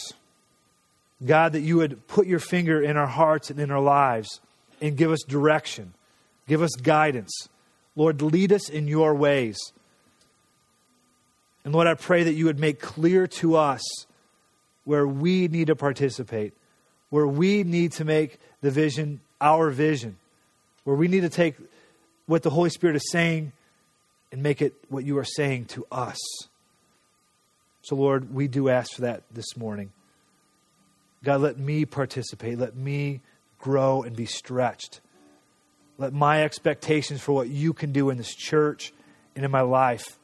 God, 1.26 1.54
that 1.54 1.62
you 1.62 1.78
would 1.78 2.08
put 2.08 2.28
your 2.28 2.40
finger 2.40 2.82
in 2.82 2.96
our 2.96 3.08
hearts 3.08 3.50
and 3.50 3.60
in 3.60 3.72
our 3.72 3.82
lives 3.82 4.40
and 4.80 4.96
give 4.96 5.12
us 5.12 5.24
direction, 5.28 5.94
give 6.48 6.62
us 6.62 6.72
guidance. 6.82 7.50
Lord, 7.96 8.22
lead 8.22 8.54
us 8.54 8.70
in 8.70 8.88
your 8.88 9.14
ways. 9.14 9.58
And 11.66 11.74
Lord, 11.74 11.88
I 11.88 11.96
pray 11.96 12.24
that 12.24 12.34
you 12.34 12.46
would 12.46 12.60
make 12.60 12.80
clear 12.80 13.28
to 13.28 13.58
us 13.58 13.82
where 14.90 15.06
we 15.06 15.48
need 15.48 15.68
to 15.68 15.76
participate, 15.76 16.52
where 17.12 17.28
we 17.28 17.64
need 17.64 17.92
to 17.92 18.04
make 18.04 18.40
the 18.62 18.72
vision 18.72 19.22
our 19.40 19.70
vision, 19.70 20.18
where 20.84 20.96
we 20.96 21.08
need 21.08 21.22
to 21.22 21.30
take 21.30 21.54
what 22.26 22.42
the 22.42 22.50
Holy 22.50 22.72
Spirit 22.72 22.96
is 22.96 23.12
saying 23.12 23.52
and 24.32 24.42
make 24.42 24.64
it 24.64 24.74
what 24.90 25.06
you 25.06 25.16
are 25.20 25.24
saying 25.24 25.66
to 25.66 25.86
us. 25.92 26.18
So, 27.84 27.96
Lord, 27.96 28.34
we 28.34 28.48
do 28.48 28.68
ask 28.68 28.94
for 28.94 29.02
that 29.02 29.22
this 29.32 29.56
morning. 29.56 29.92
God, 31.24 31.42
let 31.42 31.60
me 31.60 31.86
participate. 31.86 32.58
Let 32.58 32.76
me 32.76 33.22
grow 33.60 34.02
and 34.02 34.16
be 34.16 34.26
stretched. 34.26 35.02
Let 36.00 36.14
my 36.14 36.44
expectations 36.44 37.22
for 37.22 37.34
what 37.34 37.48
you 37.48 37.74
can 37.74 37.92
do 37.92 38.10
in 38.10 38.18
this 38.18 38.34
church 38.34 38.92
and 39.36 39.46
in 39.46 39.52
my 39.52 39.62
life 39.62 40.18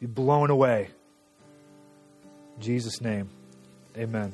be 0.00 0.06
blown 0.06 0.48
away. 0.48 0.88
In 2.56 2.62
Jesus' 2.62 3.02
name, 3.02 3.28
amen. 3.96 4.32